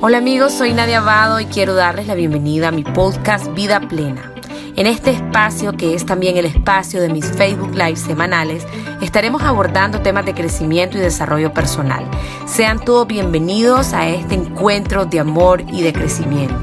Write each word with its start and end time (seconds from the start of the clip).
Hola 0.00 0.18
amigos, 0.18 0.52
soy 0.52 0.74
Nadia 0.74 0.98
Abado 0.98 1.40
y 1.40 1.46
quiero 1.46 1.74
darles 1.74 2.06
la 2.06 2.14
bienvenida 2.14 2.68
a 2.68 2.70
mi 2.70 2.84
podcast 2.84 3.52
Vida 3.54 3.80
Plena. 3.80 4.32
En 4.76 4.86
este 4.86 5.10
espacio, 5.10 5.72
que 5.72 5.92
es 5.92 6.06
también 6.06 6.36
el 6.36 6.44
espacio 6.44 7.02
de 7.02 7.08
mis 7.08 7.26
Facebook 7.36 7.74
Live 7.74 7.96
semanales, 7.96 8.64
estaremos 9.02 9.42
abordando 9.42 10.00
temas 10.00 10.24
de 10.24 10.34
crecimiento 10.34 10.96
y 10.96 11.00
desarrollo 11.00 11.52
personal. 11.52 12.08
Sean 12.46 12.84
todos 12.84 13.08
bienvenidos 13.08 13.92
a 13.92 14.06
este 14.06 14.36
encuentro 14.36 15.04
de 15.04 15.18
amor 15.18 15.62
y 15.62 15.82
de 15.82 15.92
crecimiento. 15.92 16.54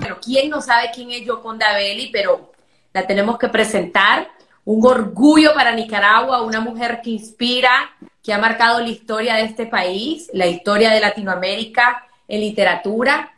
Pero 0.00 0.18
¿quién 0.20 0.50
no 0.50 0.60
sabe 0.60 0.90
quién 0.92 1.12
es 1.12 1.24
Yoconda 1.24 1.72
Belli? 1.74 2.10
Pero 2.10 2.50
la 2.92 3.06
tenemos 3.06 3.38
que 3.38 3.50
presentar. 3.50 4.28
Un 4.64 4.84
orgullo 4.84 5.54
para 5.54 5.76
Nicaragua, 5.76 6.42
una 6.42 6.58
mujer 6.58 7.02
que 7.04 7.10
inspira, 7.10 7.70
que 8.20 8.32
ha 8.32 8.38
marcado 8.38 8.80
la 8.80 8.88
historia 8.88 9.34
de 9.36 9.42
este 9.42 9.66
país, 9.66 10.28
la 10.32 10.48
historia 10.48 10.90
de 10.90 10.98
Latinoamérica 10.98 12.08
en 12.28 12.40
literatura, 12.40 13.32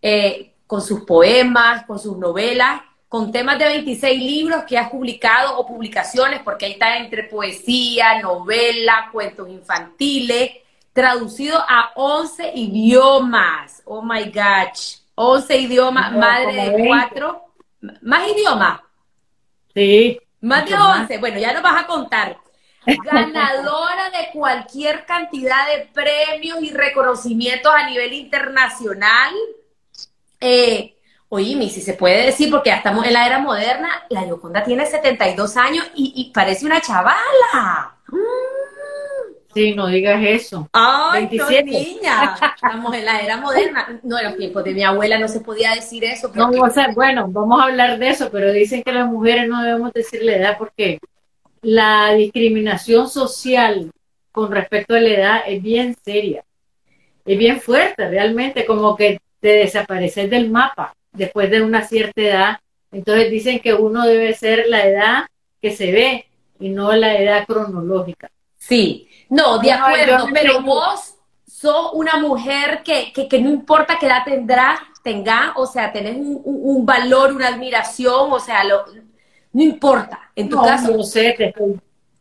eh, 0.00 0.52
con 0.66 0.82
sus 0.82 1.02
poemas, 1.02 1.84
con 1.86 1.98
sus 1.98 2.16
novelas, 2.16 2.82
con 3.08 3.30
temas 3.30 3.58
de 3.58 3.66
26 3.66 4.20
libros 4.20 4.64
que 4.64 4.76
has 4.76 4.90
publicado 4.90 5.56
o 5.56 5.66
publicaciones, 5.66 6.40
porque 6.42 6.66
ahí 6.66 6.72
está 6.72 6.96
entre 6.98 7.24
poesía, 7.24 8.20
novela, 8.20 9.08
cuentos 9.12 9.48
infantiles, 9.48 10.50
traducido 10.92 11.58
a 11.58 11.92
11 11.94 12.52
idiomas. 12.54 13.82
Oh 13.84 14.02
my 14.02 14.24
gosh, 14.24 14.96
11 15.14 15.56
idiomas, 15.58 16.12
madre 16.12 16.70
de 16.70 16.86
cuatro. 16.88 17.44
¿Más 18.02 18.28
idiomas? 18.28 18.80
Sí. 19.74 20.18
Más 20.40 20.68
de 20.68 20.74
11. 20.74 21.18
Bueno, 21.18 21.38
ya 21.38 21.52
nos 21.52 21.62
vas 21.62 21.84
a 21.84 21.86
contar 21.86 22.38
ganadora 23.04 24.10
de 24.10 24.30
cualquier 24.32 25.04
cantidad 25.04 25.66
de 25.68 25.86
premios 25.92 26.62
y 26.62 26.70
reconocimientos 26.70 27.72
a 27.74 27.88
nivel 27.88 28.12
internacional. 28.12 29.32
Eh, 30.40 30.94
oye, 31.28 31.68
si 31.68 31.80
se 31.80 31.94
puede 31.94 32.26
decir, 32.26 32.50
porque 32.50 32.70
ya 32.70 32.76
estamos 32.76 33.06
en 33.06 33.12
la 33.12 33.26
era 33.26 33.38
moderna, 33.38 33.88
la 34.10 34.26
Yoconda 34.26 34.62
tiene 34.62 34.86
72 34.86 35.56
años 35.56 35.90
y, 35.94 36.30
parece 36.34 36.66
una 36.66 36.80
chavala. 36.80 37.96
Sí, 39.54 39.72
no 39.74 39.86
digas 39.86 40.20
eso. 40.20 40.68
Ay, 40.72 41.28
niña. 41.64 42.36
Estamos 42.56 42.92
en 42.92 43.04
la 43.04 43.20
era 43.20 43.36
moderna. 43.36 44.00
No, 44.02 44.18
en 44.18 44.24
los 44.24 44.36
tiempos 44.36 44.64
de 44.64 44.74
mi 44.74 44.82
abuela 44.82 45.16
no 45.16 45.28
se 45.28 45.40
podía 45.40 45.74
decir 45.74 46.04
eso. 46.04 46.30
No, 46.34 46.48
o 46.48 46.70
sea, 46.70 46.88
bueno, 46.92 47.28
vamos 47.28 47.60
a 47.60 47.66
hablar 47.66 47.98
de 47.98 48.08
eso, 48.08 48.30
pero 48.32 48.50
dicen 48.52 48.82
que 48.82 48.92
las 48.92 49.06
mujeres 49.06 49.48
no 49.48 49.62
debemos 49.62 49.92
decir 49.92 50.24
la 50.24 50.36
edad 50.36 50.58
porque 50.58 50.98
la 51.64 52.12
discriminación 52.14 53.08
social 53.08 53.90
con 54.30 54.52
respecto 54.52 54.94
a 54.94 55.00
la 55.00 55.08
edad 55.08 55.40
es 55.46 55.62
bien 55.62 55.96
seria, 56.04 56.44
es 57.24 57.38
bien 57.38 57.60
fuerte, 57.60 58.08
realmente, 58.08 58.66
como 58.66 58.96
que 58.96 59.20
te 59.40 59.48
desapareces 59.48 60.28
del 60.28 60.50
mapa 60.50 60.94
después 61.12 61.50
de 61.50 61.62
una 61.62 61.82
cierta 61.82 62.20
edad. 62.20 62.58
Entonces 62.92 63.30
dicen 63.30 63.60
que 63.60 63.74
uno 63.74 64.06
debe 64.06 64.34
ser 64.34 64.66
la 64.68 64.86
edad 64.86 65.24
que 65.60 65.70
se 65.70 65.90
ve 65.90 66.26
y 66.60 66.68
no 66.68 66.92
la 66.92 67.16
edad 67.16 67.46
cronológica. 67.46 68.30
Sí, 68.56 69.08
no, 69.28 69.58
de 69.58 69.72
acuerdo, 69.72 70.28
pero 70.32 70.60
vos 70.62 71.16
sos 71.46 71.90
una 71.94 72.18
mujer 72.18 72.82
que, 72.84 73.12
que, 73.12 73.40
no 73.40 73.50
importa 73.50 73.98
qué 73.98 74.06
edad 74.06 74.24
tendrás, 74.24 74.80
tenga, 75.02 75.52
o 75.56 75.66
sea, 75.66 75.92
tenés 75.92 76.16
un, 76.16 76.40
un 76.44 76.86
valor, 76.86 77.32
una 77.32 77.48
admiración, 77.48 78.32
o 78.32 78.40
sea, 78.40 78.64
lo, 78.64 78.84
no 79.54 79.62
importa, 79.62 80.30
en 80.34 80.48
tu 80.48 80.60
caso. 80.60 80.90
No 80.90 81.04
sé, 81.04 81.34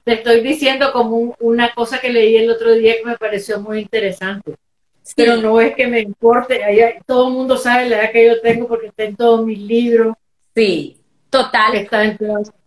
te 0.03 0.13
estoy, 0.13 0.41
diciendo 0.41 0.93
como 0.93 1.35
una 1.39 1.73
cosa 1.73 1.99
que 1.99 2.11
leí 2.11 2.37
el 2.37 2.51
otro 2.51 2.71
día 2.73 2.95
que 2.97 3.05
me 3.05 3.17
pareció 3.17 3.59
muy 3.59 3.79
interesante. 3.79 4.53
Pero 5.15 5.37
no 5.37 5.59
es 5.59 5.75
que 5.75 5.87
me 5.87 5.99
importe, 5.99 6.61
todo 7.05 7.27
el 7.27 7.33
mundo 7.33 7.57
sabe 7.57 7.89
la 7.89 8.03
edad 8.03 8.11
que 8.11 8.27
yo 8.27 8.39
tengo 8.39 8.67
porque 8.67 8.87
está 8.87 9.03
en 9.03 9.15
todos 9.15 9.43
mis 9.43 9.57
libros. 9.57 10.15
Sí, 10.55 10.97
total. 11.31 11.75
Está 11.75 12.03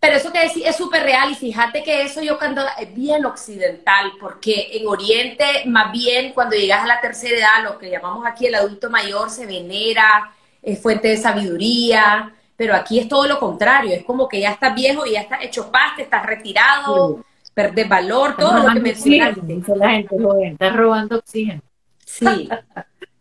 Pero 0.00 0.16
eso 0.16 0.32
que 0.32 0.40
decís 0.40 0.64
es 0.66 0.76
súper 0.76 1.04
real 1.04 1.30
y 1.30 1.36
fíjate 1.36 1.84
que 1.84 2.02
eso 2.02 2.20
yo 2.20 2.36
cuando 2.36 2.62
es 2.78 2.92
bien 2.92 3.24
occidental, 3.24 4.12
porque 4.20 4.70
en 4.72 4.88
Oriente, 4.88 5.44
más 5.66 5.92
bien 5.92 6.32
cuando 6.32 6.56
llegas 6.56 6.82
a 6.82 6.88
la 6.88 7.00
tercera 7.00 7.38
edad, 7.38 7.64
lo 7.64 7.78
que 7.78 7.88
llamamos 7.88 8.26
aquí 8.26 8.46
el 8.46 8.56
adulto 8.56 8.90
mayor, 8.90 9.30
se 9.30 9.46
venera, 9.46 10.32
es 10.60 10.82
fuente 10.82 11.06
de 11.08 11.16
sabiduría, 11.16 12.32
pero 12.56 12.74
aquí 12.74 12.98
es 12.98 13.08
todo 13.08 13.26
lo 13.26 13.38
contrario, 13.38 13.92
es 13.94 14.04
como 14.04 14.28
que 14.28 14.40
ya 14.40 14.52
estás 14.52 14.74
viejo 14.74 15.06
y 15.06 15.12
ya 15.12 15.20
estás 15.20 15.42
hecho 15.42 15.70
paste, 15.70 16.02
estás 16.02 16.24
retirado, 16.24 17.24
perdes 17.52 17.88
valor, 17.88 18.36
todo 18.36 18.58
lo 18.58 18.72
que 18.72 18.80
mencionaste. 18.80 19.40
Dice 19.44 19.76
la 19.76 19.90
gente 19.90 20.16
joven, 20.18 20.52
estás 20.52 20.76
robando 20.76 21.16
oxígeno. 21.16 21.62
Sí, 22.04 22.48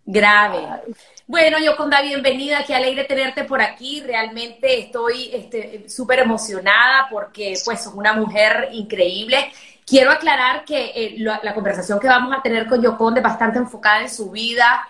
grave. 0.05 0.59
Bueno, 1.27 1.57
Yoconda, 1.59 2.01
bienvenida, 2.01 2.63
qué 2.65 2.75
alegre 2.75 3.05
tenerte 3.05 3.45
por 3.45 3.61
aquí. 3.61 4.01
Realmente 4.01 4.79
estoy 4.79 5.31
este, 5.33 5.89
súper 5.89 6.19
emocionada 6.19 7.07
porque 7.09 7.55
pues 7.65 7.83
sos 7.83 7.93
una 7.93 8.13
mujer 8.13 8.69
increíble. 8.71 9.51
Quiero 9.85 10.11
aclarar 10.11 10.63
que 10.65 10.91
eh, 10.95 11.15
la, 11.17 11.39
la, 11.43 11.53
conversación 11.53 11.99
que 11.99 12.07
vamos 12.07 12.35
a 12.35 12.41
tener 12.41 12.67
con 12.67 12.81
Yoconda 12.81 13.19
es 13.19 13.23
bastante 13.23 13.57
enfocada 13.57 14.01
en 14.01 14.09
su 14.09 14.31
vida, 14.31 14.87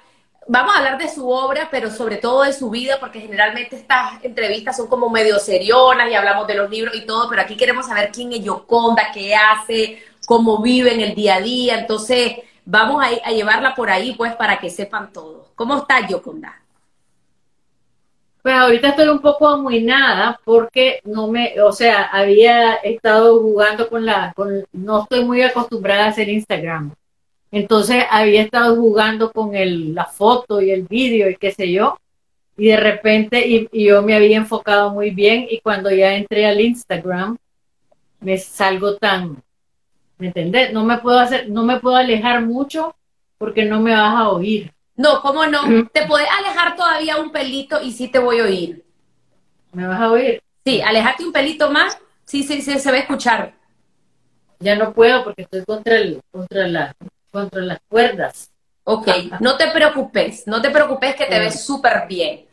vamos 0.48 0.74
a 0.74 0.78
hablar 0.78 0.98
de 0.98 1.10
su 1.10 1.30
obra, 1.30 1.68
pero 1.72 1.90
sobre 1.90 2.18
todo 2.18 2.44
de 2.44 2.54
su 2.54 2.70
vida, 2.70 2.98
porque 3.00 3.22
generalmente 3.22 3.76
estas 3.76 4.24
entrevistas 4.24 4.78
son 4.78 4.88
como 4.88 5.10
medio 5.10 5.40
serionas 5.40 6.10
y 6.10 6.16
hablamos 6.16 6.48
de 6.48 6.56
los 6.56 6.70
libros 6.70 6.96
y 6.96 7.06
todo, 7.06 7.30
pero 7.30 7.42
aquí 7.42 7.58
queremos 7.58 7.88
saber 7.88 8.12
quién 8.12 8.32
es 8.34 8.44
Yoconda, 8.44 9.12
qué 9.14 9.36
hace, 9.36 10.04
cómo 10.26 10.62
vive 10.62 10.94
en 10.94 11.02
el 11.02 11.16
día 11.16 11.36
a 11.36 11.42
día. 11.42 11.80
Entonces, 11.80 12.38
vamos 12.66 13.04
a, 13.04 13.32
llevarla 13.32 13.76
por 13.76 13.90
ahí, 13.90 14.14
pues, 14.16 14.36
para 14.36 14.60
que 14.60 14.70
sepan 14.70 15.12
todos. 15.12 15.48
¿Cómo 15.56 15.78
está 15.78 16.08
Yoconda? 16.08 16.62
Pues 18.42 18.56
ahorita 18.56 18.90
estoy 18.90 19.08
un 19.08 19.22
poco 19.22 19.48
amuinada 19.48 20.40
porque 20.46 21.00
no 21.04 21.28
me, 21.28 21.60
o 21.62 21.72
sea, 21.72 22.04
había 22.04 22.76
estado 22.76 23.42
jugando 23.42 23.90
con 23.90 24.06
la, 24.06 24.34
con, 24.36 24.64
no 24.72 25.02
estoy 25.02 25.26
muy 25.26 25.42
acostumbrada 25.42 26.06
a 26.06 26.10
hacer 26.10 26.30
Instagram. 26.30 26.94
Entonces 27.56 28.04
había 28.10 28.42
estado 28.42 28.76
jugando 28.76 29.32
con 29.32 29.56
el, 29.56 29.96
la 29.96 30.04
foto 30.04 30.62
y 30.62 30.72
el 30.72 30.84
vídeo 30.84 31.30
y 31.30 31.38
qué 31.38 31.54
sé 31.54 31.72
yo. 31.72 31.98
Y 32.58 32.68
de 32.68 32.76
repente, 32.76 33.48
y, 33.48 33.70
yo 33.86 34.02
me 34.02 34.14
había 34.14 34.36
enfocado 34.36 34.94
muy 34.94 35.12
bien 35.12 35.48
y 35.50 35.62
cuando 35.62 35.90
ya 35.90 36.16
entré 36.16 36.46
al 36.46 36.60
Instagram, 36.60 37.38
me 38.20 38.38
salgo 38.38 38.98
tan, 38.98 39.42
¿me 40.18 40.28
entendés? 40.28 40.74
No 40.74 40.84
me 40.84 40.98
puedo 40.98 41.18
hacer, 41.18 41.50
no 41.50 41.64
me 41.64 41.80
puedo 41.80 41.96
alejar 41.96 42.42
mucho 42.42 42.94
porque 43.38 43.64
no 43.64 43.80
me 43.80 43.92
vas 43.92 44.16
a 44.16 44.30
oír. 44.32 44.74
No, 44.98 45.22
¿cómo 45.22 45.46
no? 45.46 45.62
Te 45.94 46.06
puedes 46.08 46.28
alejar 46.30 46.76
todavía 46.76 47.16
un 47.22 47.32
pelito 47.32 47.82
y 47.82 47.94
sí 47.94 48.10
te 48.10 48.20
voy 48.20 48.40
a 48.40 48.44
oír. 48.44 48.84
¿Me 49.72 49.88
vas 49.88 50.02
a 50.02 50.12
oír? 50.12 50.44
Sí, 50.66 50.82
alejate 50.82 51.24
un 51.24 51.32
pelito 51.32 51.72
más. 51.72 51.98
Sí, 52.26 52.44
sí, 52.44 52.62
sí, 52.62 52.78
se 52.80 52.92
va 52.92 52.98
a 52.98 53.00
escuchar. 53.00 53.54
Ya 54.60 54.76
no 54.76 54.92
puedo 54.92 55.24
porque 55.24 55.44
estoy 55.44 55.64
contra 55.64 55.96
el, 55.96 56.22
contra 56.32 56.68
la, 56.68 56.94
contra 57.36 57.62
las 57.62 57.80
cuerdas. 57.90 58.50
Ok, 58.86 59.08
no 59.42 59.58
te 59.58 59.68
preocupes, 59.72 60.48
no 60.48 60.62
te 60.62 60.70
preocupes 60.70 61.16
que 61.16 61.26
te 61.26 61.38
ves 61.38 61.66
súper 61.66 62.08
bien. 62.08 62.46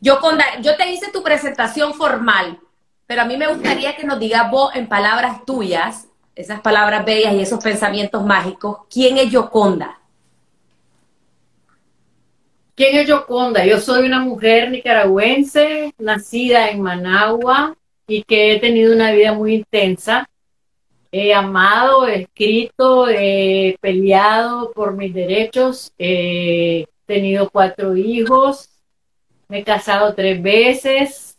Yo, 0.00 0.18
yo 0.62 0.76
te 0.76 0.90
hice 0.90 1.12
tu 1.12 1.22
presentación 1.22 1.92
formal, 1.92 2.58
pero 3.06 3.22
a 3.22 3.24
mí 3.26 3.36
me 3.36 3.48
gustaría 3.48 3.94
que 3.94 4.06
nos 4.06 4.18
digas 4.18 4.50
vos 4.50 4.74
en 4.74 4.86
palabras 4.86 5.44
tuyas, 5.44 6.08
esas 6.34 6.62
palabras 6.62 7.04
bellas 7.04 7.34
y 7.34 7.42
esos 7.42 7.62
pensamientos 7.62 8.24
mágicos, 8.24 8.78
¿quién 8.88 9.18
es 9.18 9.30
Yoconda? 9.30 9.98
¿Quién 12.74 12.96
es 12.96 13.06
Yoconda? 13.06 13.66
Yo 13.66 13.80
soy 13.80 14.06
una 14.06 14.20
mujer 14.20 14.70
nicaragüense, 14.70 15.92
nacida 15.98 16.70
en 16.70 16.80
Managua 16.80 17.76
y 18.06 18.22
que 18.22 18.54
he 18.54 18.60
tenido 18.60 18.94
una 18.94 19.12
vida 19.12 19.34
muy 19.34 19.56
intensa 19.56 20.26
he 21.12 21.34
amado, 21.34 22.08
he 22.08 22.22
escrito, 22.22 23.06
he 23.08 23.76
peleado 23.80 24.72
por 24.72 24.94
mis 24.96 25.12
derechos, 25.12 25.92
he 25.98 26.86
tenido 27.06 27.50
cuatro 27.50 27.94
hijos, 27.96 28.70
me 29.48 29.58
he 29.58 29.64
casado 29.64 30.14
tres 30.14 30.42
veces, 30.42 31.38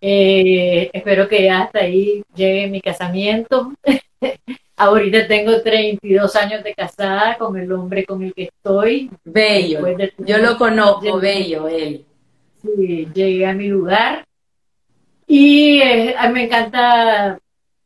eh, 0.00 0.90
espero 0.92 1.28
que 1.28 1.44
ya 1.44 1.62
hasta 1.62 1.80
ahí 1.80 2.22
llegue 2.34 2.68
mi 2.68 2.80
casamiento. 2.80 3.72
Ahorita 4.78 5.26
tengo 5.26 5.62
32 5.62 6.36
años 6.36 6.62
de 6.62 6.74
casada 6.74 7.36
con 7.38 7.56
el 7.56 7.72
hombre 7.72 8.04
con 8.04 8.22
el 8.22 8.34
que 8.34 8.44
estoy. 8.44 9.10
Bello. 9.24 9.86
Yo 10.18 10.38
lo 10.38 10.56
conozco, 10.58 11.18
bello 11.18 11.66
él. 11.66 12.04
Sí, 12.62 13.08
llegué 13.14 13.46
a 13.46 13.54
mi 13.54 13.68
lugar. 13.68 14.26
Y 15.26 15.80
eh, 15.80 16.14
me 16.32 16.44
encanta 16.44 17.38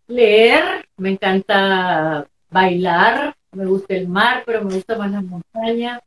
leer, 0.09 0.85
me 1.01 1.11
encanta 1.11 2.29
bailar, 2.51 3.35
me 3.53 3.67
gusta 3.67 3.95
el 3.95 4.07
mar, 4.07 4.43
pero 4.45 4.63
me 4.63 4.75
gusta 4.75 4.99
más 4.99 5.11
la 5.11 5.23
montaña. 5.23 6.01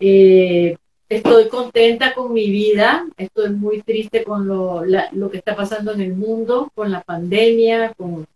Eh, 0.00 0.76
estoy 1.08 1.48
contenta 1.48 2.12
con 2.12 2.32
mi 2.32 2.50
vida, 2.50 3.06
estoy 3.16 3.50
muy 3.50 3.82
triste 3.82 4.24
con 4.24 4.46
lo, 4.48 4.82
que 5.30 5.38
está 5.38 5.54
pasando 5.54 5.92
en 5.92 6.00
el 6.00 6.14
mundo, 6.14 6.70
con 6.74 6.90
la 6.90 7.00
pandemia, 7.00 7.94
con 7.94 8.26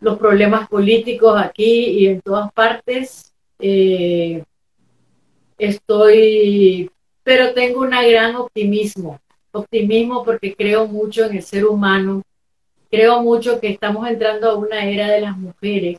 los 0.00 0.18
problemas 0.18 0.68
políticos 0.68 1.34
aquí 1.36 1.86
y 1.98 2.06
en 2.06 2.20
todas 2.20 2.52
partes. 2.52 3.32
Eh, 3.58 4.44
estoy, 5.58 6.90
pero 7.24 7.54
tengo 7.54 7.80
un 7.80 7.90
gran 7.90 8.36
optimismo, 8.36 9.18
optimismo 9.50 10.24
porque 10.24 10.54
creo 10.54 10.86
mucho 10.86 11.24
en 11.24 11.36
el 11.36 11.42
ser 11.42 11.66
humano, 11.66 12.22
creo 12.96 13.22
mucho 13.22 13.60
que 13.60 13.68
estamos 13.68 14.08
entrando 14.08 14.50
a 14.50 14.54
una 14.54 14.86
era 14.86 15.08
de 15.08 15.20
las 15.20 15.36
mujeres, 15.36 15.98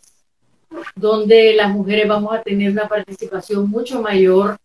donde 0.95 1.53
las 1.53 1.69
mujeres 1.69 2.07
vamos 2.07 2.33
a 2.33 2.41
tener 2.41 2.71
una 2.71 2.87
participación 2.87 3.69
mucho 3.69 4.01
mayor, 4.01 4.57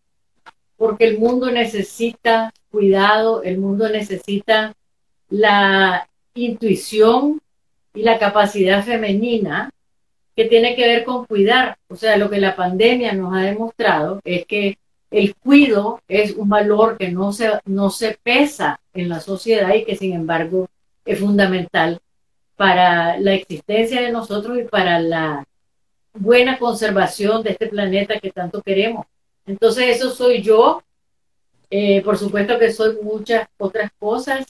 porque 0.79 1.05
el 1.05 1.19
mundo 1.19 1.51
necesita 1.51 2.51
cuidado, 2.71 3.43
el 3.43 3.59
mundo 3.59 3.87
necesita 3.91 4.73
la 5.29 6.09
intuición 6.33 7.43
y 7.93 8.03
la 8.03 8.19
capacidad 8.19 8.83
femenina 8.83 9.71
que 10.35 10.47
tiene 10.47 10.75
que 10.75 10.87
ver 10.87 11.05
con 11.05 11.27
cuidar. 11.27 11.77
O 11.89 11.97
sea, 11.97 12.17
lo 12.17 12.31
que 12.31 12.41
la 12.41 12.57
pandemia 12.57 13.13
nos 13.13 13.37
ha 13.37 13.41
demostrado 13.41 14.23
es 14.25 14.47
que 14.47 14.79
el 15.11 15.35
cuido 15.35 16.01
es 16.09 16.35
un 16.35 16.49
valor 16.49 16.97
que 16.97 17.11
no 17.11 17.31
se, 17.35 17.51
no 17.67 17.91
se 17.91 18.17
pesa 18.23 18.81
en 18.95 19.11
la 19.11 19.21
sociedad 19.21 19.75
y 19.75 19.85
que 19.85 19.97
sin 19.97 20.15
embargo 20.15 20.71
es 21.05 21.19
fundamental 21.19 22.01
para 22.63 23.19
la 23.19 23.35
existencia 23.35 24.01
de 24.01 24.13
nosotros 24.13 24.57
y 24.57 24.63
para 24.63 25.01
la 25.01 25.45
buena 26.13 26.61
conservación 26.61 27.43
de 27.43 27.51
este 27.51 27.67
planeta 27.67 28.21
que 28.21 28.31
tanto 28.31 28.63
queremos. 28.63 29.05
Entonces 29.45 29.97
eso 29.97 30.13
soy 30.13 30.43
yo. 30.43 30.81
Eh, 31.71 32.03
por 32.03 32.17
supuesto 32.17 32.61
que 32.61 32.71
soy 32.71 32.99
muchas 33.03 33.49
otras 33.59 33.91
cosas. 33.99 34.47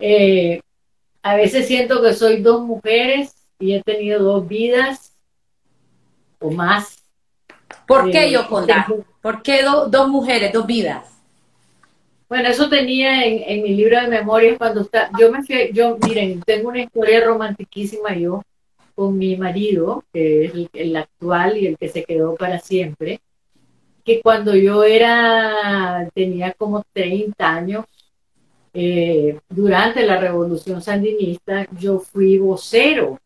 Eh, 0.00 0.62
a 1.22 1.36
veces 1.36 1.68
siento 1.68 2.02
que 2.02 2.12
soy 2.12 2.42
dos 2.42 2.62
mujeres 2.62 3.36
y 3.60 3.74
he 3.74 3.84
tenido 3.84 4.24
dos 4.24 4.48
vidas 4.48 5.12
o 6.40 6.50
más. 6.50 7.04
¿Por 7.86 8.10
qué, 8.10 8.32
yo 8.32 8.40
eh, 8.40 9.04
¿Por 9.22 9.42
qué 9.42 9.62
dos 9.62 10.08
mujeres, 10.08 10.52
dos 10.52 10.66
vidas? 10.66 11.06
Bueno, 12.30 12.48
eso 12.48 12.70
tenía 12.70 13.26
en, 13.26 13.62
mi 13.62 13.74
libro 13.74 14.00
de 14.00 14.08
memorias 14.08 14.56
cuando 14.56 14.80
está, 14.82 15.10
yo 15.18 15.30
me 15.30 15.42
fui, 15.42 15.70
yo, 15.74 15.98
miren, 16.06 16.40
tengo 16.42 16.68
una 16.70 16.80
historia 16.80 17.24
romantiquísima 17.24 18.14
yo 18.14 18.42
con 18.94 19.18
mi 19.18 19.36
marido, 19.36 20.04
que 20.12 20.46
es 20.46 20.52
el, 20.72 20.96
actual 20.96 21.58
y 21.58 21.66
el 21.66 21.76
que 21.76 21.88
se 21.88 22.04
quedó 22.04 22.36
para 22.36 22.58
siempre, 22.60 23.20
que 24.04 24.22
cuando 24.22 24.54
yo 24.54 24.84
era, 24.84 26.08
tenía 26.14 26.52
como 26.52 26.84
30 26.92 27.52
años, 27.52 27.84
eh, 28.72 29.38
durante 29.48 30.06
la 30.06 30.18
revolución 30.18 30.80
sandinista, 30.80 31.66
yo 31.78 31.98
fui 31.98 32.38
vocero 32.38 33.18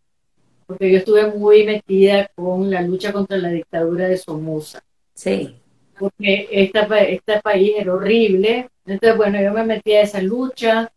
porque 0.67 0.91
yo 0.91 0.99
estuve 0.99 1.31
muy 1.31 1.65
metida 1.65 2.31
con 2.35 2.71
la 2.71 2.81
lucha 2.81 3.13
contra 3.13 3.37
la 3.37 3.51
dictadura 3.51 4.09
de 4.09 4.17
Somoza. 4.17 4.83
Sí. 5.13 5.57
Porque 5.99 6.49
esta, 6.51 6.87
este 7.01 7.41
país 7.41 7.73
era 7.77 7.93
horrible. 7.93 8.69
Entonces, 8.87 9.17
bueno, 9.17 9.41
yo 9.41 9.53
me 9.53 9.65
metí 9.65 9.93
a 9.93 10.03
esa 10.03 10.21
lucha 10.21 10.93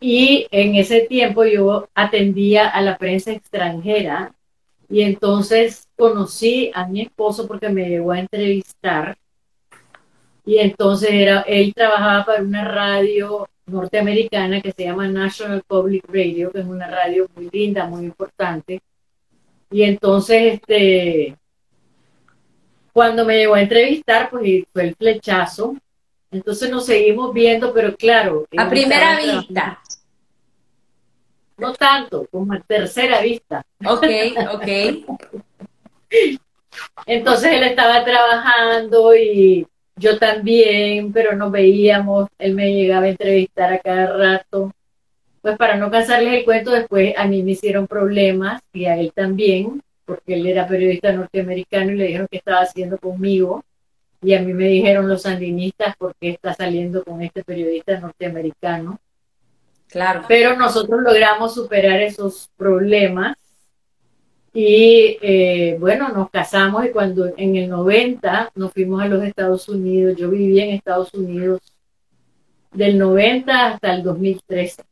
y 0.00 0.46
en 0.50 0.74
ese 0.76 1.02
tiempo 1.02 1.44
yo 1.44 1.88
atendía 1.94 2.68
a 2.68 2.80
la 2.82 2.98
prensa 2.98 3.32
extranjera 3.32 4.34
y 4.88 5.02
entonces 5.02 5.88
conocí 5.96 6.70
a 6.74 6.86
mi 6.86 7.02
esposo 7.02 7.46
porque 7.46 7.68
me 7.68 7.88
llegó 7.88 8.12
a 8.12 8.20
entrevistar 8.20 9.16
y 10.44 10.58
entonces 10.58 11.10
era, 11.12 11.42
él 11.42 11.72
trabajaba 11.74 12.24
para 12.24 12.42
una 12.42 12.64
radio 12.64 13.48
norteamericana 13.66 14.60
que 14.60 14.72
se 14.72 14.84
llama 14.84 15.06
National 15.06 15.62
Public 15.66 16.04
Radio, 16.08 16.50
que 16.50 16.60
es 16.60 16.66
una 16.66 16.88
radio 16.88 17.28
muy 17.36 17.48
linda, 17.52 17.86
muy 17.86 18.04
importante. 18.04 18.80
Y 19.70 19.82
entonces, 19.82 20.54
este, 20.54 21.36
cuando 22.92 23.24
me 23.24 23.36
llegó 23.36 23.54
a 23.54 23.62
entrevistar, 23.62 24.28
pues 24.30 24.64
fue 24.72 24.88
el 24.88 24.96
flechazo. 24.96 25.76
Entonces 26.30 26.70
nos 26.70 26.86
seguimos 26.86 27.32
viendo, 27.34 27.72
pero 27.72 27.96
claro. 27.96 28.46
A 28.56 28.68
primera 28.68 29.18
vista. 29.18 29.80
No 31.56 31.74
tanto, 31.74 32.26
como 32.30 32.52
a 32.54 32.60
tercera 32.60 33.20
vista. 33.20 33.64
Ok, 33.84 34.06
ok. 34.54 34.68
Entonces 37.06 37.52
él 37.52 37.62
estaba 37.64 38.04
trabajando 38.04 39.14
y 39.14 39.66
yo 39.96 40.18
también, 40.18 41.12
pero 41.12 41.36
nos 41.36 41.52
veíamos, 41.52 42.28
él 42.38 42.54
me 42.54 42.72
llegaba 42.72 43.06
a 43.06 43.10
entrevistar 43.10 43.72
a 43.72 43.78
cada 43.78 44.16
rato. 44.16 44.72
Pues 45.42 45.56
para 45.56 45.76
no 45.76 45.90
cansarles 45.90 46.34
el 46.34 46.44
cuento, 46.44 46.70
después 46.70 47.14
a 47.16 47.26
mí 47.26 47.42
me 47.42 47.52
hicieron 47.52 47.86
problemas 47.86 48.62
y 48.72 48.86
a 48.86 48.98
él 48.98 49.12
también, 49.14 49.82
porque 50.04 50.34
él 50.34 50.46
era 50.46 50.66
periodista 50.66 51.12
norteamericano 51.12 51.92
y 51.92 51.96
le 51.96 52.06
dijeron 52.06 52.28
que 52.30 52.38
estaba 52.38 52.60
haciendo 52.60 52.98
conmigo. 52.98 53.62
Y 54.22 54.34
a 54.34 54.40
mí 54.40 54.52
me 54.52 54.66
dijeron 54.66 55.08
los 55.08 55.22
sandinistas, 55.22 55.96
¿por 55.96 56.14
qué 56.20 56.30
está 56.30 56.54
saliendo 56.54 57.02
con 57.04 57.22
este 57.22 57.42
periodista 57.42 57.98
norteamericano? 57.98 58.98
Claro. 59.88 60.24
Pero 60.28 60.56
nosotros 60.56 61.00
logramos 61.02 61.54
superar 61.54 62.00
esos 62.00 62.50
problemas 62.56 63.36
y 64.52 65.16
eh, 65.22 65.76
bueno, 65.78 66.08
nos 66.08 66.28
casamos 66.30 66.84
y 66.84 66.90
cuando 66.90 67.32
en 67.36 67.56
el 67.56 67.68
90 67.68 68.50
nos 68.54 68.72
fuimos 68.72 69.00
a 69.02 69.08
los 69.08 69.22
Estados 69.22 69.68
Unidos, 69.68 70.16
yo 70.16 70.28
viví 70.28 70.60
en 70.60 70.70
Estados 70.70 71.14
Unidos 71.14 71.60
del 72.72 72.98
90 72.98 73.66
hasta 73.66 73.94
el 73.94 74.02
2013, 74.02 74.82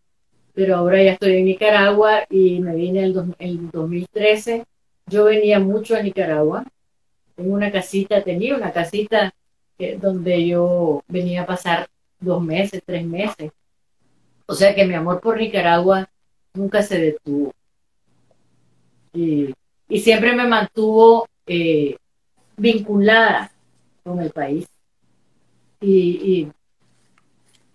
pero 0.55 0.77
ahora 0.77 1.03
ya 1.03 1.13
estoy 1.13 1.39
en 1.39 1.45
Nicaragua 1.47 2.25
y 2.31 2.61
me 2.61 2.75
vine 2.75 3.05
el, 3.05 3.35
el 3.39 3.71
2013. 3.71 4.65
Yo 5.07 5.25
venía 5.25 5.59
mucho 5.59 5.97
a 5.97 6.03
Nicaragua, 6.03 6.65
en 7.39 7.51
una 7.53 7.73
casita, 7.73 8.23
tenía 8.23 8.55
una 8.55 8.73
casita 8.73 9.33
eh, 9.79 9.99
donde 10.01 10.47
yo 10.47 11.03
venía 11.09 11.43
a 11.43 11.47
pasar 11.47 11.89
dos 12.21 12.43
meses, 12.43 12.83
tres 12.85 13.07
meses. 13.07 13.53
O 14.47 14.55
sea 14.55 14.75
que 14.75 14.85
mi 14.87 14.95
amor 14.95 15.21
por 15.21 15.39
Nicaragua 15.39 16.09
nunca 16.55 16.83
se 16.83 16.99
detuvo 17.01 17.53
y, 19.13 19.55
siempre 20.01 20.35
me 20.35 20.47
mantuvo 20.47 21.29
eh, 21.47 21.97
vinculada 22.57 23.51
con 24.05 24.21
el 24.21 24.31
país. 24.31 24.67
Y, 25.81 26.49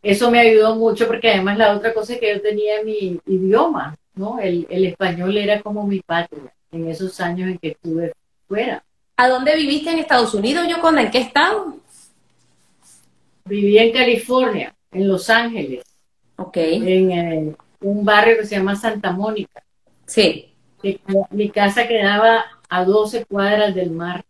eso 0.01 0.29
me 0.29 0.41
ayudó 0.41 0.75
mucho 0.75 1.07
porque 1.07 1.29
además 1.29 1.57
la 1.57 1.77
otra 1.77 1.93
cosa 1.93 2.13
es 2.13 2.19
que 2.19 2.35
yo 2.35 2.41
tenía 2.41 2.83
mi 2.83 3.21
idioma, 3.25 3.95
¿no? 4.15 4.37
El, 4.37 4.67
español 4.69 5.37
era 5.37 5.61
como 5.61 5.87
mi 5.87 6.01
patria 6.01 6.53
en 6.73 6.89
esos 6.89 7.21
años 7.21 7.49
en 7.49 7.57
que 7.57 7.69
estuve 7.69 8.11
fuera. 8.45 8.83
¿A 9.17 9.27
dónde 9.27 9.55
viviste 9.55 9.91
en 9.91 9.99
Estados 9.99 10.33
Unidos, 10.33 10.67
Yoconda? 10.67 11.01
¿En 11.01 11.11
qué 11.11 11.19
estado? 11.19 11.77
Viví 13.45 13.77
en 13.77 13.91
California, 13.91 14.73
en 14.91 15.07
Los 15.07 15.29
Ángeles. 15.29 15.83
Ok. 16.37 16.57
En 16.57 17.11
eh, 17.11 17.55
un 17.81 18.05
barrio 18.05 18.37
que 18.37 18.45
se 18.45 18.55
llama 18.55 18.75
Santa 18.75 19.11
Mónica. 19.11 19.63
Sí 20.05 20.53
mi 21.31 21.49
casa 21.49 21.87
quedaba 21.87 22.45
a 22.69 22.85
12 22.85 23.25
cuadras 23.25 23.73
del 23.73 23.91
mar. 23.91 24.23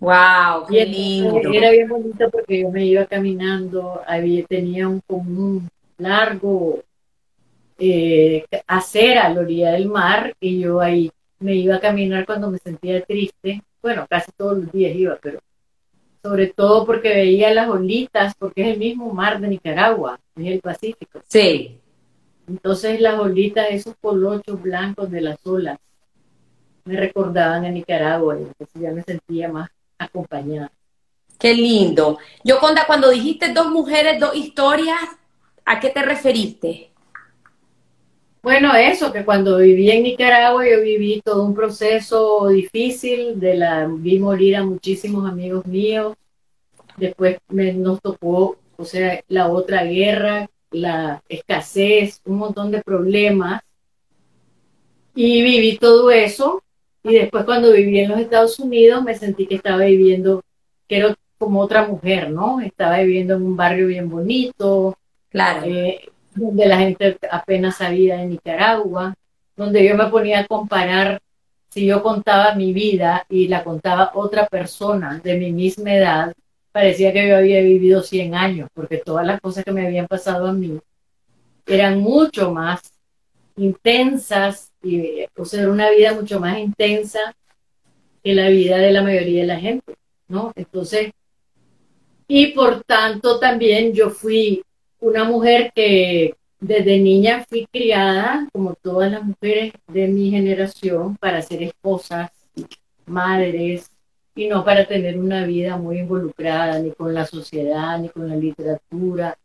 ¡Wow! 0.00 0.66
¡Qué 0.68 0.84
lindo! 0.84 1.40
Era 1.52 1.70
bien 1.70 1.88
bonito 1.88 2.30
porque 2.30 2.60
yo 2.60 2.70
me 2.70 2.84
iba 2.84 3.06
caminando, 3.06 4.02
había, 4.06 4.44
tenía 4.44 4.88
un 4.88 5.00
común 5.00 5.68
largo 5.98 6.82
eh, 7.78 8.44
acera 8.66 9.26
a 9.26 9.28
la 9.30 9.40
orilla 9.40 9.72
del 9.72 9.88
mar 9.88 10.34
y 10.40 10.60
yo 10.60 10.80
ahí 10.80 11.10
me 11.38 11.54
iba 11.56 11.76
a 11.76 11.80
caminar 11.80 12.26
cuando 12.26 12.50
me 12.50 12.58
sentía 12.58 13.02
triste. 13.04 13.62
Bueno, 13.84 14.06
casi 14.08 14.32
todos 14.32 14.56
los 14.56 14.72
días 14.72 14.96
iba, 14.96 15.18
pero 15.20 15.40
sobre 16.22 16.46
todo 16.46 16.86
porque 16.86 17.10
veía 17.10 17.52
las 17.52 17.68
olitas, 17.68 18.34
porque 18.38 18.62
es 18.62 18.68
el 18.68 18.78
mismo 18.78 19.12
mar 19.12 19.38
de 19.38 19.46
Nicaragua, 19.46 20.18
es 20.36 20.46
el 20.46 20.60
Pacífico. 20.60 21.20
Sí. 21.28 21.78
Entonces 22.48 22.98
las 23.02 23.20
olitas, 23.20 23.66
esos 23.68 23.94
polochos 23.96 24.62
blancos 24.62 25.10
de 25.10 25.20
las 25.20 25.46
olas, 25.46 25.78
me 26.86 26.96
recordaban 26.96 27.66
a 27.66 27.70
Nicaragua 27.70 28.40
y 28.40 28.44
entonces 28.44 28.80
ya 28.80 28.90
me 28.90 29.02
sentía 29.02 29.50
más 29.50 29.68
acompañada. 29.98 30.72
Qué 31.38 31.52
lindo. 31.52 32.16
Yo, 32.42 32.60
Conda, 32.60 32.86
cuando 32.86 33.10
dijiste 33.10 33.52
dos 33.52 33.66
mujeres, 33.66 34.18
dos 34.18 34.34
historias, 34.34 35.02
¿a 35.66 35.78
qué 35.78 35.90
te 35.90 36.00
referiste? 36.00 36.93
Bueno, 38.44 38.74
eso, 38.76 39.10
que 39.10 39.24
cuando 39.24 39.56
viví 39.56 39.90
en 39.90 40.02
Nicaragua 40.02 40.68
yo 40.68 40.82
viví 40.82 41.22
todo 41.24 41.44
un 41.44 41.54
proceso 41.54 42.48
difícil, 42.48 43.40
de 43.40 43.54
la, 43.54 43.88
vi 43.90 44.18
morir 44.18 44.56
a 44.56 44.62
muchísimos 44.62 45.26
amigos 45.26 45.64
míos, 45.66 46.14
después 46.98 47.38
me, 47.48 47.72
nos 47.72 48.02
tocó, 48.02 48.58
o 48.76 48.84
sea, 48.84 49.20
la 49.28 49.48
otra 49.48 49.84
guerra 49.84 50.46
la 50.74 51.22
escasez, 51.28 52.20
un 52.26 52.36
montón 52.36 52.70
de 52.70 52.82
problemas. 52.82 53.62
Y 55.14 55.42
viví 55.42 55.78
todo 55.78 56.10
eso. 56.10 56.62
Y 57.02 57.14
después 57.14 57.44
cuando 57.44 57.72
viví 57.72 58.00
en 58.00 58.10
los 58.10 58.20
Estados 58.20 58.58
Unidos 58.58 59.02
me 59.02 59.14
sentí 59.14 59.46
que 59.46 59.54
estaba 59.54 59.84
viviendo, 59.84 60.42
que 60.88 60.98
era 60.98 61.14
como 61.38 61.60
otra 61.60 61.86
mujer, 61.86 62.30
¿no? 62.30 62.60
Estaba 62.60 62.98
viviendo 63.00 63.34
en 63.34 63.42
un 63.42 63.56
barrio 63.56 63.86
bien 63.86 64.08
bonito. 64.08 64.98
Claro. 65.30 65.64
Eh, 65.64 66.10
donde 66.34 66.66
la 66.66 66.78
gente 66.78 67.18
apenas 67.30 67.76
sabía 67.76 68.16
de 68.16 68.26
Nicaragua, 68.26 69.14
donde 69.56 69.86
yo 69.86 69.96
me 69.96 70.06
ponía 70.06 70.40
a 70.40 70.46
comparar 70.46 71.20
si 71.70 71.86
yo 71.86 72.02
contaba 72.02 72.54
mi 72.54 72.72
vida 72.72 73.26
y 73.28 73.48
la 73.48 73.64
contaba 73.64 74.12
otra 74.14 74.46
persona 74.46 75.20
de 75.22 75.36
mi 75.36 75.52
misma 75.52 75.94
edad, 75.94 76.32
parecía 76.70 77.12
que 77.12 77.28
yo 77.28 77.36
había 77.36 77.60
vivido 77.62 78.02
100 78.02 78.34
años, 78.34 78.68
porque 78.74 78.98
todas 78.98 79.26
las 79.26 79.40
cosas 79.40 79.64
que 79.64 79.72
me 79.72 79.86
habían 79.86 80.06
pasado 80.06 80.46
a 80.46 80.52
mí 80.52 80.78
eran 81.66 81.98
mucho 81.98 82.52
más 82.52 82.80
intensas, 83.56 84.72
y, 84.82 85.24
o 85.36 85.44
sea, 85.44 85.62
era 85.62 85.70
una 85.70 85.90
vida 85.90 86.12
mucho 86.12 86.38
más 86.40 86.58
intensa 86.58 87.34
que 88.22 88.34
la 88.34 88.48
vida 88.48 88.78
de 88.78 88.92
la 88.92 89.02
mayoría 89.02 89.42
de 89.42 89.46
la 89.46 89.58
gente, 89.58 89.94
¿no? 90.28 90.52
Entonces, 90.54 91.12
y 92.26 92.48
por 92.48 92.82
tanto 92.84 93.38
también 93.38 93.92
yo 93.92 94.10
fui 94.10 94.62
una 95.04 95.24
mujer 95.24 95.70
que 95.74 96.34
desde 96.60 96.98
niña 96.98 97.44
fui 97.46 97.66
criada, 97.70 98.48
como 98.52 98.74
todas 98.74 99.12
las 99.12 99.22
mujeres 99.22 99.74
de 99.86 100.08
mi 100.08 100.30
generación, 100.30 101.16
para 101.18 101.42
ser 101.42 101.62
esposas, 101.62 102.30
madres, 103.04 103.90
y 104.34 104.48
no 104.48 104.64
para 104.64 104.86
tener 104.86 105.18
una 105.18 105.44
vida 105.44 105.76
muy 105.76 105.98
involucrada 105.98 106.78
ni 106.78 106.90
con 106.92 107.12
la 107.12 107.26
sociedad, 107.26 107.98
ni 107.98 108.08
con 108.08 108.28
la 108.28 108.36
literatura. 108.36 109.36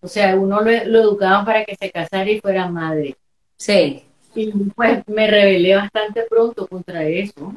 O 0.00 0.08
sea, 0.08 0.36
uno 0.36 0.60
lo, 0.60 0.70
lo 0.84 1.00
educaban 1.00 1.44
para 1.44 1.64
que 1.64 1.74
se 1.74 1.90
casara 1.90 2.30
y 2.30 2.40
fuera 2.40 2.68
madre. 2.68 3.16
Sí. 3.56 4.02
Y 4.34 4.52
pues 4.76 5.02
me 5.08 5.26
rebelé 5.26 5.74
bastante 5.74 6.24
pronto 6.28 6.66
contra 6.66 7.04
eso. 7.04 7.54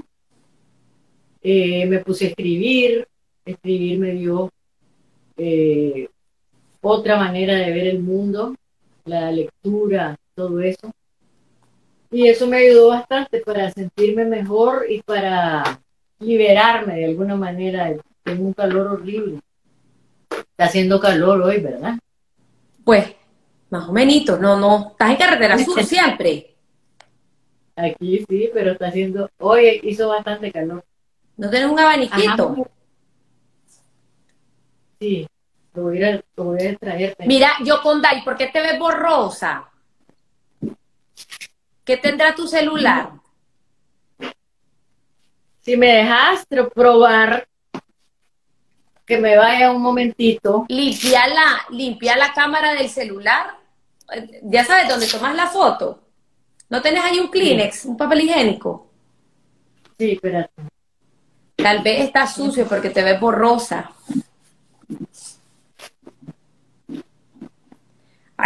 Eh, 1.43 1.86
me 1.86 2.00
puse 2.00 2.25
a 2.25 2.27
escribir, 2.29 3.08
escribir 3.43 4.00
me 4.00 4.12
dio 4.13 4.50
eh, 5.36 6.08
otra 6.81 7.17
manera 7.17 7.55
de 7.55 7.71
ver 7.71 7.88
el 7.88 8.00
mundo, 8.00 8.55
la 9.05 9.31
lectura, 9.31 10.17
todo 10.35 10.59
eso. 10.61 10.91
Y 12.11 12.27
eso 12.27 12.47
me 12.47 12.57
ayudó 12.57 12.89
bastante 12.89 13.39
para 13.39 13.71
sentirme 13.71 14.25
mejor 14.25 14.85
y 14.89 15.01
para 15.01 15.79
liberarme 16.19 16.95
de 16.95 17.05
alguna 17.05 17.35
manera. 17.35 17.95
Tengo 18.23 18.45
un 18.45 18.53
calor 18.53 18.88
horrible. 18.88 19.39
Está 20.29 20.65
haciendo 20.65 21.00
calor 21.00 21.41
hoy, 21.41 21.61
¿verdad? 21.61 21.97
Pues, 22.83 23.15
más 23.69 23.88
o 23.88 23.93
menos, 23.93 24.39
no, 24.39 24.59
no. 24.59 24.89
Estás 24.91 25.11
en 25.11 25.15
carretera 25.15 25.57
sur 25.63 25.83
siempre. 25.83 26.55
Aquí 27.75 28.25
sí, 28.27 28.50
pero 28.53 28.73
está 28.73 28.88
haciendo, 28.88 29.29
hoy 29.39 29.79
hizo 29.83 30.09
bastante 30.09 30.51
calor. 30.51 30.83
¿No 31.38 31.50
tienes 31.50 31.69
un 31.69 31.79
abaniquito? 31.79 32.67
Sí, 35.00 35.25
lo 35.73 35.83
voy 35.83 36.03
a, 36.03 36.23
lo 36.35 36.43
voy 36.43 36.67
a 36.67 36.77
traer. 36.77 37.15
Mira, 37.25 37.53
Yoconda, 37.63 38.13
¿y 38.13 38.21
por 38.21 38.35
qué 38.37 38.47
te 38.47 38.61
ves 38.61 38.77
borrosa? 38.77 39.69
¿Qué 41.83 41.97
tendrá 41.97 42.35
tu 42.35 42.47
celular? 42.47 43.11
Si 45.61 45.77
me 45.77 45.87
dejas 45.87 46.45
probar 46.73 47.47
que 49.05 49.17
me 49.17 49.35
vaya 49.35 49.71
un 49.71 49.81
momentito. 49.81 50.65
Limpia 50.69 51.27
la, 51.27 51.65
limpia 51.69 52.15
la 52.15 52.33
cámara 52.33 52.73
del 52.73 52.89
celular. 52.89 53.57
Ya 54.43 54.63
sabes 54.63 54.87
dónde 54.87 55.07
tomas 55.07 55.35
la 55.35 55.47
foto. 55.47 56.01
¿No 56.69 56.81
tenés 56.81 57.03
ahí 57.03 57.19
un 57.19 57.29
Kleenex, 57.29 57.85
un 57.85 57.97
papel 57.97 58.21
higiénico? 58.21 58.89
Sí, 59.99 60.13
espérate. 60.13 60.63
Tal 61.57 61.83
vez 61.83 62.05
está 62.05 62.25
sucio 62.25 62.65
porque 62.65 62.89
te 62.89 63.03
ves 63.03 63.19
borrosa. 63.19 63.91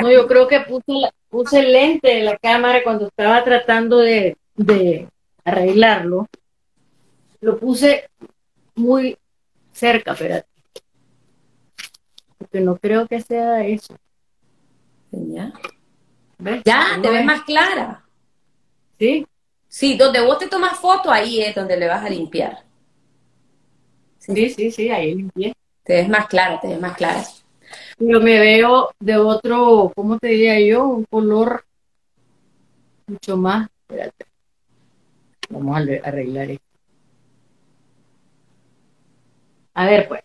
No, 0.01 0.11
yo 0.11 0.27
creo 0.27 0.47
que 0.47 0.61
puse, 0.61 0.93
puse 1.29 1.59
el 1.59 1.71
lente 1.71 2.07
de 2.09 2.23
la 2.23 2.37
cámara 2.37 2.83
cuando 2.83 3.07
estaba 3.07 3.43
tratando 3.43 3.99
de, 3.99 4.37
de 4.55 5.07
arreglarlo. 5.43 6.27
Lo 7.41 7.57
puse 7.59 8.09
muy 8.75 9.17
cerca, 9.71 10.13
espérate. 10.13 10.47
Porque 12.37 12.59
no 12.59 12.77
creo 12.77 13.07
que 13.07 13.21
sea 13.21 13.65
eso. 13.65 13.95
Ya, 15.11 15.53
ya 16.65 16.99
te 17.01 17.09
ves 17.09 17.25
más 17.25 17.43
clara. 17.43 18.03
¿Sí? 18.99 19.25
Sí, 19.67 19.97
donde 19.97 20.21
vos 20.21 20.37
te 20.37 20.47
tomas 20.47 20.79
foto, 20.79 21.11
ahí 21.11 21.41
es 21.41 21.55
donde 21.55 21.77
le 21.77 21.87
vas 21.87 22.03
a 22.03 22.09
limpiar. 22.09 22.63
Sí, 24.19 24.49
sí, 24.49 24.71
sí, 24.71 24.89
ahí 24.89 25.15
limpié. 25.15 25.53
Te 25.83 25.93
ves 25.93 26.09
más 26.09 26.27
clara, 26.27 26.59
te 26.59 26.67
ves 26.67 26.79
más 26.79 26.97
clara. 26.97 27.23
Pero 27.97 28.19
me 28.19 28.39
veo 28.39 28.89
de 28.99 29.17
otro, 29.17 29.91
¿cómo 29.95 30.19
te 30.19 30.27
diría 30.27 30.59
yo? 30.59 30.85
Un 30.85 31.05
color 31.05 31.65
mucho 33.07 33.37
más. 33.37 33.69
Espérate. 33.87 34.25
Vamos 35.49 35.77
a 35.77 35.79
arreglar 35.79 36.51
esto. 36.51 36.65
A 39.75 39.85
ver, 39.85 40.07
pues. 40.07 40.21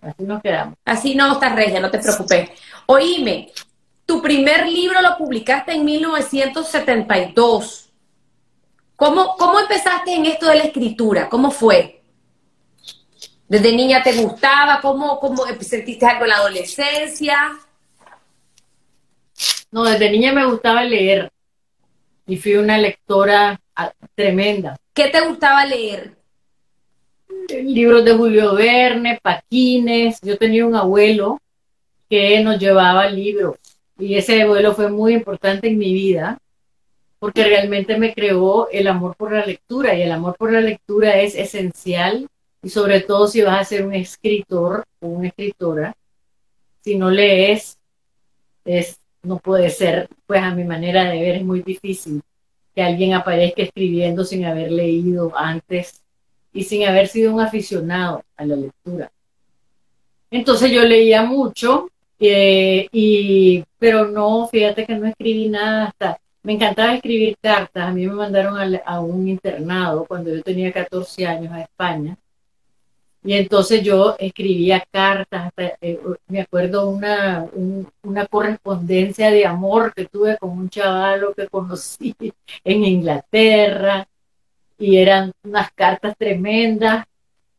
Así 0.00 0.22
nos 0.22 0.42
quedamos. 0.42 0.74
Así 0.84 1.14
no, 1.14 1.32
está 1.32 1.54
regia, 1.54 1.80
no 1.80 1.90
te 1.90 1.98
preocupes. 1.98 2.50
Oíme, 2.86 3.50
tu 4.06 4.22
primer 4.22 4.66
libro 4.66 5.02
lo 5.02 5.16
publicaste 5.18 5.72
en 5.72 5.84
1972. 5.84 7.90
¿Cómo, 8.96 9.36
¿Cómo 9.36 9.60
empezaste 9.60 10.14
en 10.14 10.26
esto 10.26 10.46
de 10.46 10.56
la 10.56 10.64
escritura? 10.64 11.28
¿Cómo 11.28 11.50
fue? 11.50 11.97
¿Desde 13.48 13.74
niña 13.74 14.02
te 14.02 14.12
gustaba? 14.12 14.78
¿Cómo, 14.82 15.18
cómo 15.18 15.44
sentiste 15.60 16.04
algo 16.04 16.24
en 16.24 16.30
la 16.30 16.36
adolescencia? 16.36 17.58
No, 19.70 19.84
desde 19.84 20.10
niña 20.10 20.32
me 20.32 20.44
gustaba 20.44 20.84
leer 20.84 21.30
y 22.26 22.36
fui 22.36 22.56
una 22.56 22.76
lectora 22.76 23.58
ah, 23.74 23.92
tremenda. 24.14 24.76
¿Qué 24.92 25.08
te 25.08 25.22
gustaba 25.22 25.64
leer? 25.64 26.12
Libros 27.48 28.04
de 28.04 28.12
Julio 28.12 28.54
Verne, 28.54 29.18
Paquines. 29.22 30.20
Yo 30.20 30.36
tenía 30.36 30.66
un 30.66 30.74
abuelo 30.74 31.40
que 32.10 32.40
nos 32.40 32.58
llevaba 32.58 33.08
libros 33.08 33.56
y 33.98 34.16
ese 34.16 34.42
abuelo 34.42 34.74
fue 34.74 34.90
muy 34.90 35.14
importante 35.14 35.68
en 35.68 35.78
mi 35.78 35.94
vida 35.94 36.38
porque 37.18 37.44
realmente 37.44 37.96
me 37.98 38.12
creó 38.12 38.68
el 38.70 38.86
amor 38.86 39.16
por 39.16 39.32
la 39.32 39.44
lectura 39.44 39.94
y 39.94 40.02
el 40.02 40.12
amor 40.12 40.36
por 40.36 40.52
la 40.52 40.60
lectura 40.60 41.18
es 41.18 41.34
esencial 41.34 42.28
y 42.62 42.68
sobre 42.68 43.00
todo 43.00 43.28
si 43.28 43.42
vas 43.42 43.60
a 43.60 43.64
ser 43.64 43.86
un 43.86 43.94
escritor 43.94 44.84
o 45.00 45.06
una 45.08 45.28
escritora, 45.28 45.94
si 46.82 46.96
no 46.96 47.10
lees, 47.10 47.78
es, 48.64 48.98
no 49.22 49.38
puede 49.38 49.70
ser, 49.70 50.08
pues 50.26 50.42
a 50.42 50.54
mi 50.54 50.64
manera 50.64 51.04
de 51.04 51.20
ver 51.20 51.36
es 51.36 51.44
muy 51.44 51.62
difícil 51.62 52.22
que 52.74 52.82
alguien 52.82 53.14
aparezca 53.14 53.62
escribiendo 53.62 54.24
sin 54.24 54.44
haber 54.44 54.70
leído 54.70 55.32
antes 55.36 56.02
y 56.52 56.64
sin 56.64 56.86
haber 56.86 57.08
sido 57.08 57.34
un 57.34 57.40
aficionado 57.40 58.24
a 58.36 58.44
la 58.44 58.56
lectura. 58.56 59.10
Entonces 60.30 60.70
yo 60.70 60.82
leía 60.84 61.22
mucho, 61.22 61.88
eh, 62.18 62.88
y, 62.92 63.64
pero 63.78 64.06
no, 64.08 64.48
fíjate 64.48 64.84
que 64.84 64.94
no 64.94 65.06
escribí 65.06 65.48
nada 65.48 65.86
hasta, 65.86 66.20
me 66.42 66.54
encantaba 66.54 66.94
escribir 66.94 67.36
cartas, 67.40 67.88
a 67.88 67.92
mí 67.92 68.06
me 68.06 68.14
mandaron 68.14 68.58
a, 68.58 68.78
a 68.84 69.00
un 69.00 69.28
internado 69.28 70.04
cuando 70.04 70.34
yo 70.34 70.42
tenía 70.42 70.72
14 70.72 71.26
años 71.26 71.52
a 71.52 71.62
España, 71.62 72.16
y 73.28 73.34
entonces 73.34 73.82
yo 73.82 74.16
escribía 74.18 74.82
cartas, 74.90 75.52
eh, 75.58 76.00
me 76.28 76.40
acuerdo 76.40 76.88
una, 76.88 77.44
una 78.02 78.24
correspondencia 78.24 79.30
de 79.30 79.44
amor 79.44 79.92
que 79.92 80.06
tuve 80.06 80.38
con 80.38 80.48
un 80.48 80.70
chavalo 80.70 81.34
que 81.34 81.46
conocí 81.46 82.16
en 82.64 82.84
Inglaterra 82.84 84.08
y 84.78 84.96
eran 84.96 85.30
unas 85.42 85.70
cartas 85.72 86.16
tremendas. 86.16 87.04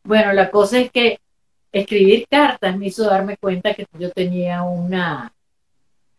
Bueno, 0.04 0.34
la 0.34 0.50
cosa 0.50 0.80
es 0.80 0.90
que 0.90 1.20
escribir 1.72 2.26
cartas 2.28 2.76
me 2.76 2.88
hizo 2.88 3.04
darme 3.04 3.38
cuenta 3.38 3.76
que 3.76 3.86
yo 4.00 4.10
tenía 4.10 4.64
una, 4.64 5.32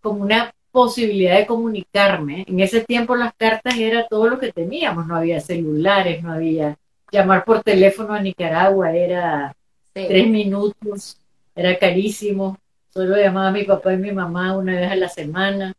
como 0.00 0.23
una 0.23 0.54
posibilidad 0.71 1.38
de 1.38 1.47
comunicarme. 1.47 2.45
En 2.47 2.61
ese 2.61 2.83
tiempo 2.85 3.16
las 3.16 3.35
cartas 3.35 3.76
era 3.76 4.07
todo 4.07 4.28
lo 4.28 4.38
que 4.38 4.52
teníamos, 4.52 5.09
no 5.09 5.16
había 5.16 5.40
celulares, 5.40 6.23
no 6.23 6.33
había 6.33 6.76
llamar 7.11 7.45
por 7.45 7.62
teléfono 7.62 8.12
a 8.12 8.21
Nicaragua 8.21 8.93
era 8.93 9.55
tres 9.93 10.29
minutos, 10.29 11.19
era 11.55 11.79
carísimo. 11.79 12.59
Solo 12.93 13.17
llamaba 13.17 13.49
a 13.49 13.52
mi 13.52 13.64
papá 13.64 13.95
y 13.95 13.99
mi 13.99 14.12
mamá 14.12 14.57
una 14.57 14.79
vez 14.79 14.90
a 14.90 14.97
la 14.97 15.09
semana. 15.09 15.73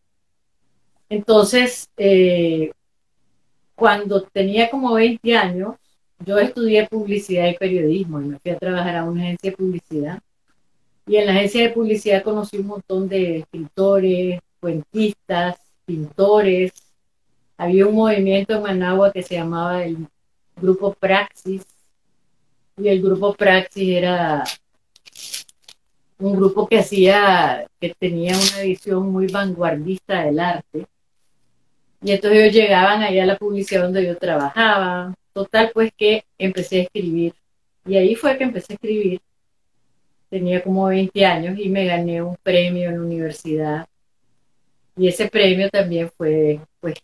Entonces, 1.10 1.90
eh, 1.98 2.72
cuando 3.76 4.22
tenía 4.22 4.70
como 4.70 4.94
20 4.94 5.36
años, 5.36 5.76
yo 6.26 6.38
estudié 6.38 6.88
publicidad 6.88 7.48
y 7.48 7.58
periodismo 7.58 8.22
y 8.22 8.26
me 8.26 8.40
fui 8.40 8.52
a 8.52 8.58
trabajar 8.58 8.96
a 8.96 9.04
una 9.04 9.24
agencia 9.24 9.52
de 9.52 9.58
publicidad. 9.58 10.20
Y 11.08 11.18
en 11.18 11.26
la 11.26 11.34
agencia 11.34 11.64
de 11.64 11.72
publicidad 11.72 12.24
conocí 12.24 12.58
un 12.58 12.68
montón 12.68 13.10
de 13.10 13.40
escritores, 13.40 14.40
cuentistas, 14.60 15.58
pintores. 15.86 16.72
Había 17.58 17.88
un 17.88 17.96
movimiento 17.96 18.56
en 18.56 18.62
Managua 18.62 19.12
que 19.12 19.24
se 19.24 19.36
llamaba 19.36 19.84
el 19.84 19.98
grupo 20.62 20.94
Praxis. 20.94 21.64
Y 22.78 22.88
el 22.88 23.02
grupo 23.02 23.34
Praxis 23.34 23.90
era 23.98 24.44
un 26.20 26.36
grupo 26.36 26.68
que 26.68 26.80
hacía, 26.80 27.68
que 27.80 27.94
tenía 27.98 28.34
una 28.38 28.62
visión 28.62 29.12
muy 29.12 29.28
vanguardista 29.28 30.24
del 30.24 30.40
arte. 30.40 30.86
Y 32.04 32.12
entonces 32.12 32.40
ellos 32.40 32.56
llegaban 32.56 33.02
allá 33.04 33.24
a 33.24 33.28
la 33.28 33.38
publicidad 33.38 33.84
donde 33.84 34.06
yo 34.06 34.18
trabajaba. 34.18 35.14
Total, 35.34 35.72
pues 35.74 35.92
que 35.96 36.24
empecé 36.38 36.80
a 36.80 36.84
escribir. 36.84 37.34
Y 37.86 37.96
ahí 37.96 38.16
fue 38.16 38.38
que 38.38 38.44
empecé 38.44 38.74
a 38.74 38.76
escribir. 38.76 39.22
Tenía 40.30 40.64
como 40.64 40.88
20 40.88 41.26
años 41.26 41.60
y 41.60 41.70
me 41.70 41.86
gané 41.86 42.22
un 42.22 42.38
premio 42.38 42.90
en 42.90 42.96
la 42.96 43.02
universidad. 43.02 43.88
Y 44.96 45.08
ese 45.08 45.30
premio 45.30 45.70
también 45.70 46.12
fue, 46.18 46.60
pues, 46.80 46.96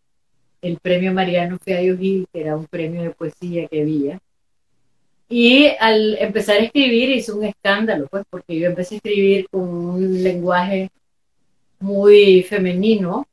el 0.67 0.77
premio 0.79 1.13
Mariano 1.13 1.57
Feayo 1.59 1.97
Gil, 1.97 2.27
que 2.31 2.41
era 2.41 2.55
un 2.55 2.65
premio 2.65 3.03
de 3.03 3.11
poesía 3.11 3.67
que 3.67 3.81
había. 3.81 4.19
Y 5.29 5.67
al 5.79 6.17
empezar 6.19 6.57
a 6.57 6.63
escribir 6.63 7.09
hizo 7.09 7.37
un 7.37 7.45
escándalo, 7.45 8.07
pues, 8.09 8.23
porque 8.29 8.59
yo 8.59 8.67
empecé 8.67 8.95
a 8.95 8.97
escribir 8.97 9.47
con 9.49 9.63
un 9.63 10.23
lenguaje 10.23 10.89
muy 11.79 12.43
femenino 12.43 13.25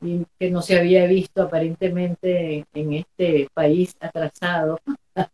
y 0.00 0.24
que 0.38 0.50
no 0.50 0.62
se 0.62 0.78
había 0.78 1.06
visto 1.06 1.42
aparentemente 1.42 2.64
en 2.72 2.92
este 2.92 3.48
país 3.54 3.96
atrasado, 4.00 4.80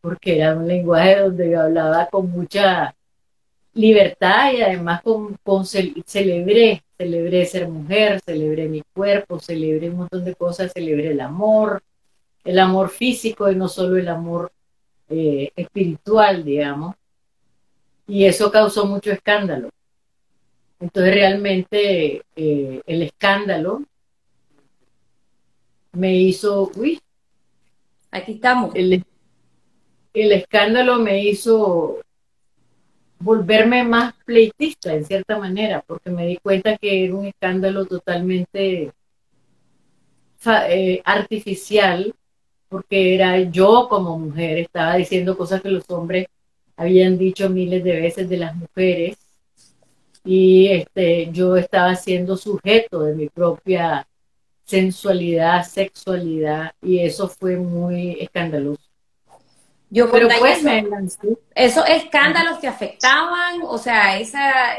porque 0.00 0.36
era 0.36 0.56
un 0.56 0.66
lenguaje 0.66 1.16
donde 1.16 1.50
yo 1.50 1.62
hablaba 1.62 2.08
con 2.08 2.30
mucha 2.30 2.94
libertad 3.74 4.52
y 4.52 4.62
además 4.62 5.02
con, 5.02 5.36
con 5.42 5.64
celebré, 5.66 6.82
celebré 6.98 7.46
ser 7.46 7.68
mujer, 7.68 8.20
celebré 8.20 8.68
mi 8.68 8.82
cuerpo, 8.92 9.38
celebré 9.38 9.88
un 9.88 9.98
montón 9.98 10.24
de 10.24 10.34
cosas, 10.34 10.72
celebré 10.72 11.12
el 11.12 11.20
amor, 11.20 11.82
el 12.44 12.58
amor 12.58 12.90
físico 12.90 13.50
y 13.50 13.54
no 13.54 13.68
solo 13.68 13.96
el 13.96 14.08
amor 14.08 14.50
eh, 15.08 15.52
espiritual, 15.54 16.44
digamos. 16.44 16.96
Y 18.08 18.24
eso 18.24 18.50
causó 18.50 18.84
mucho 18.86 19.12
escándalo. 19.12 19.70
Entonces 20.80 21.14
realmente 21.14 22.22
eh, 22.34 22.82
el 22.84 23.02
escándalo 23.02 23.82
me 25.92 26.16
hizo, 26.16 26.70
uy, 26.76 27.00
aquí 28.10 28.32
estamos. 28.32 28.74
El, 28.74 29.04
el 30.14 30.32
escándalo 30.32 30.98
me 30.98 31.22
hizo 31.24 32.00
volverme 33.20 33.84
más 33.84 34.14
pleitista 34.24 34.94
en 34.94 35.04
cierta 35.04 35.38
manera, 35.38 35.82
porque 35.86 36.10
me 36.10 36.26
di 36.26 36.36
cuenta 36.36 36.76
que 36.76 37.04
era 37.04 37.14
un 37.14 37.26
escándalo 37.26 37.86
totalmente 37.86 38.92
eh, 40.46 41.02
artificial, 41.04 42.14
porque 42.68 43.14
era 43.14 43.40
yo 43.40 43.88
como 43.88 44.18
mujer, 44.18 44.58
estaba 44.58 44.96
diciendo 44.96 45.36
cosas 45.36 45.62
que 45.62 45.70
los 45.70 45.88
hombres 45.90 46.26
habían 46.76 47.18
dicho 47.18 47.50
miles 47.50 47.82
de 47.82 48.00
veces 48.00 48.28
de 48.28 48.36
las 48.36 48.54
mujeres, 48.54 49.16
y 50.24 50.68
este, 50.68 51.30
yo 51.32 51.56
estaba 51.56 51.94
siendo 51.96 52.36
sujeto 52.36 53.02
de 53.02 53.14
mi 53.14 53.28
propia 53.28 54.06
sensualidad, 54.64 55.64
sexualidad, 55.64 56.72
y 56.82 57.00
eso 57.00 57.28
fue 57.28 57.56
muy 57.56 58.18
escandaloso. 58.20 58.87
Yo 59.90 60.10
Pero 60.10 60.28
pues 60.38 60.62
¿Esos 61.54 61.88
escándalos 61.88 62.60
te 62.60 62.68
afectaban? 62.68 63.62
O 63.62 63.78
sea, 63.78 64.18
esa, 64.18 64.76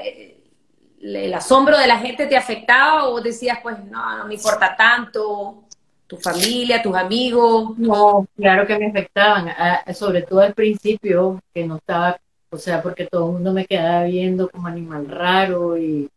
el 1.01 1.33
asombro 1.33 1.77
de 1.77 1.87
la 1.87 1.97
gente 1.97 2.27
te 2.27 2.37
afectaba 2.37 3.07
o 3.07 3.19
decías, 3.19 3.59
pues 3.63 3.77
no, 3.85 4.17
no 4.17 4.25
me 4.25 4.35
importa 4.35 4.75
tanto, 4.75 5.63
tu 6.05 6.17
familia, 6.17 6.81
tus 6.81 6.95
amigos. 6.95 7.77
No, 7.77 8.27
claro 8.35 8.67
que 8.67 8.77
me 8.77 8.87
afectaban, 8.87 9.49
sobre 9.93 10.23
todo 10.23 10.41
al 10.41 10.53
principio, 10.53 11.41
que 11.53 11.65
no 11.65 11.77
estaba, 11.77 12.19
o 12.49 12.57
sea, 12.57 12.81
porque 12.81 13.05
todo 13.05 13.27
el 13.27 13.33
mundo 13.33 13.53
me 13.53 13.65
quedaba 13.65 14.03
viendo 14.03 14.49
como 14.49 14.67
animal 14.67 15.07
raro 15.07 15.77
y 15.77 16.09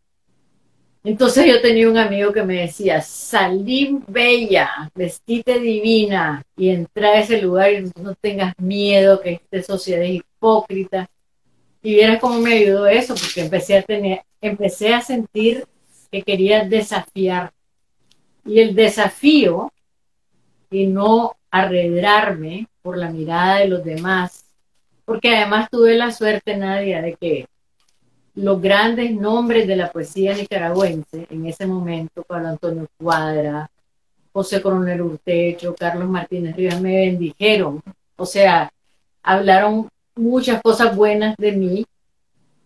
entonces 1.05 1.47
yo 1.47 1.61
tenía 1.61 1.89
un 1.89 1.99
amigo 1.99 2.33
que 2.33 2.45
me 2.45 2.61
decía, 2.61 3.01
salí 3.03 3.99
bella, 4.07 4.91
vestite 4.95 5.59
divina 5.59 6.45
y 6.57 6.71
entra 6.71 7.09
a 7.09 7.21
ese 7.21 7.43
lugar 7.43 7.73
y 7.73 7.91
no 8.01 8.15
tengas 8.15 8.55
miedo 8.59 9.21
que 9.21 9.41
esta 9.51 9.63
sociedad 9.63 10.05
es 10.05 10.21
hipócrita. 10.21 11.11
Y 11.83 11.95
vieras 11.95 12.21
cómo 12.21 12.39
me 12.39 12.55
ayudó 12.55 12.87
eso, 12.87 13.15
porque 13.15 13.41
empecé 13.41 13.79
a 13.79 13.83
tener, 13.83 14.23
empecé 14.41 14.95
a 14.95 15.01
sentir 15.01 15.67
que 16.13 16.23
quería 16.23 16.65
desafiar. 16.65 17.53
Y 18.45 18.61
el 18.61 18.75
desafío 18.77 19.73
y 20.71 20.87
no 20.87 21.37
arredrarme 21.51 22.69
por 22.81 22.97
la 22.97 23.11
mirada 23.11 23.59
de 23.59 23.69
los 23.69 23.85
demás, 23.85 24.47
porque 25.05 25.35
además 25.35 25.69
tuve 25.71 25.97
la 25.97 26.12
suerte, 26.12 26.57
Nadia, 26.57 27.03
de 27.03 27.15
que 27.15 27.47
los 28.35 28.61
grandes 28.61 29.12
nombres 29.12 29.66
de 29.66 29.77
la 29.77 29.92
poesía 29.92 30.35
nicaragüense 30.35 31.27
en 31.29 31.47
ese 31.47 31.66
momento, 31.66 32.23
Pablo 32.23 32.49
Antonio 32.49 32.88
Cuadra, 32.97 33.71
José 34.33 34.62
Coronel 34.62 35.03
Urtecho, 35.03 35.75
Carlos 35.75 36.09
Martínez 36.09 36.57
Rivas, 36.57 36.81
me 36.81 37.07
bendijeron. 37.07 37.83
O 38.16 38.25
sea, 38.25 38.73
hablaron 39.23 39.88
muchas 40.14 40.62
cosas 40.62 40.97
buenas 40.97 41.37
de 41.37 41.53
mí 41.53 41.87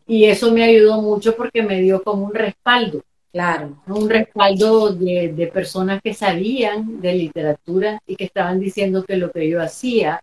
y 0.06 0.24
eso 0.26 0.52
me 0.52 0.62
ayudó 0.62 1.02
mucho 1.02 1.34
porque 1.36 1.62
me 1.62 1.80
dio 1.80 2.02
como 2.02 2.26
un 2.26 2.34
respaldo. 2.34 3.02
Claro. 3.32 3.76
Un 3.88 4.08
respaldo 4.08 4.94
de, 4.94 5.32
de 5.34 5.46
personas 5.48 6.00
que 6.00 6.14
sabían 6.14 7.00
de 7.00 7.12
literatura 7.12 8.00
y 8.06 8.16
que 8.16 8.24
estaban 8.24 8.60
diciendo 8.60 9.04
que 9.04 9.16
lo 9.16 9.30
que 9.30 9.48
yo 9.48 9.60
hacía 9.60 10.22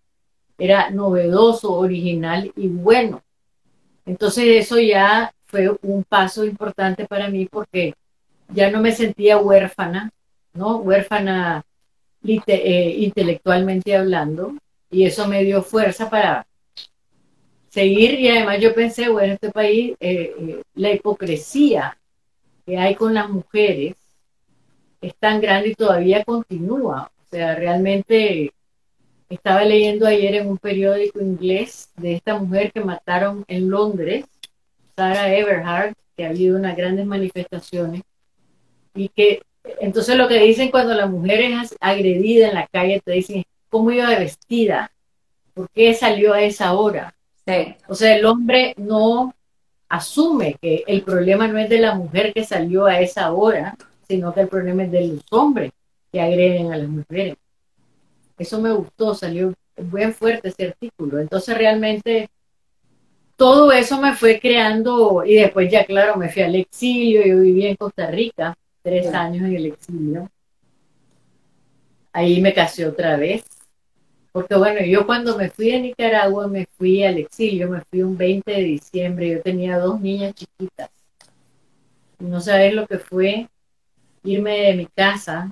era 0.58 0.90
novedoso, 0.90 1.74
original 1.74 2.52
y 2.56 2.68
bueno. 2.68 3.22
Entonces 4.06 4.46
eso 4.66 4.80
ya 4.80 5.34
fue 5.46 5.70
un 5.82 6.04
paso 6.04 6.46
importante 6.46 7.06
para 7.06 7.30
mí 7.30 7.46
porque 7.46 7.94
ya 8.50 8.70
no 8.72 8.82
me 8.82 8.92
sentía 8.92 9.38
huérfana, 9.38 10.12
¿no? 10.54 10.78
Huérfana 10.78 11.64
eh, 12.26 12.96
intelectualmente 13.00 13.96
hablando, 13.96 14.56
y 14.90 15.06
eso 15.06 15.28
me 15.28 15.44
dio 15.44 15.64
fuerza 15.64 16.10
para 16.10 16.46
seguir 17.70 18.20
y 18.20 18.30
además 18.30 18.60
yo 18.62 18.74
pensé, 18.76 19.10
bueno, 19.10 19.34
este 19.34 19.50
país, 19.50 19.96
eh, 20.00 20.36
eh, 20.40 20.62
la 20.76 20.92
hipocresía 20.92 21.98
que 22.66 22.78
hay 22.78 22.96
con 22.96 23.14
las 23.14 23.28
mujeres 23.30 23.96
es 25.02 25.16
tan 25.16 25.42
grande 25.42 25.70
y 25.70 25.76
todavía 25.76 26.24
continúa. 26.24 27.12
O 27.24 27.30
sea, 27.30 27.56
realmente 27.56 28.54
estaba 29.34 29.64
leyendo 29.64 30.06
ayer 30.06 30.36
en 30.36 30.48
un 30.48 30.58
periódico 30.58 31.22
inglés 31.22 31.90
de 31.98 32.14
esta 32.16 32.38
mujer 32.38 32.72
que 32.72 32.82
mataron 32.82 33.46
en 33.48 33.70
Londres, 33.70 34.26
Sarah 34.96 35.34
Everhart, 35.34 35.98
que 36.16 36.26
ha 36.26 36.30
habido 36.30 36.58
unas 36.58 36.76
grandes 36.76 37.06
manifestaciones, 37.06 38.04
y 38.96 39.10
que 39.10 39.42
entonces 39.80 40.16
lo 40.18 40.28
que 40.28 40.40
dicen 40.40 40.72
cuando 40.72 40.94
la 40.94 41.08
mujer 41.08 41.42
es 41.42 41.76
agredida 41.80 42.50
en 42.50 42.56
la 42.56 42.68
calle, 42.68 43.02
te 43.04 43.14
dicen, 43.14 43.44
¿cómo 43.70 43.92
iba 43.92 44.10
vestida? 44.10 44.92
¿Por 45.54 45.70
qué 45.70 45.94
salió 45.94 46.34
a 46.34 46.42
esa 46.42 46.74
hora? 46.74 47.16
O 47.88 47.96
sea, 47.96 48.16
el 48.16 48.26
hombre 48.26 48.74
no 48.78 49.34
asume 49.90 50.56
que 50.62 50.84
el 50.88 51.04
problema 51.04 51.48
no 51.48 51.60
es 51.60 51.70
de 51.70 51.80
la 51.80 51.94
mujer 51.96 52.34
que 52.34 52.44
salió 52.44 52.86
a 52.86 53.00
esa 53.00 53.34
hora, 53.34 53.76
sino 54.08 54.34
que 54.34 54.42
el 54.42 54.48
problema 54.48 54.84
es 54.84 54.92
de 54.92 55.08
los 55.08 55.26
hombres 55.32 55.72
que 56.12 56.22
agreden 56.22 56.72
a 56.72 56.78
las 56.78 56.88
mujeres. 56.88 57.36
Eso 58.38 58.60
me 58.62 58.72
gustó, 58.72 59.14
salió 59.16 59.54
bien 59.78 60.14
fuerte 60.14 60.50
ese 60.50 60.68
artículo. 60.68 61.20
Entonces 61.20 61.58
realmente 61.58 62.30
todo 63.36 63.72
eso 63.72 64.00
me 64.00 64.16
fue 64.16 64.40
creando 64.40 65.24
y 65.26 65.36
después 65.36 65.72
ya 65.72 65.86
claro, 65.86 66.18
me 66.18 66.30
fui 66.30 66.44
al 66.44 66.56
exilio, 66.56 67.24
yo 67.26 67.42
viví 67.42 67.66
en 67.66 67.76
Costa 67.76 68.10
Rica, 68.10 68.56
tres 68.82 69.08
años 69.14 69.46
en 69.46 69.56
el 69.56 69.66
exilio. 69.68 70.30
Ahí 72.12 72.42
me 72.42 72.54
casé 72.54 72.86
otra 72.86 73.18
vez. 73.18 73.44
Porque 74.32 74.56
bueno, 74.56 74.84
yo 74.84 75.06
cuando 75.06 75.38
me 75.38 75.50
fui 75.50 75.72
de 75.72 75.80
Nicaragua 75.80 76.48
me 76.48 76.66
fui 76.78 77.04
al 77.04 77.20
exilio, 77.20 77.70
me 77.70 77.82
fui 77.82 78.02
un 78.02 78.18
20 78.18 78.52
de 78.52 78.64
diciembre, 78.64 79.30
yo 79.30 79.42
tenía 79.42 79.78
dos 79.78 80.02
niñas 80.02 80.34
chiquitas. 80.34 80.90
no 82.20 82.42
sabes 82.42 82.74
lo 82.74 82.88
que 82.88 82.98
fue 82.98 83.48
irme 84.24 84.60
de 84.62 84.74
mi 84.74 84.86
casa 84.88 85.52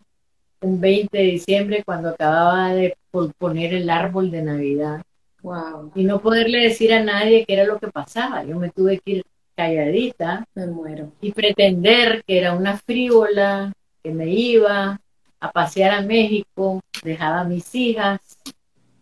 un 0.62 0.80
20 0.80 1.17
de 1.17 1.24
diciembre 1.24 1.84
cuando 1.84 2.10
acababa 2.10 2.74
de 2.74 2.95
poner 3.38 3.74
el 3.74 3.89
árbol 3.89 4.32
de 4.32 4.41
Navidad. 4.43 5.02
Wow. 5.41 5.91
Y 5.95 6.04
no 6.04 6.21
poderle 6.21 6.60
decir 6.60 6.93
a 6.93 7.04
nadie 7.04 7.45
qué 7.45 7.54
era 7.54 7.65
lo 7.65 7.80
que 7.80 7.88
pasaba. 7.88 8.43
Yo 8.43 8.58
me 8.58 8.69
tuve 8.69 9.00
que 9.00 9.12
ir 9.12 9.26
calladita. 9.56 10.45
Me 10.54 10.67
muero. 10.67 11.12
Y 11.19 11.32
pretender 11.32 12.24
que 12.26 12.38
era 12.38 12.54
una 12.54 12.78
frívola, 12.78 13.74
que 14.04 14.12
me 14.12 14.30
iba 14.30 15.00
a 15.39 15.52
pasear 15.52 15.91
a 15.93 16.02
México, 16.02 16.80
dejaba 17.04 17.41
a 17.41 17.43
mis 17.43 17.74
hijas. 17.74 18.19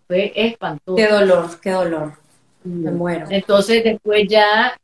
Fue 0.07 0.31
espantoso. 0.35 0.95
Qué 0.95 1.07
dolor, 1.07 1.59
qué 1.61 1.71
dolor. 1.71 2.13
Me 2.63 2.91
muero. 2.91 3.27
Entonces 3.29 3.83
después 3.83 4.27
ya 4.27 4.77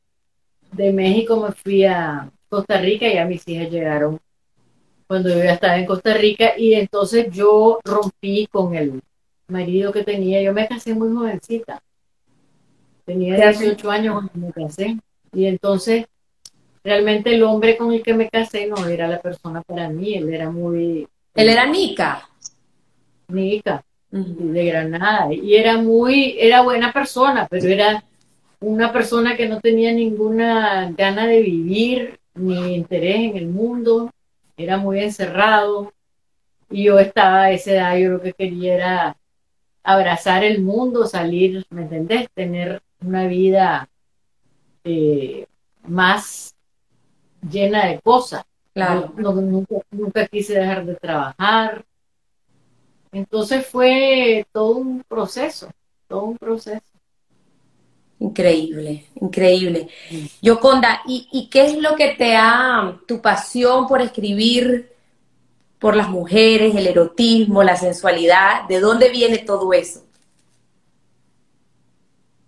de 0.71 0.91
México 0.91 1.37
me 1.37 1.53
fui 1.53 1.85
a 1.85 2.29
Costa 2.49 2.77
Rica 2.77 3.07
y 3.07 3.15
ya 3.15 3.25
mis 3.25 3.47
hijas 3.47 3.71
llegaron 3.71 4.19
cuando 5.07 5.29
yo 5.29 5.37
ya 5.37 5.53
estaba 5.53 5.77
en 5.77 5.85
Costa 5.85 6.13
Rica 6.13 6.57
y 6.57 6.73
entonces 6.73 7.27
yo 7.31 7.79
rompí 7.83 8.47
con 8.47 8.75
el 8.75 9.01
marido 9.47 9.91
que 9.91 10.03
tenía. 10.03 10.41
Yo 10.41 10.53
me 10.53 10.67
casé 10.67 10.93
muy 10.93 11.13
jovencita. 11.13 11.81
Tenía 13.05 13.35
18 13.35 13.91
años 13.91 14.15
cuando 14.15 14.47
me 14.47 14.53
casé. 14.53 14.97
Y 15.33 15.45
entonces 15.45 16.05
realmente 16.83 17.33
el 17.33 17.43
hombre 17.43 17.77
con 17.77 17.91
el 17.91 18.01
que 18.01 18.13
me 18.13 18.29
casé 18.29 18.67
no 18.67 18.85
era 18.87 19.07
la 19.07 19.21
persona 19.21 19.61
para 19.61 19.89
mí. 19.89 20.15
Él 20.15 20.33
era 20.33 20.49
muy 20.49 21.07
Él 21.35 21.49
era 21.49 21.65
Nica. 21.65 22.27
Nica, 23.27 23.83
de 24.11 24.65
Granada. 24.65 25.33
Y 25.33 25.55
era 25.55 25.77
muy, 25.77 26.35
era 26.39 26.61
buena 26.61 26.91
persona, 26.91 27.47
pero 27.49 27.67
era 27.67 28.03
una 28.59 28.91
persona 28.91 29.35
que 29.35 29.47
no 29.47 29.59
tenía 29.59 29.91
ninguna 29.91 30.91
gana 30.97 31.27
de 31.27 31.41
vivir 31.41 32.19
ni 32.35 32.75
interés 32.75 33.31
en 33.31 33.37
el 33.37 33.47
mundo. 33.47 34.11
Era 34.57 34.77
muy 34.77 35.01
encerrado. 35.01 35.93
Y 36.69 36.85
yo 36.85 36.99
estaba 36.99 37.43
a 37.43 37.51
esa 37.51 37.71
edad, 37.71 37.97
yo 37.97 38.09
lo 38.11 38.21
que 38.21 38.33
quería 38.33 38.75
era 38.75 39.17
abrazar 39.83 40.43
el 40.43 40.61
mundo, 40.61 41.05
salir, 41.05 41.65
¿me 41.69 41.83
entendés? 41.83 42.29
Tener 42.33 42.81
una 43.01 43.27
vida 43.27 43.87
eh, 44.83 45.47
más 45.83 46.55
llena 47.49 47.85
de 47.85 47.99
cosas. 48.01 48.43
Claro. 48.73 49.13
nunca, 49.15 50.27
quise 50.27 50.59
dejar 50.59 50.85
de 50.85 50.95
trabajar. 50.95 51.85
Entonces 53.11 53.65
fue 53.65 54.45
todo 54.51 54.75
un 54.77 55.03
proceso, 55.07 55.69
todo 56.09 56.25
un 56.25 56.37
proceso. 56.37 56.94
Increíble, 58.19 59.05
increíble. 59.19 59.89
Yoconda, 60.41 61.01
¿y, 61.05 61.27
¿y 61.31 61.49
qué 61.49 61.65
es 61.65 61.77
lo 61.77 61.95
que 61.95 62.15
te 62.17 62.35
ha, 62.35 62.97
tu 63.07 63.21
pasión 63.21 63.87
por 63.87 64.01
escribir 64.01 64.91
por 65.79 65.95
las 65.95 66.09
mujeres, 66.09 66.73
el 66.75 66.87
erotismo, 66.87 67.61
la 67.61 67.75
sensualidad? 67.75 68.67
¿De 68.69 68.79
dónde 68.79 69.09
viene 69.09 69.39
todo 69.39 69.73
eso? 69.73 70.05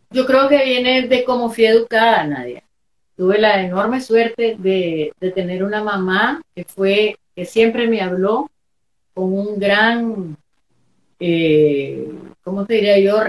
Yo 0.10 0.25
creo 0.25 0.47
que 0.47 0.63
viene 0.63 1.08
de 1.08 1.23
cómo 1.25 1.49
fui 1.49 1.65
educada, 1.65 2.23
Nadia. 2.25 2.63
Tuve 3.17 3.39
la 3.39 3.62
enorme 3.62 3.99
suerte 3.99 4.56
de, 4.58 5.12
tener 5.36 5.63
una 5.63 5.84
mamá 5.84 6.41
que 6.56 6.63
fue, 6.63 7.17
que 7.36 7.45
siempre 7.45 7.88
me 7.88 8.01
habló 8.01 8.49
con 9.13 9.34
un 9.34 9.60
gran, 9.60 10.38
eh, 11.19 12.10
¿cómo 12.43 12.65
te 12.65 12.75
diría 12.75 12.99
yo? 12.99 13.19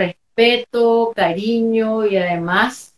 Cariño 1.14 2.06
y 2.06 2.16
además 2.16 2.94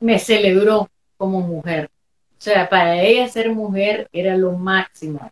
me 0.00 0.18
celebró 0.18 0.88
como 1.16 1.40
mujer. 1.40 1.90
O 2.38 2.42
sea, 2.44 2.68
para 2.68 3.00
ella 3.02 3.28
ser 3.28 3.50
mujer 3.50 4.08
era 4.12 4.36
lo 4.36 4.52
máximo. 4.52 5.30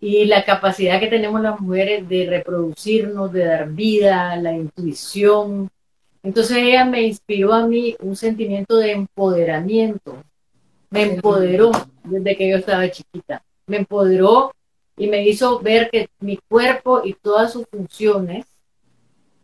Y 0.00 0.24
la 0.24 0.44
capacidad 0.44 0.98
que 0.98 1.06
tenemos 1.06 1.40
las 1.40 1.60
mujeres 1.60 2.08
de 2.08 2.26
reproducirnos, 2.26 3.32
de 3.32 3.44
dar 3.44 3.68
vida, 3.68 4.34
la 4.36 4.52
intuición, 4.52 5.70
entonces 6.22 6.56
ella 6.58 6.84
me 6.84 7.02
inspiró 7.02 7.52
a 7.52 7.66
mí 7.66 7.96
un 8.00 8.14
sentimiento 8.14 8.76
de 8.76 8.92
empoderamiento. 8.92 10.22
Me 10.90 11.02
empoderó 11.02 11.72
desde 12.04 12.36
que 12.36 12.48
yo 12.48 12.56
estaba 12.58 12.90
chiquita. 12.90 13.42
Me 13.66 13.78
empoderó 13.78 14.52
y 14.96 15.08
me 15.08 15.26
hizo 15.26 15.58
ver 15.60 15.90
que 15.90 16.08
mi 16.20 16.36
cuerpo 16.48 17.02
y 17.04 17.14
todas 17.14 17.52
sus 17.52 17.66
funciones, 17.66 18.46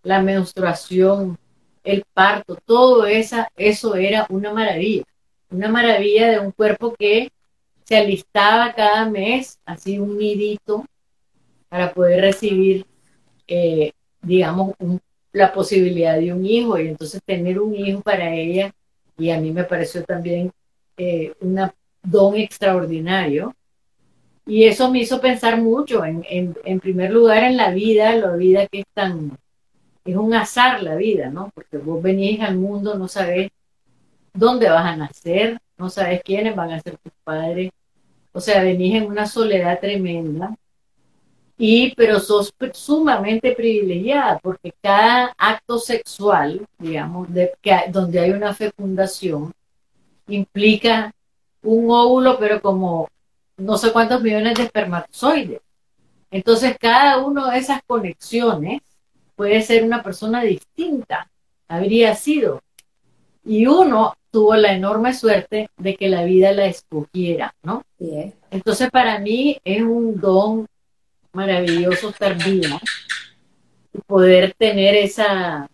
la 0.03 0.23
menstruación, 0.23 1.39
el 1.85 2.05
parto, 2.13 2.57
todo 2.65 3.07
esa, 3.07 3.49
eso 3.57 3.95
era 3.95 4.27
una 4.31 4.53
maravilla. 4.53 5.05
Una 5.51 5.69
maravilla 5.69 6.31
de 6.31 6.39
un 6.41 6.53
cuerpo 6.53 6.95
que 6.99 7.31
se 7.85 7.97
alistaba 7.97 8.75
cada 8.75 9.09
mes, 9.09 9.59
así 9.65 9.99
un 9.99 10.19
nidito, 10.19 10.85
para 11.69 11.93
poder 11.93 12.21
recibir, 12.21 12.85
eh, 13.47 13.93
digamos, 14.21 14.75
la 15.33 15.53
posibilidad 15.53 16.19
de 16.19 16.33
un 16.33 16.45
hijo 16.45 16.79
y 16.79 16.89
entonces 16.89 17.21
tener 17.25 17.59
un 17.61 17.75
hijo 17.75 18.01
para 18.01 18.35
ella 18.35 18.73
y 19.17 19.31
a 19.31 19.41
mí 19.41 19.51
me 19.53 19.65
pareció 19.65 20.05
también 20.05 20.53
eh, 20.97 21.35
un 21.41 21.59
don 22.03 22.37
extraordinario. 22.37 23.55
Y 24.47 24.65
eso 24.65 24.91
me 24.91 25.01
hizo 25.01 25.21
pensar 25.21 25.61
mucho, 25.61 26.05
en, 26.05 26.25
en, 26.65 26.81
primer 26.81 27.11
lugar, 27.11 27.45
en 27.45 27.57
la 27.57 27.71
vida, 27.71 28.15
la 28.15 28.35
vida 28.35 28.67
que 28.67 28.81
es 28.81 28.87
tan, 28.95 29.37
es 30.13 30.17
un 30.17 30.35
azar 30.35 30.83
la 30.83 30.95
vida, 30.97 31.31
¿no? 31.31 31.51
Porque 31.55 31.79
vos 31.79 32.03
venís 32.03 32.41
al 32.41 32.57
mundo, 32.57 32.97
no 32.97 33.09
sabes 33.09 33.51
dónde 34.33 34.69
vas 34.71 34.87
a 34.87 34.97
nacer, 34.97 35.59
no 35.77 35.91
sabes 35.91 36.23
quiénes 36.23 36.55
van 36.57 36.73
a 36.73 36.81
ser 36.81 36.97
tus 36.99 37.13
padres, 37.25 37.71
o 38.33 38.41
sea, 38.41 38.63
venís 38.63 38.95
en 38.95 39.07
una 39.07 39.27
soledad 39.27 39.81
tremenda 39.81 40.55
y 41.57 41.93
pero 41.97 42.21
sos 42.21 42.55
sumamente 42.73 43.53
privilegiada 43.53 44.39
porque 44.39 44.73
cada 44.81 45.35
acto 45.37 45.79
sexual, 45.79 46.65
digamos, 46.79 47.29
donde 47.91 48.21
hay 48.21 48.31
una 48.31 48.55
fecundación, 48.55 49.53
implica 50.29 51.13
un 51.63 51.91
óvulo, 51.91 52.39
pero 52.39 52.63
como 52.63 53.09
no 53.57 53.77
sé 53.77 53.93
cuántos 53.93 54.23
millones 54.23 54.55
de 54.55 54.65
espermatozoides. 54.65 55.61
Entonces, 56.31 56.77
cada 56.79 57.19
una 57.19 57.51
de 57.51 57.59
esas 57.59 57.81
conexiones 57.87 58.83
puede 59.39 59.63
ser 59.63 59.85
una 59.85 60.03
persona 60.03 60.43
distinta, 60.43 61.31
habría 61.69 62.17
sido. 62.17 62.61
Y 63.45 63.67
uno 63.67 64.17
tuvo 64.33 64.57
la 64.57 64.73
enorme 64.73 65.15
suerte 65.15 65.71
de 65.77 65.95
que 65.95 66.09
la 66.09 66.25
vida 66.25 66.51
la 66.51 66.67
escogiera, 66.67 67.55
¿no? 67.63 67.85
Entonces, 68.51 68.91
para 68.91 69.21
mí 69.21 69.57
es 69.65 69.81
un 69.83 70.21
don 70.21 70.67
maravilloso 71.33 72.13
y 73.93 73.99
poder 74.09 74.55
tener 74.59 74.97
esa, 74.97 75.71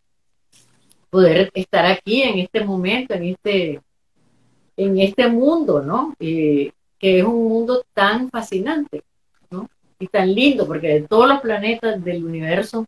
poder 1.08 1.50
estar 1.54 1.86
aquí 1.86 2.22
en 2.22 2.40
este 2.40 2.62
momento, 2.62 3.14
en 3.14 3.24
este, 3.24 3.80
en 4.76 4.98
este 4.98 5.26
mundo, 5.28 5.80
¿no? 5.80 6.14
que 6.18 6.70
es 7.00 7.24
un 7.24 7.48
mundo 7.48 7.82
tan 7.94 8.28
fascinante, 8.28 9.02
¿no? 9.50 9.70
Y 9.98 10.06
tan 10.08 10.34
lindo, 10.34 10.66
porque 10.66 10.88
de 10.88 11.08
todos 11.08 11.26
los 11.28 11.40
planetas 11.40 12.04
del 12.04 12.24
universo, 12.24 12.86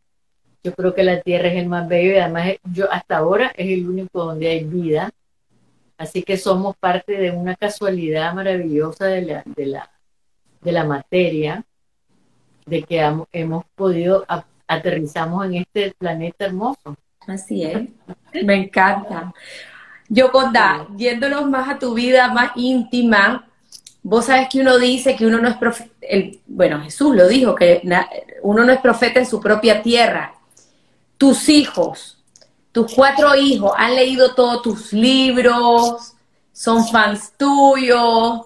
yo 0.67 0.75
creo 0.75 0.93
que 0.93 1.05
la 1.05 1.21
Tierra 1.21 1.47
es 1.47 1.59
el 1.59 1.69
más 1.69 1.87
bello 1.87 2.15
y 2.15 2.19
además 2.19 2.55
yo 2.65 2.91
hasta 2.91 3.19
ahora 3.19 3.53
es 3.57 3.69
el 3.69 3.89
único 3.89 4.25
donde 4.25 4.49
hay 4.49 4.65
vida. 4.65 5.13
Así 5.97 6.25
que 6.25 6.37
somos 6.37 6.77
parte 6.77 7.17
de 7.17 7.31
una 7.31 7.55
casualidad 7.55 8.35
maravillosa 8.35 9.07
de 9.07 9.23
la, 9.23 9.43
de 9.45 9.67
la, 9.67 9.91
de 10.61 10.73
la 10.73 10.83
materia 10.83 11.65
de 12.67 12.83
que 12.83 13.01
hemos 13.31 13.65
podido, 13.77 14.27
aterrizamos 14.67 15.47
en 15.47 15.55
este 15.55 15.95
planeta 15.97 16.47
hermoso. 16.47 16.97
Así 17.29 17.63
es, 17.63 17.89
me 18.43 18.57
encanta. 18.57 19.33
Yo, 20.09 20.33
Conda, 20.33 20.89
yéndonos 20.97 21.49
más 21.49 21.69
a 21.69 21.79
tu 21.79 21.95
vida 21.95 22.33
más 22.33 22.51
íntima, 22.57 23.49
vos 24.03 24.25
sabes 24.25 24.49
que 24.49 24.61
uno 24.61 24.79
dice 24.79 25.15
que 25.15 25.27
uno 25.27 25.39
no 25.39 25.49
es 25.49 25.57
profeta, 25.57 25.91
bueno, 26.49 26.81
Jesús 26.83 27.15
lo 27.15 27.29
dijo, 27.29 27.55
que 27.55 27.83
uno 28.43 28.65
no 28.65 28.73
es 28.73 28.81
profeta 28.81 29.21
en 29.21 29.27
su 29.27 29.41
propia 29.41 29.81
tierra. 29.81 30.36
Tus 31.19 31.49
hijos, 31.49 32.19
tus 32.73 32.93
cuatro 32.95 33.35
hijos, 33.35 33.73
han 33.77 33.95
leído 33.95 34.35
todos 34.35 34.63
tus 34.63 34.93
libros, 34.93 36.15
son 36.53 36.87
fans 36.87 37.33
tuyos, 37.37 38.43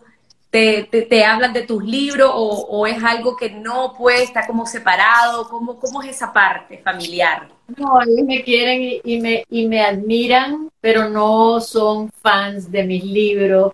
te, 0.50 0.82
te, 0.84 1.24
hablan 1.24 1.52
de 1.52 1.62
tus 1.62 1.82
libros 1.84 2.30
o, 2.34 2.86
es 2.86 3.02
algo 3.02 3.36
que 3.36 3.50
no 3.50 3.94
puede 3.96 4.24
estar 4.24 4.46
como 4.46 4.66
separado? 4.66 5.48
¿Cómo, 5.48 5.78
cómo 5.78 6.02
es 6.02 6.10
esa 6.10 6.32
parte 6.32 6.78
familiar? 6.78 7.48
No, 7.76 8.02
ellos 8.02 8.26
me 8.26 8.42
quieren 8.42 9.00
y, 9.04 9.20
me, 9.20 9.44
y 9.48 9.68
me 9.68 9.80
admiran, 9.80 10.68
pero 10.80 11.08
no 11.08 11.60
son 11.60 12.10
fans 12.10 12.70
de 12.70 12.82
mis 12.82 13.04
libros. 13.04 13.72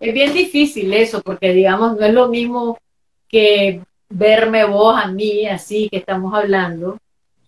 Es 0.00 0.14
bien 0.14 0.32
difícil 0.32 0.92
eso, 0.94 1.20
porque 1.20 1.52
digamos, 1.52 1.98
no 1.98 2.06
es 2.06 2.14
lo 2.14 2.28
mismo 2.28 2.78
que 3.28 3.82
verme 4.08 4.64
vos 4.64 4.96
a 4.96 5.08
mí, 5.08 5.46
así 5.46 5.88
que 5.90 5.98
estamos 5.98 6.32
hablando, 6.32 6.98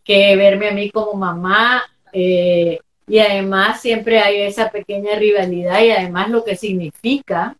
que 0.04 0.36
verme 0.36 0.68
a 0.68 0.72
mí 0.72 0.90
como 0.90 1.14
mamá. 1.14 1.82
Eh, 2.12 2.78
y 3.06 3.18
además 3.18 3.80
siempre 3.80 4.20
hay 4.20 4.42
esa 4.42 4.70
pequeña 4.70 5.16
rivalidad 5.16 5.82
y 5.82 5.90
además 5.90 6.30
lo 6.30 6.44
que 6.44 6.56
significa 6.56 7.56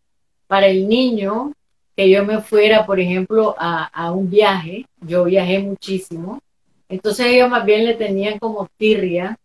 para 0.47 0.69
el 0.69 0.89
niño 0.89 1.53
que 1.97 2.09
yo 2.09 2.25
me 2.25 2.41
fuera, 2.41 2.87
por 2.87 3.01
ejemplo, 3.01 3.55
a, 3.59 4.13
un 4.13 4.31
viaje, 4.31 4.87
yo 5.01 5.25
viajé 5.25 5.59
muchísimo, 5.59 6.41
entonces 6.89 7.27
ellos 7.27 7.51
más 7.51 7.65
bien 7.65 7.85
le 7.85 7.95
tenían 7.95 8.39
como 8.39 8.69
tirria 8.77 9.39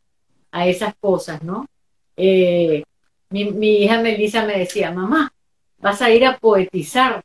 a 0.51 0.67
esas 0.67 0.95
cosas, 0.95 1.43
¿no? 1.43 1.67
Eh, 2.15 2.83
mi, 3.29 3.83
hija 3.83 3.99
Melissa 4.01 4.45
me 4.45 4.57
decía, 4.59 4.91
mamá, 4.91 5.33
vas 5.79 6.01
a 6.01 6.09
ir 6.11 6.25
a 6.25 6.37
poetizar. 6.37 7.23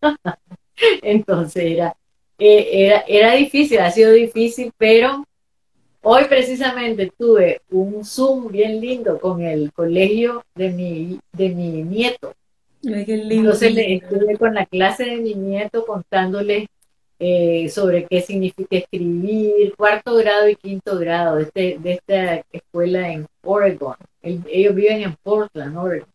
entonces 1.02 1.64
era, 1.64 1.96
eh, 2.38 2.68
era, 2.86 3.04
era 3.06 3.32
difícil, 3.34 3.78
ha 3.80 3.90
sido 3.90 4.12
difícil, 4.12 4.72
pero 4.76 5.24
hoy 6.02 6.24
precisamente 6.24 7.12
tuve 7.16 7.60
un 7.70 8.04
Zoom 8.04 8.48
bien 8.50 8.80
lindo 8.80 9.20
con 9.20 9.42
el 9.42 9.72
colegio 9.72 10.44
de 10.54 10.70
mi, 10.70 11.20
de 11.32 11.48
mi 11.50 11.82
nieto 11.82 12.34
entonces 12.82 13.74
le 13.74 13.94
estuve 13.94 14.36
con 14.36 14.54
la 14.54 14.66
clase 14.66 15.04
de 15.04 15.16
mi 15.16 15.34
nieto 15.34 15.86
contándole 15.86 16.68
eh, 17.18 17.68
sobre 17.68 18.06
qué 18.06 18.20
significa 18.20 18.76
escribir, 18.76 19.74
cuarto 19.76 20.16
grado 20.16 20.48
y 20.48 20.56
quinto 20.56 20.98
grado 20.98 21.36
de, 21.36 21.42
este, 21.44 21.78
de 21.78 21.92
esta 21.92 22.44
escuela 22.50 23.12
en 23.12 23.26
Oregon. 23.42 23.94
ellos 24.22 24.74
viven 24.74 25.02
en 25.02 25.16
Portland, 25.22 25.76
Oregon. 25.76 26.08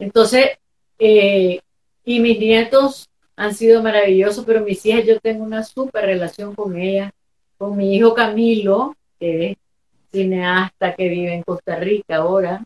Entonces, 0.00 0.58
eh, 0.98 1.60
y 2.04 2.18
mis 2.18 2.38
nietos 2.40 3.08
han 3.36 3.54
sido 3.54 3.82
maravillosos, 3.82 4.44
pero 4.44 4.60
mis 4.60 4.84
hijas, 4.86 5.04
yo 5.04 5.20
tengo 5.20 5.44
una 5.44 5.62
súper 5.62 6.04
relación 6.06 6.54
con 6.54 6.76
ellas, 6.76 7.12
con 7.58 7.76
mi 7.76 7.94
hijo 7.96 8.14
Camilo, 8.14 8.94
que 9.18 9.50
es 9.50 9.56
cineasta 10.10 10.94
que 10.94 11.08
vive 11.08 11.34
en 11.34 11.42
Costa 11.42 11.76
Rica 11.76 12.16
ahora. 12.16 12.62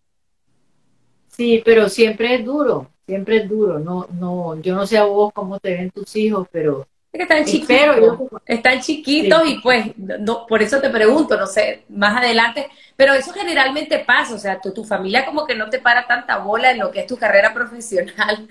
Sí, 1.29 1.62
pero 1.64 1.88
siempre 1.88 2.35
es 2.35 2.44
duro, 2.44 2.90
siempre 3.07 3.38
es 3.38 3.48
duro. 3.48 3.79
No, 3.79 4.09
no, 4.18 4.61
yo 4.61 4.74
no 4.74 4.87
sé 4.87 4.98
a 4.98 5.05
vos 5.05 5.33
cómo 5.33 5.59
te 5.59 5.74
ven 5.74 5.90
tus 5.90 6.16
hijos, 6.16 6.48
pero 6.50 6.87
que 7.16 7.22
están 7.22 7.44
chiquitos, 7.44 8.18
están 8.44 8.81
chiquitos 8.81 9.42
y 9.46 9.59
pues 9.61 9.96
no, 9.96 10.46
por 10.46 10.62
eso 10.62 10.81
te 10.81 10.90
pregunto, 10.90 11.37
no 11.37 11.46
sé, 11.46 11.85
más 11.88 12.16
adelante, 12.16 12.68
pero 12.94 13.14
eso 13.14 13.33
generalmente 13.33 13.98
pasa, 14.00 14.35
o 14.35 14.38
sea, 14.38 14.61
tu, 14.61 14.72
tu 14.72 14.85
familia 14.85 15.24
como 15.24 15.46
que 15.46 15.55
no 15.55 15.70
te 15.70 15.79
para 15.79 16.07
tanta 16.07 16.38
bola 16.38 16.70
en 16.70 16.79
lo 16.79 16.90
que 16.90 17.00
es 17.00 17.07
tu 17.07 17.16
carrera 17.16 17.55
profesional. 17.55 18.48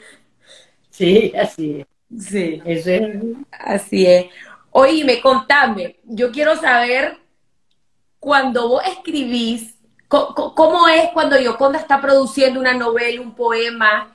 Sí, 0.90 1.34
así 1.38 1.82
es. 1.82 1.95
Sí. 2.20 2.62
Es. 2.66 2.88
Así 3.52 4.06
es. 4.06 4.26
Oíme, 4.72 5.22
contame, 5.22 6.00
yo 6.04 6.32
quiero 6.32 6.58
saber 6.58 7.18
cuando 8.20 8.68
vos 8.68 8.84
escribís, 8.86 9.76
¿cómo 10.10 10.88
es 10.90 11.12
cuando 11.14 11.40
Yoconda 11.40 11.80
está 11.80 12.02
produciendo 12.02 12.60
una 12.60 12.74
novela, 12.74 13.22
un 13.22 13.36
poema? 13.36 14.14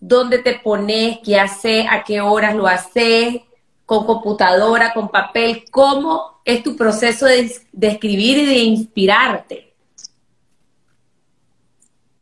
¿Dónde 0.00 0.38
te 0.38 0.58
pones? 0.58 1.18
¿Qué 1.24 1.38
haces? 1.38 1.86
¿A 1.88 2.02
qué 2.02 2.20
horas 2.20 2.56
lo 2.56 2.66
haces? 2.66 3.42
¿Con 3.84 4.06
computadora? 4.06 4.92
¿Con 4.92 5.08
papel? 5.08 5.64
¿Cómo 5.70 6.40
es 6.44 6.62
tu 6.62 6.76
proceso 6.76 7.26
de, 7.26 7.52
escribir 7.82 8.38
y 8.38 8.46
de 8.46 8.58
inspirarte? 8.58 9.65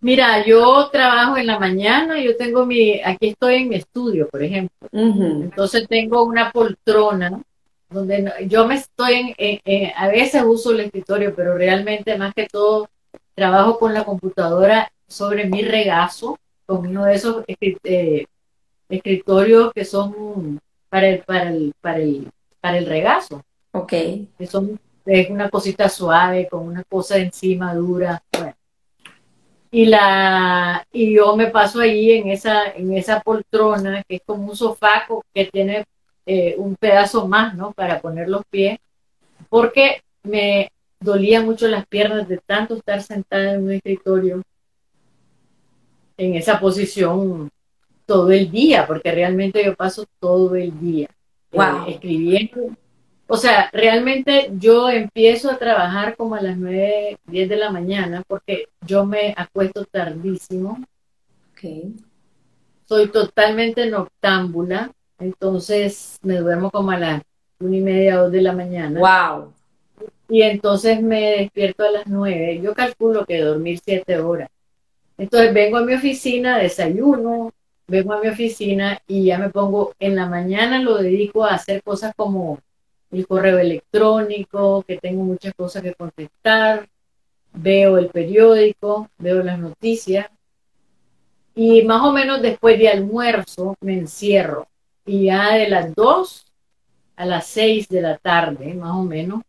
Mira, 0.04 0.44
yo 0.44 0.90
trabajo 0.90 1.38
en 1.38 1.46
la 1.46 1.58
mañana, 1.58 2.20
yo 2.20 2.36
tengo 2.36 2.66
mi, 2.66 3.00
aquí 3.02 3.28
estoy 3.28 3.54
en 3.54 3.70
mi 3.70 3.76
estudio, 3.76 4.28
por 4.28 4.42
ejemplo. 4.42 4.86
Entonces 4.92 5.88
tengo 5.88 6.24
una 6.24 6.52
poltrona 6.52 7.40
donde 7.88 8.30
yo 8.46 8.66
me 8.66 8.74
estoy, 8.74 9.34
en, 9.38 9.92
a 9.96 10.08
veces 10.08 10.42
uso 10.44 10.72
el 10.72 10.80
escritorio, 10.80 11.34
pero 11.34 11.56
realmente 11.56 12.18
más 12.18 12.34
que 12.34 12.46
todo 12.46 12.90
trabajo 13.34 13.78
con 13.78 13.94
la 13.94 14.04
computadora 14.04 14.92
sobre 15.08 15.46
mi 15.46 15.62
regazo, 15.62 16.38
con 16.66 16.86
uno 16.86 17.06
de 17.06 17.14
esos 17.14 17.42
eh, 17.48 18.26
escritorios 18.90 19.72
que 19.72 19.86
son 19.86 20.60
para 20.90 21.08
el, 21.08 21.20
para 21.20 21.48
el, 21.48 21.72
para 21.80 21.98
el, 22.00 22.30
para 22.60 22.76
el 22.76 22.84
regazo. 22.84 23.42
Ok. 23.72 23.90
Que 23.90 24.46
son, 24.46 24.78
es 25.06 25.30
una 25.30 25.48
cosita 25.48 25.88
suave, 25.88 26.46
con 26.46 26.68
una 26.68 26.84
cosa 26.84 27.16
encima 27.16 27.74
dura. 27.74 28.22
Y 29.74 29.86
la, 29.86 30.86
y 30.92 31.16
yo 31.16 31.34
me 31.34 31.48
paso 31.48 31.80
allí 31.80 32.12
en 32.12 32.28
esa, 32.28 32.70
en 32.76 32.96
esa 32.96 33.20
poltrona, 33.20 34.04
que 34.04 34.14
es 34.14 34.22
como 34.24 34.50
un 34.50 34.56
sofá 34.56 35.04
que 35.34 35.46
tiene 35.46 35.84
eh, 36.26 36.54
un 36.58 36.76
pedazo 36.76 37.26
más, 37.26 37.56
¿no? 37.56 37.72
Para 37.72 38.00
poner 38.00 38.28
los 38.28 38.44
pies, 38.48 38.78
porque 39.48 40.00
me 40.22 40.70
dolía 41.00 41.42
mucho 41.42 41.66
las 41.66 41.86
piernas 41.88 42.28
de 42.28 42.38
tanto 42.38 42.76
estar 42.76 43.02
sentada 43.02 43.54
en 43.54 43.64
un 43.64 43.72
escritorio 43.72 44.42
en 46.18 46.36
esa 46.36 46.60
posición 46.60 47.50
todo 48.06 48.30
el 48.30 48.52
día, 48.52 48.86
porque 48.86 49.10
realmente 49.10 49.64
yo 49.64 49.74
paso 49.74 50.04
todo 50.20 50.54
el 50.54 50.78
día 50.78 51.08
eh, 51.50 51.58
escribiendo. 51.88 52.76
O 53.26 53.36
sea, 53.36 53.70
realmente 53.72 54.50
yo 54.58 54.90
empiezo 54.90 55.50
a 55.50 55.58
trabajar 55.58 56.16
como 56.16 56.34
a 56.34 56.42
las 56.42 56.58
9, 56.58 57.18
10 57.26 57.48
de 57.48 57.56
la 57.56 57.70
mañana, 57.70 58.22
porque 58.26 58.68
yo 58.86 59.06
me 59.06 59.34
acuesto 59.36 59.84
tardísimo. 59.84 60.78
Soy 62.86 63.08
totalmente 63.08 63.86
noctámbula. 63.86 64.92
Entonces 65.18 66.18
me 66.22 66.36
duermo 66.36 66.70
como 66.70 66.90
a 66.90 66.98
las 66.98 67.22
una 67.60 67.76
y 67.76 67.80
media, 67.80 68.16
dos 68.16 68.32
de 68.32 68.42
la 68.42 68.52
mañana. 68.52 69.00
Wow. 69.00 69.52
Y 70.28 70.42
entonces 70.42 71.00
me 71.00 71.38
despierto 71.38 71.84
a 71.84 71.90
las 71.90 72.06
nueve. 72.06 72.60
Yo 72.62 72.74
calculo 72.74 73.24
que 73.24 73.40
dormir 73.40 73.80
siete 73.82 74.18
horas. 74.18 74.50
Entonces 75.16 75.54
vengo 75.54 75.78
a 75.78 75.82
mi 75.82 75.94
oficina, 75.94 76.58
desayuno, 76.58 77.52
vengo 77.86 78.12
a 78.12 78.20
mi 78.20 78.28
oficina 78.28 78.98
y 79.06 79.26
ya 79.26 79.38
me 79.38 79.48
pongo 79.48 79.94
en 79.98 80.16
la 80.16 80.26
mañana, 80.26 80.82
lo 80.82 80.98
dedico 80.98 81.44
a 81.44 81.54
hacer 81.54 81.82
cosas 81.82 82.12
como 82.16 82.58
el 83.14 83.26
correo 83.26 83.58
electrónico, 83.58 84.82
que 84.82 84.98
tengo 84.98 85.22
muchas 85.24 85.54
cosas 85.54 85.82
que 85.82 85.94
contestar, 85.94 86.88
veo 87.52 87.98
el 87.98 88.08
periódico, 88.08 89.08
veo 89.18 89.42
las 89.42 89.58
noticias 89.58 90.28
y 91.54 91.82
más 91.82 92.02
o 92.02 92.12
menos 92.12 92.42
después 92.42 92.78
de 92.78 92.88
almuerzo 92.88 93.76
me 93.80 93.94
encierro 93.94 94.66
y 95.06 95.26
ya 95.26 95.54
de 95.54 95.68
las 95.68 95.94
2 95.94 96.46
a 97.16 97.26
las 97.26 97.46
6 97.46 97.88
de 97.88 98.00
la 98.00 98.18
tarde, 98.18 98.74
más 98.74 98.92
o 98.92 99.04
menos, 99.04 99.42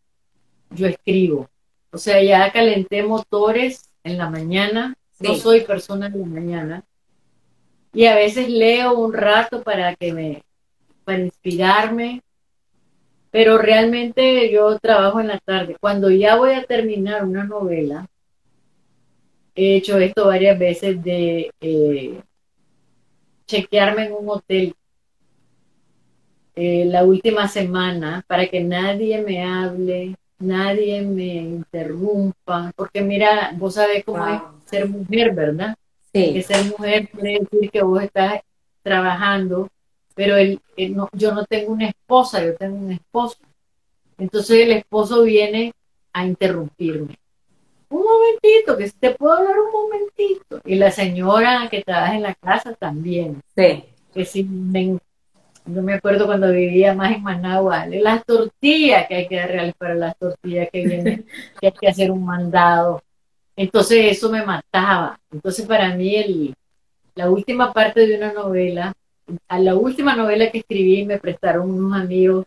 yo 0.69 0.88
escribo. 0.88 1.49
O 1.91 1.97
sea, 1.97 2.21
ya 2.21 2.51
calenté 2.51 3.01
motores 3.04 3.89
en 4.04 4.17
la 4.17 4.30
mañana, 4.30 4.95
no 5.19 5.36
soy 5.36 5.62
persona 5.62 6.10
de 6.10 6.19
la 6.19 6.25
mañana, 6.25 6.84
y 7.93 8.06
a 8.06 8.15
veces 8.15 8.49
leo 8.49 8.93
un 8.93 9.13
rato 9.13 9.63
para 9.63 9.95
que 9.95 10.13
me, 10.13 10.43
para 11.06 11.19
inspirarme, 11.19 12.21
pero 13.35 13.57
realmente 13.57 14.49
yo 14.49 14.79
trabajo 14.79 15.19
en 15.19 15.27
la 15.27 15.39
tarde. 15.39 15.75
Cuando 15.81 16.09
ya 16.09 16.37
voy 16.37 16.53
a 16.53 16.63
terminar 16.63 17.25
una 17.25 17.43
novela, 17.43 18.07
he 19.53 19.75
hecho 19.75 19.97
esto 19.97 20.27
varias 20.27 20.57
veces 20.57 21.03
de 21.03 21.51
eh, 21.59 22.21
chequearme 23.45 24.05
en 24.05 24.13
un 24.13 24.29
hotel 24.29 24.73
eh, 26.55 26.85
la 26.85 27.03
última 27.03 27.49
semana 27.49 28.23
para 28.25 28.47
que 28.47 28.63
nadie 28.63 29.21
me 29.21 29.43
hable, 29.43 30.15
nadie 30.39 31.01
me 31.01 31.35
interrumpa, 31.35 32.71
porque 32.77 33.01
mira, 33.01 33.51
vos 33.57 33.73
sabés 33.73 34.05
cómo 34.05 34.25
es 34.25 34.41
ser 34.63 34.87
mujer, 34.87 35.35
¿verdad? 35.35 35.75
Sí. 36.13 36.31
Que 36.35 36.41
ser 36.41 36.63
mujer 36.67 37.09
quiere 37.09 37.39
decir 37.39 37.69
que 37.69 37.83
vos 37.83 38.01
estás 38.01 38.39
trabajando, 38.81 39.67
pero 40.15 40.38
el, 40.38 40.60
yo 41.13 41.34
no 41.34 41.45
tengo 41.45 41.73
una 41.73 41.89
esposa, 41.89 42.43
yo 42.43 42.56
tengo 42.56 42.78
un 42.78 42.93
esposo. 42.93 43.38
Entonces 44.17 44.62
el 44.62 44.71
esposo 44.71 45.23
viene 45.23 45.73
a 46.13 46.25
interrumpirme. 46.25 47.19
Un 47.89 48.04
momentito, 48.04 48.78
que 48.78 48.89
te 48.89 49.12
puedo 49.12 49.34
hablar 49.34 49.60
un 49.60 49.71
momentito. 49.71 50.62
Y 50.63 50.75
la 50.75 50.89
señora 50.89 51.67
que 51.69 51.84
trabaja 51.84 52.15
en 52.15 52.23
la 52.23 52.34
casa 52.34 52.73
también. 52.73 53.41
Sí. 53.56 53.84
Que 54.13 54.25
si 54.25 54.43
me 54.43 54.97
no 55.65 55.82
me 55.82 55.95
acuerdo 55.95 56.28
cuando 56.28 56.51
vivía 56.51 56.93
más 56.93 57.15
en 57.15 57.23
Managua, 57.23 57.88
las 57.88 58.23
tortillas 58.23 59.08
que 59.08 59.15
hay 59.15 59.28
que 59.28 59.36
dar 59.36 59.73
para 59.78 59.95
las 59.95 60.17
tortillas 60.17 60.69
que 60.71 60.86
vienen, 60.86 61.25
que 61.60 61.67
hay 61.67 61.73
que 61.73 61.88
hacer 61.88 62.12
un 62.12 62.23
mandado. 62.23 63.01
Entonces 63.56 64.12
eso 64.12 64.30
me 64.30 64.45
mataba. 64.45 65.19
Entonces 65.32 65.65
para 65.65 65.95
mí 65.95 66.15
el, 66.15 66.56
la 67.15 67.30
última 67.30 67.73
parte 67.73 68.06
de 68.06 68.17
una 68.17 68.32
novela, 68.34 68.93
a 69.47 69.59
la 69.59 69.75
última 69.75 70.15
novela 70.15 70.51
que 70.51 70.59
escribí 70.59 71.05
me 71.05 71.17
prestaron 71.17 71.69
unos 71.69 71.99
amigos 71.99 72.45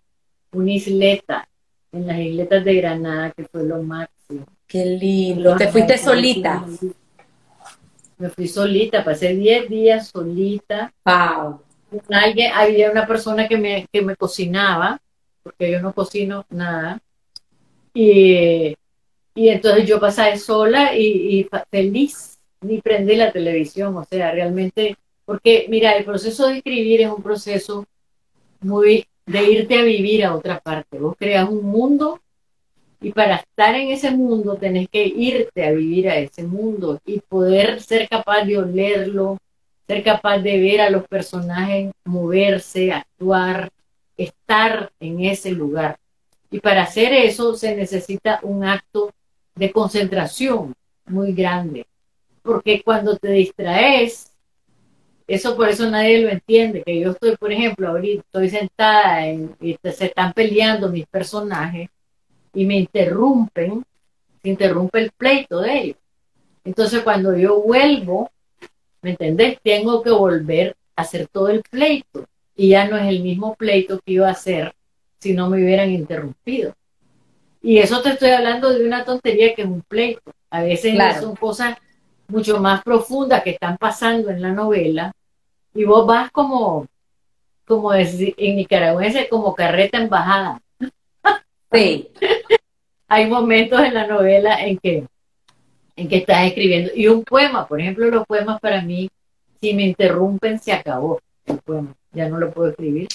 una 0.53 0.73
isleta 0.73 1.49
en 1.93 2.07
las 2.07 2.19
isletas 2.19 2.65
de 2.65 2.75
Granada, 2.75 3.33
que 3.33 3.45
fue 3.45 3.65
lo 3.65 3.83
máximo. 3.83 4.47
Qué 4.67 4.85
lindo. 4.85 5.57
¿Te 5.57 5.69
fuiste 5.69 5.99
solita? 5.99 6.65
Me 8.19 8.31
fui 8.31 8.49
solita, 8.49 9.05
pasé 9.05 9.35
10 9.35 9.69
días 9.69 10.09
solita. 10.09 10.93
Wow 11.05 11.61
alguien, 12.11 12.53
había 12.55 12.91
una 12.91 13.07
persona 13.07 13.49
que 13.49 13.57
me, 13.57 13.87
que 13.93 14.03
me 14.03 14.17
cocinaba, 14.17 15.01
porque 15.43 15.71
yo 15.71 15.81
no 15.81 15.93
cocino 15.93 16.45
nada, 16.51 17.01
y, 17.95 18.75
y 19.35 19.49
entonces 19.49 19.87
yo 19.87 19.99
pasaba 19.99 20.37
sola 20.37 20.95
y, 20.95 21.41
y, 21.41 21.49
feliz, 21.71 22.39
ni 22.61 22.81
prendí 22.81 23.17
la 23.17 23.33
televisión, 23.33 23.97
o 23.97 24.05
sea, 24.05 24.33
realmente, 24.33 24.97
porque 25.29 25.67
mira, 25.69 25.93
el 25.93 26.07
proceso 26.07 26.49
de 26.49 26.57
escribir 26.57 27.03
es 27.03 27.11
un 27.11 27.23
proceso 27.23 27.85
muy 28.63 29.05
de 29.27 29.53
irte 29.53 29.79
a 29.79 29.83
vivir 29.83 30.25
a 30.25 30.35
otra 30.35 30.59
parte, 30.59 30.99
vos 30.99 31.17
creas 31.19 31.47
un 31.47 31.67
mundo 31.67 32.19
y 33.03 33.13
para 33.13 33.37
estar 33.37 33.75
en 33.75 33.91
ese 33.91 34.11
mundo 34.11 34.57
tenés 34.57 34.89
que 34.89 35.05
irte 35.05 35.67
a 35.67 35.73
vivir 35.73 36.09
a 36.09 36.17
ese 36.17 36.45
mundo 36.45 36.99
y 37.05 37.21
poder 37.21 37.83
ser 37.83 38.09
capaz 38.09 38.47
de 38.47 38.57
olerlo, 38.57 39.37
ser 39.87 40.03
capaz 40.03 40.39
de 40.39 40.59
ver 40.63 40.81
a 40.81 40.89
los 40.89 41.07
personajes 41.07 41.93
moverse, 42.07 42.91
actuar, 42.91 43.69
estar 44.17 44.91
en 44.99 45.27
ese 45.27 45.51
lugar. 45.51 45.99
Y 46.51 46.61
para 46.61 46.85
hacer 46.85 47.13
eso 47.13 47.55
se 47.55 47.77
necesita 47.77 48.41
un 48.45 48.65
acto 48.65 49.13
de 49.55 49.73
concentración 49.73 50.73
muy 51.05 51.35
grande, 51.35 51.87
porque 52.43 52.81
cuando 52.83 53.19
te 53.19 53.31
distraes, 53.31 54.28
eso 55.29 55.57
por 55.57 55.69
eso 55.69 55.89
nadie 55.89 56.23
lo 56.23 56.31
entiende, 56.31 56.83
que 56.83 57.01
yo 57.01 57.13
estoy, 57.13 57.37
por 57.37 57.53
ejemplo, 57.53 57.89
ahorita 57.89 58.25
estoy 58.27 58.51
sentada 58.51 59.27
en, 59.27 59.55
y 59.61 59.77
se 59.83 60.07
están 60.07 60.33
peleando 60.33 60.89
mis 60.89 61.07
personajes 61.07 61.89
y 62.53 62.65
me 62.65 62.79
interrumpen, 62.79 63.85
se 64.43 64.49
interrumpe 64.49 65.01
el 65.01 65.13
pleito 65.13 65.61
de 65.61 65.79
ellos. 65.79 65.97
Entonces 66.65 67.03
cuando 67.03 67.37
yo 67.37 67.63
vuelvo 67.63 68.31
¿Me 69.03 69.11
entendés? 69.11 69.59
Tengo 69.63 70.03
que 70.03 70.11
volver 70.11 70.77
a 70.97 71.03
hacer 71.03 71.29
todo 71.29 71.49
el 71.49 71.63
pleito. 71.63 72.27
y 72.57 72.71
ya 72.71 72.89
no 72.89 72.97
es 72.97 73.07
el 73.07 73.23
mismo 73.23 73.55
pleito 73.55 74.01
que 74.01 74.15
iba 74.15 74.27
a 74.27 74.33
hacer 74.33 74.75
si 75.21 75.33
no 75.33 75.49
me 75.49 75.63
hubieran 75.63 75.91
interrumpido. 75.91 76.75
Y 77.63 77.79
eso 77.79 78.03
te 78.03 78.11
estoy 78.11 78.31
hablando 78.31 78.71
de 78.71 78.85
una 78.85 79.05
tontería 79.05 79.55
que 79.55 79.63
es 79.63 79.69
un 79.69 79.83
pleito. 79.83 80.33
A 80.51 80.63
veces 80.63 80.99
son 81.21 81.37
cosas 81.37 81.77
mucho 82.27 82.59
más 82.59 82.83
profundas 82.83 83.45
que 83.45 83.51
están 83.51 83.77
pasando 83.79 84.31
en 84.31 84.43
la 84.43 84.53
novela 84.53 85.13
y 85.75 85.85
vos 85.85 86.07
vas 86.07 86.31
como, 86.31 86.87
como 87.67 87.95
en 87.95 88.57
nicaragüense, 88.57 89.29
como 89.29 89.55
carreta 89.55 89.99
embajada. 89.99 90.61
Sí. 91.71 92.09
Hay 93.09 93.27
momentos 93.27 93.81
en 93.81 93.93
la 93.93 94.07
novela 94.07 94.65
en 94.65 94.79
que, 94.79 95.05
en 95.97 96.09
que 96.09 96.17
estás 96.17 96.47
escribiendo. 96.47 96.93
Y 96.95 97.09
un 97.09 97.25
poema, 97.25 97.67
por 97.67 97.79
ejemplo, 97.79 98.07
los 98.11 98.27
poemas 98.27 98.59
para 98.59 98.81
mí, 98.81 99.11
si 99.61 99.75
me 99.75 99.85
interrumpen, 99.85 100.59
se 100.59 100.73
acabó 100.73 101.21
el 101.45 101.59
poema. 101.59 101.95
Ya 102.13 102.27
no 102.27 102.39
lo 102.39 102.51
puedo 102.53 102.71
escribir. 102.71 103.09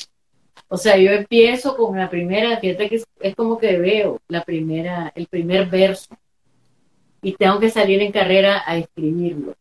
O 0.67 0.77
sea, 0.77 0.97
yo 0.97 1.11
empiezo 1.11 1.75
con 1.75 1.97
la 1.97 2.09
primera, 2.09 2.59
fíjate 2.59 2.89
que 2.89 3.03
es, 3.19 3.35
como 3.35 3.57
que 3.57 3.77
veo 3.77 4.19
la 4.27 4.43
primera, 4.43 5.11
el 5.15 5.27
primer 5.27 5.67
verso 5.67 6.15
y 7.21 7.33
tengo 7.33 7.59
que 7.59 7.69
salir 7.69 8.01
en 8.01 8.11
carrera 8.11 8.63
a 8.65 8.77
escribirlo. 8.77 9.55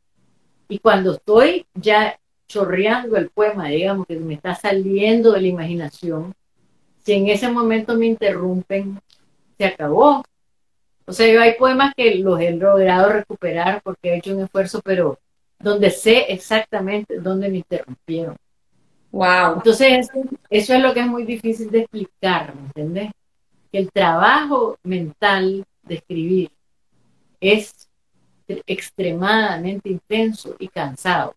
Y 0.69 0.79
cuando 0.79 1.13
estoy 1.13 1.67
ya 1.75 2.19
chorreando 2.53 3.17
el 3.17 3.31
poema, 3.31 3.69
digamos 3.69 4.07
que 4.07 4.17
me 4.17 4.35
está 4.35 4.55
saliendo 4.55 5.33
de 5.33 5.41
la 5.41 5.49
imaginación, 5.49 6.35
si 7.03 7.15
en 7.15 7.29
ese 7.29 7.51
momento 7.51 7.97
me 7.97 8.07
interrumpen, 8.07 9.01
se 9.57 9.65
acabó. 9.65 10.23
O 11.07 11.13
sea, 11.13 11.33
yo 11.33 11.41
hay 11.41 11.55
poemas 11.55 11.95
que 11.97 12.17
los 12.17 12.39
he 12.41 12.53
logrado 12.53 13.09
recuperar 13.09 13.81
porque 13.83 14.11
he 14.11 14.17
hecho 14.19 14.35
un 14.35 14.45
esfuerzo, 14.45 14.81
pero 14.85 15.19
donde 15.59 15.91
sé 15.91 16.27
exactamente 16.29 17.19
dónde 17.19 17.49
me 17.49 17.59
interrumpieron. 17.59 18.37
Wow. 19.11 19.55
Entonces, 19.57 20.09
eso, 20.51 20.75
es 20.75 20.83
lo 20.83 20.93
que 20.93 21.01
es 21.01 21.07
muy 21.07 21.25
difícil 21.25 21.71
de 21.71 21.81
explicar, 21.81 22.55
¿me 22.55 22.67
entiendes? 22.67 23.11
Que 23.71 23.79
el 23.79 23.91
trabajo 23.91 24.79
mental 24.83 25.65
de 25.83 25.95
escribir 25.95 26.51
es 27.41 27.89
extremadamente 28.47 29.89
intenso 29.89 30.55
y 30.59 30.69
cansado. 30.69 31.35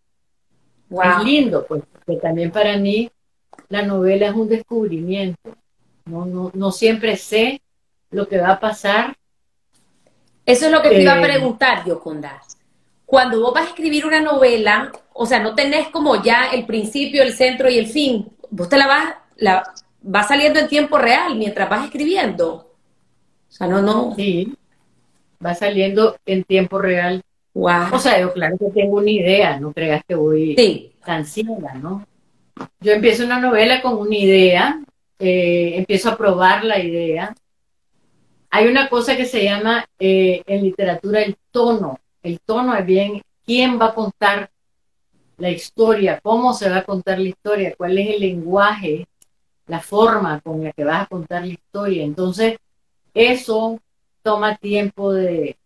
Es 0.89 1.23
lindo, 1.23 1.65
pues, 1.65 1.83
porque 1.93 2.21
también 2.21 2.51
para 2.51 2.77
mí 2.77 3.09
la 3.69 3.81
novela 3.81 4.27
es 4.27 4.35
un 4.35 4.47
descubrimiento. 4.47 5.55
No, 6.05 6.25
no, 6.25 6.51
no 6.53 6.71
siempre 6.71 7.17
sé 7.17 7.61
lo 8.11 8.27
que 8.27 8.39
va 8.39 8.51
a 8.51 8.59
pasar. 8.59 9.15
Eso 10.45 10.67
es 10.67 10.71
lo 10.71 10.81
que 10.81 10.89
te 10.89 11.01
iba 11.01 11.13
a 11.13 11.19
eh, 11.19 11.23
preguntar, 11.23 11.83
Yoconda 11.85 12.41
cuando 13.05 13.39
vos 13.39 13.53
vas 13.53 13.65
a 13.65 13.69
escribir 13.69 14.05
una 14.05 14.19
novela, 14.19 14.91
o 15.13 15.25
sea, 15.25 15.39
no 15.39 15.55
tenés 15.55 15.89
como 15.89 16.21
ya 16.23 16.49
el 16.51 16.65
principio, 16.65 17.23
el 17.23 17.33
centro 17.33 17.69
y 17.69 17.77
el 17.77 17.87
fin. 17.87 18.27
Vos 18.49 18.67
te 18.67 18.77
la 18.77 18.87
vas, 18.87 19.15
la, 19.37 19.73
va 20.03 20.23
saliendo 20.23 20.59
en 20.59 20.67
tiempo 20.67 20.97
real 20.97 21.35
mientras 21.35 21.69
vas 21.69 21.85
escribiendo. 21.85 22.73
O 23.47 23.51
sea, 23.51 23.67
no, 23.67 23.81
no. 23.81 24.13
Sí, 24.15 24.53
va 25.43 25.53
saliendo 25.53 26.17
en 26.25 26.43
tiempo 26.43 26.79
real. 26.79 27.21
O 27.93 27.99
sea, 27.99 28.19
yo 28.19 28.33
claro 28.33 28.57
que 28.57 28.69
tengo 28.69 28.97
una 28.97 29.09
idea, 29.09 29.59
no 29.59 29.71
creas 29.71 30.03
que 30.07 30.15
voy 30.15 30.55
tan 31.05 31.25
ciega, 31.25 31.73
¿no? 31.75 32.05
Yo 32.79 32.93
empiezo 32.93 33.25
una 33.25 33.39
novela 33.39 33.81
con 33.81 33.97
una 33.97 34.15
idea, 34.15 34.81
eh, 35.19 35.73
empiezo 35.77 36.09
a 36.09 36.17
probar 36.17 36.63
la 36.63 36.79
idea. 36.79 37.35
Hay 38.49 38.67
una 38.67 38.89
cosa 38.89 39.17
que 39.17 39.25
se 39.25 39.43
llama 39.43 39.85
eh, 39.99 40.41
en 40.45 40.63
literatura 40.63 41.21
el 41.21 41.35
tono 41.51 41.99
el 42.25 42.39
tono 42.39 42.75
es 42.75 42.85
bien 42.85 43.21
quién 43.45 43.79
va 43.79 43.87
a 43.87 43.93
contar 43.93 44.49
la 45.37 45.51
historia, 45.51 46.19
cómo 46.21 46.53
se 46.53 46.69
va 46.69 46.77
a 46.77 46.83
contar 46.83 47.19
la 47.19 47.27
historia, 47.27 47.75
cuál 47.77 47.97
es 47.99 48.15
el 48.15 48.21
lenguaje, 48.21 49.07
la 49.67 49.79
forma 49.79 50.41
con 50.41 50.63
la 50.63 50.71
que 50.71 50.83
vas 50.83 51.03
a 51.03 51.05
contar 51.05 51.41
la 51.45 51.53
historia. 51.53 52.03
Entonces, 52.03 52.57
eso 53.13 53.79
toma 54.23 54.55
tiempo 54.55 55.13
de, 55.13 55.57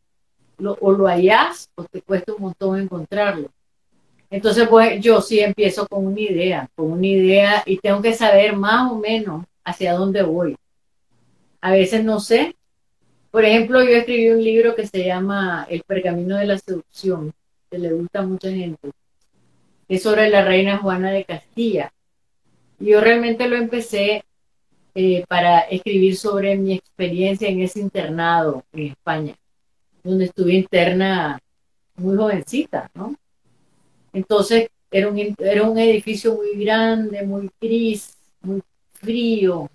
o 0.62 0.92
lo 0.92 1.08
hallás 1.08 1.70
o 1.76 1.84
te 1.84 2.02
cuesta 2.02 2.34
un 2.34 2.42
montón 2.44 2.80
encontrarlo. 2.80 3.50
Entonces, 4.30 4.68
pues 4.68 5.02
yo 5.02 5.22
sí 5.22 5.40
empiezo 5.40 5.88
con 5.88 6.06
una 6.06 6.20
idea, 6.20 6.70
con 6.76 6.92
una 6.92 7.08
idea 7.08 7.64
y 7.66 7.78
tengo 7.78 8.02
que 8.02 8.14
saber 8.14 8.56
más 8.56 8.92
o 8.92 8.96
menos 8.96 9.46
hacia 9.64 9.94
dónde 9.94 10.22
voy. 10.22 10.56
A 11.62 11.72
veces 11.72 12.04
no 12.04 12.20
sé, 12.20 12.56
por 13.32 13.46
ejemplo, 13.46 13.84
yo 13.84 13.92
escribí 13.92 14.30
un 14.30 14.44
libro 14.44 14.76
que 14.76 14.88
se 14.88 15.04
llama 15.04 15.68
El 15.70 15.84
pergamino 15.84 16.38
de 16.38 16.48
la 16.48 16.58
seducción, 16.58 17.32
que 17.70 17.78
le 17.78 17.92
gusta 17.94 18.20
a 18.20 18.26
mucha 18.26 18.50
gente. 18.50 18.92
Es 19.88 20.04
sobre 20.04 20.30
la 20.30 20.44
reina 20.44 20.78
Juana 20.78 21.12
de 21.12 21.26
Castilla. 21.26 21.92
Yo 22.80 23.02
realmente 23.02 23.48
lo 23.48 23.56
empecé 23.56 24.24
eh, 24.96 25.24
para 25.28 25.60
escribir 25.62 26.16
sobre 26.16 26.56
mi 26.58 26.74
experiencia 26.74 27.48
en 27.48 27.62
ese 27.62 27.80
internado 27.80 28.64
en 28.74 28.88
España, 28.88 29.36
donde 30.04 30.26
estuve 30.26 30.54
interna 30.54 31.40
muy 31.96 32.16
jovencita, 32.18 32.90
¿no? 32.94 33.16
Entonces 34.14 34.70
era 34.92 35.08
un, 35.08 35.36
era 35.38 35.64
un 35.64 35.78
edificio 35.78 36.36
muy 36.36 36.64
grande, 36.64 37.24
muy 37.24 37.50
gris, 37.60 38.18
muy 38.42 38.62
frío, 38.94 39.70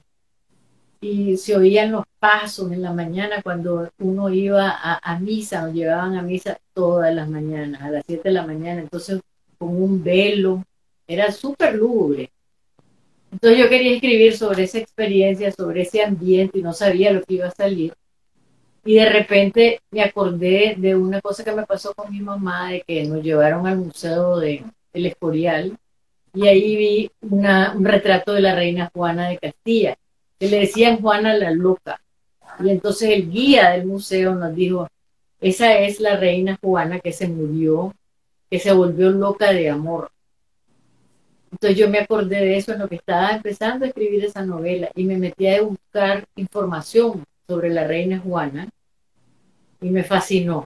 y 1.04 1.36
se 1.36 1.54
oían 1.54 1.92
los 1.92 2.04
pasos 2.18 2.72
en 2.72 2.80
la 2.80 2.92
mañana 2.92 3.42
cuando 3.42 3.90
uno 3.98 4.30
iba 4.30 4.74
a, 4.80 5.18
misa, 5.18 5.60
nos 5.62 5.74
llevaban 5.74 6.16
a 6.16 6.22
misa 6.22 6.58
todas 6.72 7.14
las 7.14 7.28
mañanas, 7.28 7.82
a 7.82 7.90
las 7.90 8.04
7 8.06 8.22
de 8.24 8.34
la 8.34 8.46
mañana, 8.46 8.80
entonces 8.80 9.20
con 9.58 9.76
un 9.82 10.02
velo, 10.02 10.64
era 11.06 11.30
súper 11.30 11.74
lúgubre. 11.74 12.30
Entonces 13.30 13.58
yo 13.58 13.68
quería 13.68 13.94
escribir 13.94 14.36
sobre 14.36 14.64
esa 14.64 14.78
experiencia, 14.78 15.52
sobre 15.52 15.82
ese 15.82 16.02
ambiente 16.02 16.58
y 16.58 16.62
no 16.62 16.72
sabía 16.72 17.12
lo 17.12 17.22
que 17.22 17.34
iba 17.34 17.48
a 17.48 17.50
salir. 17.50 17.92
Y 18.84 18.96
de 18.96 19.08
repente 19.08 19.80
me 19.90 20.02
acordé 20.02 20.74
de 20.76 20.94
una 20.94 21.20
cosa 21.20 21.42
que 21.42 21.52
me 21.52 21.64
pasó 21.64 21.94
con 21.94 22.12
mi 22.12 22.20
mamá, 22.20 22.70
de 22.70 22.82
que 22.82 23.04
nos 23.04 23.22
llevaron 23.22 23.66
al 23.66 23.78
museo 23.78 24.38
de, 24.38 24.64
del 24.92 25.06
Escorial 25.06 25.78
y 26.34 26.48
ahí 26.48 26.76
vi 26.76 27.10
un 27.20 27.84
retrato 27.84 28.32
de 28.32 28.40
la 28.40 28.54
reina 28.54 28.90
Juana 28.92 29.28
de 29.28 29.38
Castilla 29.38 29.96
que 30.38 30.48
le 30.48 30.60
decían 30.60 31.00
Juana 31.00 31.34
la 31.34 31.52
loca. 31.52 32.00
Y 32.60 32.70
entonces 32.70 33.10
el 33.10 33.30
guía 33.30 33.70
del 33.70 33.86
museo 33.86 34.34
nos 34.34 34.54
dijo, 34.54 34.88
esa 35.40 35.78
es 35.78 36.00
la 36.00 36.16
reina 36.16 36.58
Juana 36.60 36.98
que 36.98 37.12
se 37.12 37.28
murió, 37.28 37.94
que 38.50 38.58
se 38.58 38.72
volvió 38.72 39.10
loca 39.10 39.52
de 39.52 39.70
amor. 39.70 40.10
Entonces 41.52 41.78
yo 41.78 41.88
me 41.88 42.00
acordé 42.00 42.40
de 42.40 42.56
eso 42.56 42.72
en 42.72 42.80
lo 42.80 42.88
que 42.88 42.96
estaba 42.96 43.30
empezando 43.30 43.84
a 43.84 43.88
escribir 43.88 44.24
esa 44.24 44.44
novela 44.44 44.90
y 44.96 45.04
me 45.04 45.16
metí 45.16 45.46
a 45.46 45.62
buscar 45.62 46.24
información 46.34 47.24
sobre 47.46 47.70
la 47.70 47.86
reina 47.86 48.18
Juana 48.18 48.68
y 49.80 49.90
me 49.90 50.04
fascinó. 50.04 50.64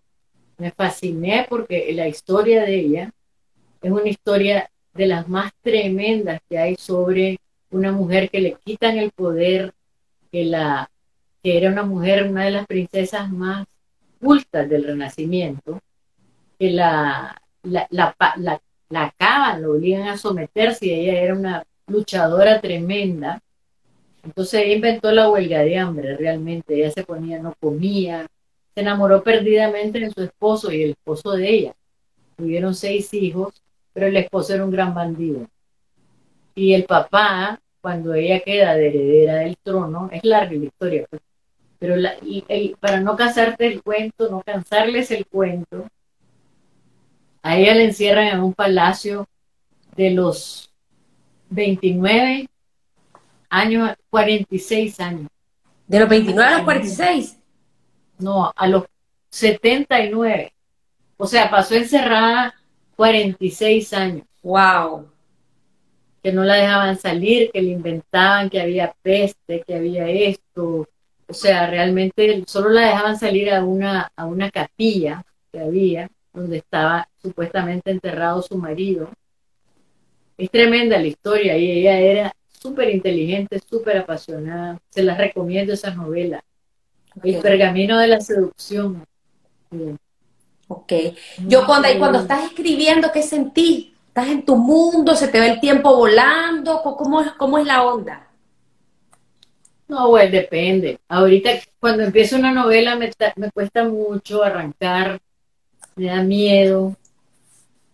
Me 0.59 0.71
fasciné 0.73 1.47
porque 1.49 1.93
la 1.95 2.09
historia 2.09 2.63
de 2.63 2.75
ella 2.81 3.11
es 3.81 3.91
una 3.91 4.09
historia 4.09 4.71
de 4.95 5.07
las 5.07 5.29
más 5.29 5.53
tremendas 5.63 6.41
que 6.49 6.59
hay 6.59 6.77
sobre 6.77 7.39
una 7.71 7.93
mujer 7.93 8.31
que 8.31 8.41
le 8.41 8.57
quitan 8.65 8.99
el 8.99 9.11
poder, 9.13 9.73
que, 10.33 10.45
la, 10.45 10.91
que 11.43 11.57
era 11.57 11.71
una 11.71 11.85
mujer, 11.85 12.29
una 12.29 12.45
de 12.45 12.51
las 12.51 12.67
princesas 12.67 13.31
más 13.31 13.67
cultas 14.21 14.69
del 14.69 14.85
Renacimiento, 14.85 15.81
que 16.59 16.71
la, 16.71 17.41
la, 17.63 17.87
la, 17.91 18.15
la, 18.91 19.03
acaban, 19.05 19.63
lo 19.63 19.73
obligan 19.73 20.09
a 20.09 20.17
someterse 20.17 20.87
y 20.87 20.91
ella 20.91 21.21
era 21.21 21.35
una 21.35 21.65
luchadora 21.87 22.61
tremenda. 22.61 23.41
Entonces 24.29 24.61
ella 24.63 24.75
inventó 24.75 25.11
la 25.11 25.31
huelga 25.31 25.61
de 25.61 25.79
hambre, 25.79 26.15
realmente. 26.15 26.75
Ella 26.75 26.91
se 26.91 27.03
ponía, 27.03 27.39
no 27.39 27.55
comía, 27.59 28.27
se 28.75 28.81
enamoró 28.83 29.23
perdidamente 29.23 30.01
de 30.01 30.11
su 30.11 30.23
esposo 30.23 30.71
y 30.71 30.83
el 30.83 30.91
esposo 30.91 31.33
de 31.33 31.49
ella. 31.49 31.75
Tuvieron 32.37 32.75
seis 32.75 33.15
hijos, 33.15 33.63
pero 33.95 34.07
el 34.07 34.19
esposo 34.19 34.53
era 34.53 34.67
un 34.67 34.71
gran 34.71 34.93
bandido. 34.95 35.47
Y 36.55 36.75
el 36.75 36.85
papá, 36.85 37.59
cuando 37.81 38.13
ella 38.13 38.41
queda 38.41 38.75
de 38.75 38.89
heredera 38.89 39.37
del 39.37 39.57
trono, 39.63 40.11
es 40.13 40.23
larga 40.25 40.53
la 40.53 40.65
historia, 40.67 41.07
pues, 41.09 41.23
pero 41.79 41.95
para 42.81 43.01
no 43.01 43.17
cansarte 43.17 43.67
el 43.67 43.83
cuento, 43.83 44.29
no 44.29 44.43
cansarles 44.43 45.11
el 45.11 45.25
cuento, 45.25 45.87
a 47.43 47.57
ella 47.57 47.75
le 47.75 47.85
encierran 47.85 48.27
en 48.27 48.41
un 48.41 48.53
palacio 48.53 49.27
de 49.97 50.11
los 50.11 50.71
29 51.49 52.49
años, 53.49 53.95
46 54.11 55.01
años. 55.01 55.29
¿De 55.87 56.01
los 56.01 56.09
29 56.09 56.49
a 56.49 56.57
los 56.57 56.65
46? 56.65 57.39
No, 58.19 58.53
a 58.55 58.67
los 58.67 58.85
79. 59.31 60.53
O 61.17 61.27
sea, 61.27 61.51
pasó 61.51 61.75
encerrada 61.75 62.55
46 62.97 63.93
años. 63.93 64.27
¡Wow! 64.43 65.09
que 66.23 66.33
no 66.33 66.45
la 66.45 66.57
dejaban 66.57 66.99
salir, 66.99 67.51
que 67.53 67.63
le 67.63 67.71
inventaban 67.71 68.51
que 68.51 68.61
había 68.61 68.95
peste, 69.03 69.63
que 69.67 69.75
había 69.75 70.09
esto. 70.09 70.89
O 71.27 71.35
sea, 71.35 71.69
realmente 71.69 72.45
solo 72.47 72.71
la 72.71 72.83
dejaban 72.83 73.19
salir 73.19 73.53
a 73.53 73.65
una, 73.65 74.11
a 74.17 74.27
una 74.27 74.51
capilla 74.51 75.25
que 75.53 75.61
había, 75.61 76.11
donde 76.33 76.59
estaba 76.59 77.09
supuestamente 77.23 77.91
enterrado 77.91 78.43
su 78.43 78.57
marido. 78.57 79.11
es 80.37 80.51
tremenda 80.51 80.99
la 80.99 81.07
historia 81.07 81.57
y 81.57 81.71
ella 81.71 81.99
era 81.99 82.33
súper 82.61 82.91
inteligente, 82.91 83.61
súper 83.61 83.99
apasionada. 83.99 84.81
Se 84.91 85.03
las 85.03 85.19
recomiendo 85.19 85.73
esa 85.73 85.91
novela. 85.95 86.43
El 87.23 87.41
pergamino 87.41 87.99
de 87.99 88.07
la 88.07 88.21
seducción. 88.21 89.05
Ok. 90.69 90.93
Yo 91.47 91.67
cuando, 91.67 91.89
cuando 91.99 92.21
estás 92.21 92.45
escribiendo, 92.45 93.11
¿qué 93.13 93.23
sentís? 93.23 93.89
¿Estás 94.09 94.29
en 94.29 94.45
tu 94.45 94.57
mundo? 94.57 95.15
¿Se 95.15 95.29
te 95.29 95.41
ve 95.41 95.53
el 95.53 95.61
tiempo 95.61 95.97
volando? 95.97 96.83
¿Cómo, 96.83 97.25
cómo 97.37 97.59
es 97.59 97.67
la 97.67 97.85
onda? 97.85 98.29
No, 99.89 100.09
bueno, 100.09 100.31
depende. 100.31 100.99
Ahorita, 101.09 101.51
cuando 101.81 102.03
empiezo 102.03 102.37
una 102.37 102.53
novela, 102.53 102.95
me, 102.97 103.11
me 103.37 103.51
cuesta 103.51 103.85
mucho 103.85 104.43
arrancar, 104.43 105.19
me 105.97 106.07
da 106.07 106.23
miedo, 106.23 106.95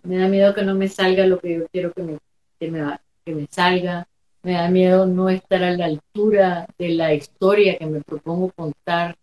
me 0.03 0.19
da 0.19 0.29
miedo 0.29 0.55
que 0.55 0.63
no 0.63 0.75
me 0.75 0.89
salga 0.89 1.27
lo 1.27 1.39
que 1.39 1.55
yo 1.59 1.67
quiero 1.69 1.93
que 1.93 2.03
me, 2.03 2.19
que 2.59 2.71
me, 2.71 2.99
que 3.25 3.35
me 3.35 3.47
salga, 3.49 4.07
me 4.45 4.53
da 4.53 4.69
miedo 4.69 5.07
no 5.07 5.31
estar 5.31 5.65
a 5.65 5.73
la 5.73 5.87
altura 5.87 6.69
de 6.79 6.91
la 6.91 7.15
historia 7.15 7.79
que 7.79 7.87
me 7.87 8.03
propongo 8.03 8.51
contar. 8.51 9.17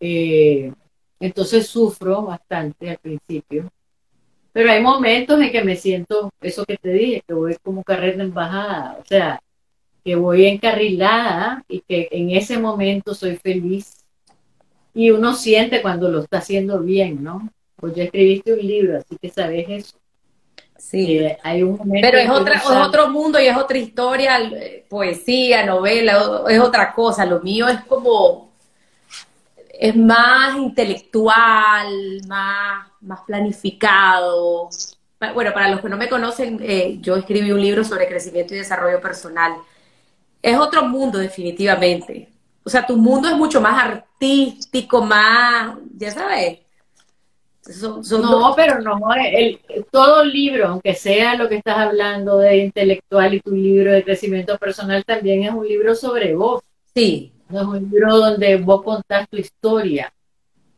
Eh, 0.00 0.72
entonces 1.20 1.66
sufro 1.66 2.22
bastante 2.22 2.90
al 2.90 2.98
principio. 2.98 3.70
Pero 4.52 4.70
hay 4.70 4.80
momentos 4.80 5.40
en 5.40 5.52
que 5.52 5.62
me 5.62 5.76
siento, 5.76 6.30
eso 6.40 6.64
que 6.64 6.78
te 6.78 6.90
dije, 6.90 7.22
que 7.26 7.34
voy 7.34 7.56
como 7.62 7.84
carrera 7.84 8.18
de 8.18 8.22
embajada, 8.24 8.98
o 9.00 9.04
sea, 9.04 9.40
que 10.04 10.16
voy 10.16 10.46
encarrilada 10.46 11.64
y 11.68 11.80
que 11.80 12.08
en 12.10 12.30
ese 12.30 12.58
momento 12.58 13.14
soy 13.14 13.36
feliz. 13.36 14.04
Y 14.94 15.10
uno 15.10 15.34
siente 15.34 15.82
cuando 15.82 16.08
lo 16.08 16.20
está 16.20 16.38
haciendo 16.38 16.80
bien, 16.80 17.22
¿no? 17.22 17.50
Pues 17.76 17.94
ya 17.94 18.04
escribiste 18.04 18.54
un 18.54 18.66
libro, 18.66 18.98
así 18.98 19.16
que 19.20 19.28
sabes 19.28 19.66
eso. 19.68 19.98
Sí, 20.76 21.20
hay 21.42 21.62
un 21.62 21.78
pero 22.00 22.18
es, 22.18 22.28
otra, 22.28 22.54
es 22.56 22.66
otro 22.66 23.08
mundo 23.08 23.40
y 23.40 23.46
es 23.46 23.56
otra 23.56 23.78
historia, 23.78 24.38
eh, 24.38 24.84
poesía, 24.88 25.64
novela, 25.64 26.42
es 26.48 26.60
otra 26.60 26.92
cosa. 26.92 27.24
Lo 27.24 27.40
mío 27.40 27.68
es 27.68 27.80
como, 27.84 28.52
es 29.70 29.96
más 29.96 30.56
intelectual, 30.56 32.20
más, 32.26 32.86
más 33.00 33.20
planificado. 33.22 34.68
Bueno, 35.32 35.52
para 35.54 35.68
los 35.68 35.80
que 35.80 35.88
no 35.88 35.96
me 35.96 36.08
conocen, 36.08 36.60
eh, 36.62 36.98
yo 37.00 37.16
escribí 37.16 37.50
un 37.50 37.60
libro 37.60 37.82
sobre 37.82 38.08
crecimiento 38.08 38.54
y 38.54 38.58
desarrollo 38.58 39.00
personal. 39.00 39.54
Es 40.42 40.58
otro 40.58 40.84
mundo, 40.84 41.18
definitivamente. 41.18 42.28
O 42.62 42.70
sea, 42.70 42.86
tu 42.86 42.96
mundo 42.96 43.28
es 43.28 43.36
mucho 43.36 43.60
más 43.60 43.82
artístico, 43.82 45.02
más, 45.02 45.76
ya 45.96 46.10
sabes, 46.10 46.58
no, 47.66 48.52
pero 48.54 48.80
no, 48.80 48.98
el, 49.14 49.60
todo 49.90 50.24
libro, 50.24 50.68
aunque 50.68 50.94
sea 50.94 51.34
lo 51.34 51.48
que 51.48 51.56
estás 51.56 51.78
hablando 51.78 52.38
de 52.38 52.58
intelectual 52.58 53.34
y 53.34 53.40
tu 53.40 53.52
libro 53.52 53.92
de 53.92 54.04
crecimiento 54.04 54.58
personal, 54.58 55.04
también 55.04 55.44
es 55.44 55.52
un 55.52 55.66
libro 55.66 55.94
sobre 55.94 56.34
vos. 56.34 56.62
Sí. 56.94 57.32
No 57.48 57.60
es 57.60 57.66
un 57.66 57.90
libro 57.90 58.16
donde 58.16 58.56
vos 58.56 58.82
contás 58.82 59.28
tu 59.28 59.36
historia. 59.36 60.12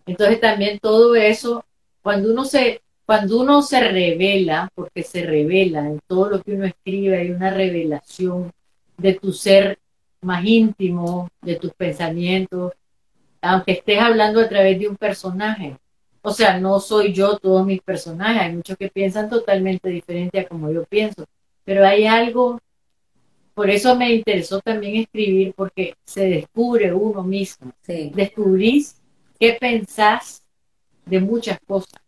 Entonces 0.04 0.40
también 0.40 0.78
todo 0.78 1.14
eso, 1.14 1.64
cuando 2.02 2.30
uno 2.30 2.44
se, 2.44 2.82
cuando 3.04 3.40
uno 3.40 3.62
se 3.62 3.80
revela, 3.80 4.68
porque 4.74 5.02
se 5.02 5.24
revela 5.24 5.80
en 5.86 6.00
todo 6.06 6.30
lo 6.30 6.42
que 6.42 6.52
uno 6.52 6.66
escribe, 6.66 7.18
hay 7.18 7.30
una 7.30 7.50
revelación 7.50 8.52
de 8.96 9.14
tu 9.14 9.32
ser 9.32 9.78
más 10.20 10.44
íntimo, 10.44 11.28
de 11.42 11.56
tus 11.56 11.72
pensamientos, 11.72 12.72
aunque 13.40 13.72
estés 13.72 14.00
hablando 14.00 14.40
a 14.40 14.48
través 14.48 14.78
de 14.78 14.88
un 14.88 14.96
personaje 14.96 15.76
o 16.26 16.32
sea, 16.32 16.58
no 16.58 16.80
soy 16.80 17.12
yo 17.12 17.38
todos 17.38 17.64
mis 17.64 17.80
personajes, 17.80 18.42
hay 18.42 18.52
muchos 18.52 18.76
que 18.76 18.88
piensan 18.88 19.30
totalmente 19.30 19.88
diferente 19.88 20.40
a 20.40 20.48
como 20.48 20.72
yo 20.72 20.82
pienso, 20.84 21.24
pero 21.64 21.86
hay 21.86 22.04
algo, 22.04 22.58
por 23.54 23.70
eso 23.70 23.94
me 23.94 24.12
interesó 24.12 24.60
también 24.60 24.96
escribir, 24.96 25.54
porque 25.54 25.94
se 26.04 26.24
descubre 26.24 26.92
uno 26.92 27.22
mismo, 27.22 27.70
descubrís 27.86 29.00
qué 29.38 29.56
pensás 29.60 30.42
de 31.04 31.20
muchas 31.20 31.60
cosas. 31.64 32.02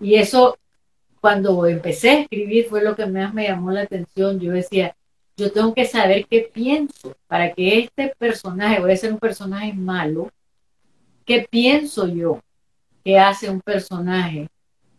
Y 0.00 0.14
eso, 0.14 0.56
cuando 1.20 1.66
empecé 1.66 2.08
a 2.08 2.20
escribir, 2.20 2.64
fue 2.64 2.82
lo 2.82 2.96
que 2.96 3.04
más 3.04 3.34
me 3.34 3.46
llamó 3.46 3.72
la 3.72 3.82
atención. 3.82 4.40
Yo 4.40 4.52
decía, 4.52 4.96
yo 5.36 5.52
tengo 5.52 5.74
que 5.74 5.84
saber 5.84 6.26
qué 6.26 6.50
pienso 6.50 7.14
para 7.26 7.52
que 7.52 7.80
este 7.80 8.14
personaje, 8.16 8.80
voy 8.80 8.92
a 8.92 8.96
ser 8.96 9.12
un 9.12 9.18
personaje 9.18 9.74
malo, 9.74 10.30
¿qué 11.26 11.46
pienso 11.50 12.08
yo? 12.08 12.40
Que 13.08 13.18
hace 13.18 13.48
un 13.48 13.62
personaje 13.62 14.48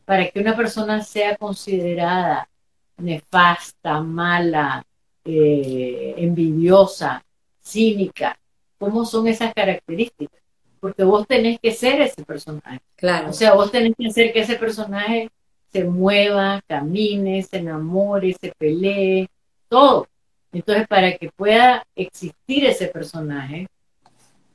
para 0.04 0.28
que 0.28 0.40
una 0.40 0.58
persona 0.58 1.04
sea 1.04 1.38
considerada 1.38 2.50
nefasta, 2.98 4.02
mala, 4.02 4.84
eh, 5.24 6.16
envidiosa, 6.18 7.24
cínica. 7.62 8.36
¿Cómo 8.80 9.06
son 9.06 9.28
esas 9.28 9.54
características? 9.54 10.42
Porque 10.80 11.04
vos 11.04 11.28
tenés 11.28 11.60
que 11.60 11.72
ser 11.72 12.02
ese 12.02 12.26
personaje. 12.26 12.80
Claro. 12.96 13.30
O 13.30 13.34
sea, 13.34 13.54
vos 13.54 13.70
tenés 13.72 13.94
que 13.96 14.08
hacer 14.08 14.34
que 14.34 14.40
ese 14.40 14.56
personaje 14.56 15.30
se 15.72 15.84
mueva, 15.84 16.64
camine, 16.66 17.44
se 17.44 17.58
enamore, 17.58 18.36
se 18.42 18.52
pelee, 18.58 19.28
todo. 19.68 20.08
Entonces, 20.52 20.88
para 20.88 21.16
que 21.16 21.30
pueda 21.30 21.86
existir 21.96 22.66
ese 22.66 22.88
personaje, 22.88 23.68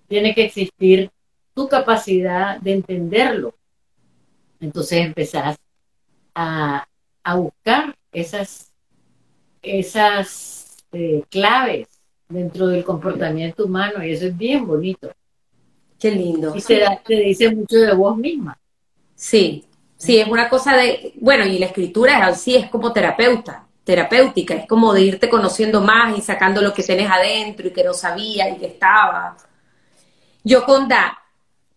tiene 0.09 0.35
que 0.35 0.47
existir 0.47 1.13
tu 1.55 1.69
capacidad 1.69 2.61
de 2.61 2.73
entenderlo. 2.75 3.55
Entonces 4.61 4.99
empezás 5.01 5.57
a, 6.35 6.87
buscar 7.37 7.97
esas, 8.13 8.73
esas 9.63 10.77
eh, 10.93 11.23
claves 11.31 11.89
dentro 12.29 12.67
del 12.67 12.85
comportamiento 12.85 13.65
humano 13.65 14.05
y 14.05 14.13
eso 14.13 14.27
es 14.27 14.37
bien 14.37 14.67
bonito. 14.67 15.13
Qué 15.99 16.11
lindo. 16.11 16.55
Y 16.55 16.61
te, 16.61 16.85
te 17.05 17.15
dice 17.15 17.55
mucho 17.55 17.77
de 17.77 17.95
vos 17.95 18.17
misma. 18.17 18.59
Sí, 19.15 19.65
sí, 19.97 20.19
es 20.19 20.29
una 20.29 20.49
cosa 20.49 20.77
de, 20.77 21.15
bueno, 21.21 21.47
y 21.47 21.59
la 21.59 21.67
escritura 21.67 22.19
es 22.19 22.37
así, 22.37 22.57
es 22.57 22.69
como 22.69 22.93
terapeuta, 22.93 23.67
terapéutica, 23.85 24.55
es 24.55 24.67
como 24.67 24.93
de 24.93 25.03
irte 25.03 25.29
conociendo 25.29 25.81
más 25.81 26.19
y 26.19 26.21
sacando 26.21 26.61
lo 26.61 26.75
que 26.75 26.83
tenés 26.83 27.11
adentro 27.11 27.69
y 27.69 27.71
que 27.71 27.85
no 27.85 27.95
sabías 27.95 28.49
y 28.55 28.59
que 28.59 28.67
estaba. 28.67 29.37
Yo, 30.43 30.65
Conda, 30.65 31.19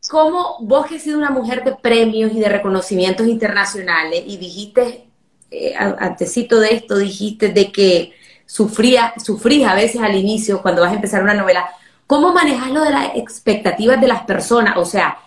¿Cómo 0.09 0.57
vos 0.61 0.85
que 0.85 0.95
has 0.95 1.01
sido 1.01 1.17
una 1.17 1.31
mujer 1.31 1.63
de 1.63 1.75
premios 1.75 2.31
y 2.33 2.39
de 2.39 2.49
reconocimientos 2.49 3.27
internacionales 3.27 4.23
y 4.25 4.37
dijiste, 4.37 5.07
eh, 5.51 5.73
antecito 5.77 6.59
de 6.59 6.73
esto, 6.73 6.97
dijiste 6.97 7.49
de 7.49 7.71
que 7.71 8.13
sufría, 8.45 9.13
sufrís 9.23 9.65
a 9.65 9.75
veces 9.75 10.01
al 10.01 10.15
inicio 10.15 10.61
cuando 10.61 10.81
vas 10.81 10.91
a 10.91 10.95
empezar 10.95 11.23
una 11.23 11.33
novela, 11.33 11.69
¿cómo 12.05 12.33
manejas 12.33 12.71
lo 12.71 12.83
de 12.83 12.91
las 12.91 13.15
expectativas 13.15 13.99
de 13.99 14.07
las 14.07 14.23
personas? 14.23 14.77
O 14.77 14.85
sea, 14.85 15.19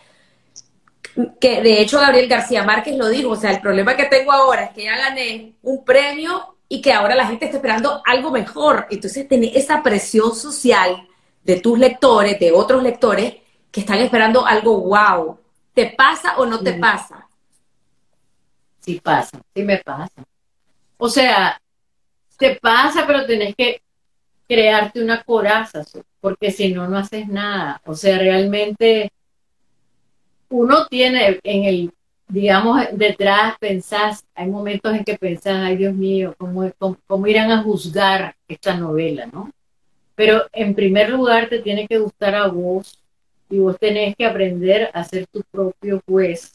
que 1.40 1.62
de 1.62 1.80
hecho 1.80 2.00
Gabriel 2.00 2.28
García 2.28 2.64
Márquez 2.64 2.96
lo 2.96 3.08
dijo, 3.08 3.30
o 3.30 3.36
sea, 3.36 3.50
el 3.50 3.60
problema 3.60 3.96
que 3.96 4.04
tengo 4.04 4.32
ahora 4.32 4.64
es 4.64 4.70
que 4.70 4.84
ya 4.84 4.96
gané 4.96 5.54
un 5.62 5.84
premio 5.84 6.56
y 6.68 6.80
que 6.80 6.92
ahora 6.92 7.14
la 7.14 7.26
gente 7.26 7.46
está 7.46 7.56
esperando 7.56 8.00
algo 8.06 8.30
mejor. 8.30 8.86
Entonces, 8.90 9.28
tener 9.28 9.56
esa 9.56 9.82
presión 9.82 10.34
social 10.34 11.08
de 11.42 11.60
tus 11.60 11.78
lectores, 11.78 12.38
de 12.38 12.52
otros 12.52 12.82
lectores, 12.82 13.34
que 13.70 13.80
están 13.80 13.98
esperando 13.98 14.46
algo 14.46 14.80
wow. 14.80 15.38
¿Te 15.74 15.94
pasa 15.96 16.36
o 16.38 16.46
no 16.46 16.60
te 16.60 16.74
pasa? 16.74 17.28
Sí 18.80 19.00
pasa, 19.00 19.40
sí 19.54 19.62
me 19.62 19.78
pasa. 19.78 20.24
O 20.98 21.08
sea, 21.08 21.60
te 22.36 22.56
pasa, 22.56 23.06
pero 23.06 23.26
tenés 23.26 23.54
que 23.54 23.82
crearte 24.48 25.02
una 25.02 25.22
coraza, 25.22 25.84
porque 26.20 26.50
si 26.50 26.72
no, 26.72 26.88
no 26.88 26.98
haces 26.98 27.28
nada. 27.28 27.80
O 27.84 27.94
sea, 27.94 28.18
realmente 28.18 29.12
uno 30.48 30.86
tiene 30.86 31.38
en 31.44 31.64
el, 31.64 31.92
digamos, 32.28 32.80
detrás 32.92 33.54
pensás, 33.58 34.24
hay 34.34 34.48
momentos 34.48 34.94
en 34.94 35.04
que 35.04 35.16
pensás, 35.16 35.56
ay 35.56 35.76
Dios 35.76 35.94
mío, 35.94 36.34
¿cómo, 36.36 36.70
cómo 37.06 37.26
irán 37.26 37.52
a 37.52 37.62
juzgar 37.62 38.34
esta 38.48 38.74
novela, 38.74 39.26
no? 39.26 39.50
Pero 40.14 40.44
en 40.52 40.74
primer 40.74 41.10
lugar 41.10 41.48
te 41.48 41.60
tiene 41.60 41.86
que 41.86 41.98
gustar 41.98 42.34
a 42.34 42.48
vos, 42.48 42.99
y 43.51 43.59
vos 43.59 43.76
tenés 43.78 44.14
que 44.16 44.24
aprender 44.24 44.90
a 44.94 45.05
ser 45.05 45.26
tu 45.26 45.42
propio 45.51 46.01
juez 46.07 46.53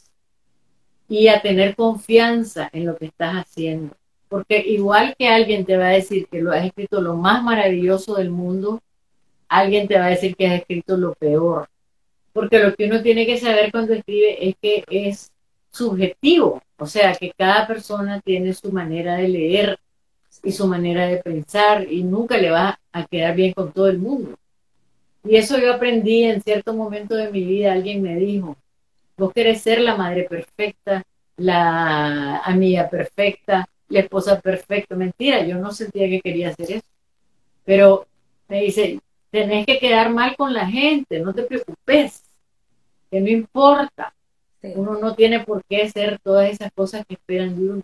y 1.08 1.28
a 1.28 1.42
tener 1.42 1.76
confianza 1.76 2.70
en 2.72 2.86
lo 2.86 2.96
que 2.96 3.06
estás 3.06 3.36
haciendo. 3.36 3.96
Porque 4.30 4.60
igual 4.60 5.16
que 5.18 5.28
alguien 5.28 5.66
te 5.66 5.78
va 5.78 5.88
a 5.88 5.92
decir 5.92 6.28
que 6.28 6.42
lo 6.42 6.52
has 6.52 6.66
escrito 6.66 7.02
lo 7.02 7.16
más 7.16 7.44
maravilloso 7.44 8.16
del 8.16 8.32
mundo, 8.32 8.82
alguien 9.48 9.88
te 9.88 10.00
va 10.00 10.06
a 10.06 10.10
decir 10.10 10.36
que 10.36 10.48
has 10.48 10.60
escrito 10.62 10.98
lo 10.98 11.14
peor. 11.14 11.68
Porque 12.34 12.60
lo 12.60 12.74
que 12.74 12.86
uno 12.88 13.02
tiene 13.02 13.26
que 13.26 13.38
saber 13.38 13.72
cuando 13.72 13.94
escribe 13.94 14.50
es 14.50 14.56
que 14.62 14.84
es 14.90 15.32
subjetivo, 15.70 16.62
o 16.78 16.86
sea, 16.86 17.14
que 17.14 17.32
cada 17.38 17.68
persona 17.68 18.22
tiene 18.22 18.54
su 18.54 18.72
manera 18.72 19.16
de 19.16 19.28
leer 19.28 19.80
y 20.44 20.52
su 20.52 20.68
manera 20.68 21.08
de 21.08 21.18
pensar 21.18 21.92
y 21.92 22.04
nunca 22.04 22.38
le 22.38 22.52
va 22.52 22.80
a 22.92 23.06
quedar 23.06 23.36
bien 23.36 23.54
con 23.54 23.72
todo 23.72 23.88
el 23.88 24.00
mundo. 24.00 24.38
Y 25.26 25.38
eso 25.38 25.58
yo 25.58 25.74
aprendí 25.74 26.24
en 26.24 26.42
cierto 26.42 26.74
momento 26.74 27.16
de 27.16 27.32
mi 27.32 27.44
vida. 27.44 27.74
Alguien 27.74 28.02
me 28.02 28.16
dijo, 28.16 28.56
vos 29.18 29.34
querés 29.34 29.62
ser 29.62 29.82
la 29.82 29.96
madre 29.96 30.24
perfecta, 30.30 31.04
la 31.38 32.38
amiga 32.40 32.90
perfecta, 32.90 33.68
la 33.90 34.00
esposa 34.00 34.40
perfecta. 34.40 34.96
Mentira, 34.96 35.44
yo 35.44 35.58
no 35.58 35.72
sentía 35.72 36.08
que 36.08 36.22
quería 36.22 36.50
hacer 36.50 36.72
eso. 36.74 36.86
Pero 37.66 38.06
me 38.48 38.62
dice, 38.62 39.00
tenés 39.32 39.66
que 39.66 39.80
quedar 39.80 40.12
mal 40.12 40.36
con 40.36 40.54
la 40.54 40.68
gente, 40.68 41.20
no 41.20 41.34
te 41.34 41.44
preocupes, 41.44 42.24
que 43.10 43.20
no 43.20 43.30
importa. 43.30 44.14
Uno 44.62 44.98
no 45.00 45.16
tiene 45.16 45.42
por 45.42 45.64
qué 45.66 45.84
hacer 45.84 46.20
todas 46.24 46.50
esas 46.50 46.72
cosas 46.72 47.06
que 47.06 47.16
esperan 47.16 47.56
de 47.56 47.70
uno. 47.70 47.84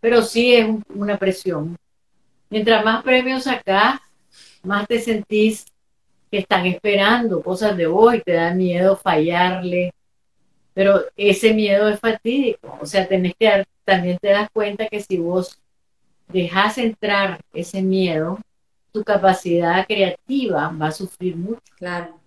Pero 0.00 0.22
sí 0.22 0.54
es 0.54 0.68
una 0.94 1.18
presión. 1.18 1.76
Mientras 2.48 2.84
más 2.84 3.02
premios 3.02 3.44
sacás, 3.44 4.00
más 4.62 4.86
te 4.88 5.00
sentís 5.00 5.66
que 6.30 6.38
están 6.38 6.66
esperando 6.66 7.42
cosas 7.42 7.76
de 7.76 7.86
vos 7.86 8.14
y 8.14 8.20
te 8.20 8.32
da 8.32 8.54
miedo 8.54 8.96
fallarle. 8.96 9.92
Pero 10.72 11.02
ese 11.16 11.52
miedo 11.52 11.88
es 11.88 11.98
fatídico. 11.98 12.78
O 12.80 12.86
sea, 12.86 13.06
tenés 13.06 13.34
que 13.38 13.64
también 13.84 14.18
te 14.18 14.28
das 14.28 14.48
cuenta 14.52 14.86
que 14.86 15.00
si 15.00 15.18
vos 15.18 15.60
dejas 16.28 16.78
entrar 16.78 17.40
ese 17.52 17.82
miedo, 17.82 18.38
tu 18.92 19.02
capacidad 19.02 19.86
creativa 19.86 20.72
va 20.80 20.88
a 20.88 20.92
sufrir 20.92 21.36
mucho. 21.36 21.60
Claro. 21.76 22.18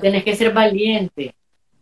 Tenés 0.00 0.22
que 0.22 0.36
ser 0.36 0.52
valiente 0.52 1.34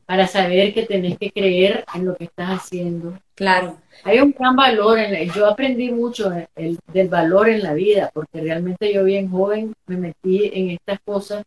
para 0.07 0.27
saber 0.27 0.73
que 0.73 0.87
tenés 0.87 1.19
que 1.19 1.31
creer 1.31 1.85
en 1.95 2.07
lo 2.07 2.17
que 2.17 2.25
estás 2.25 2.61
haciendo. 2.61 3.19
Claro. 3.43 3.77
Hay 4.05 4.21
un 4.21 4.31
gran 4.31 4.55
valor, 4.55 5.01
en 5.01 5.29
yo 5.33 5.49
aprendí 5.49 5.91
mucho 5.91 6.31
del 6.31 7.09
valor 7.09 7.49
en 7.49 7.65
la 7.65 7.75
vida, 7.75 8.09
porque 8.15 8.41
realmente 8.41 8.95
yo 8.95 9.03
bien 9.03 9.29
joven 9.29 9.75
me 9.87 9.97
metí 9.97 10.49
en 10.55 10.71
estas 10.71 11.01
cosas 11.01 11.43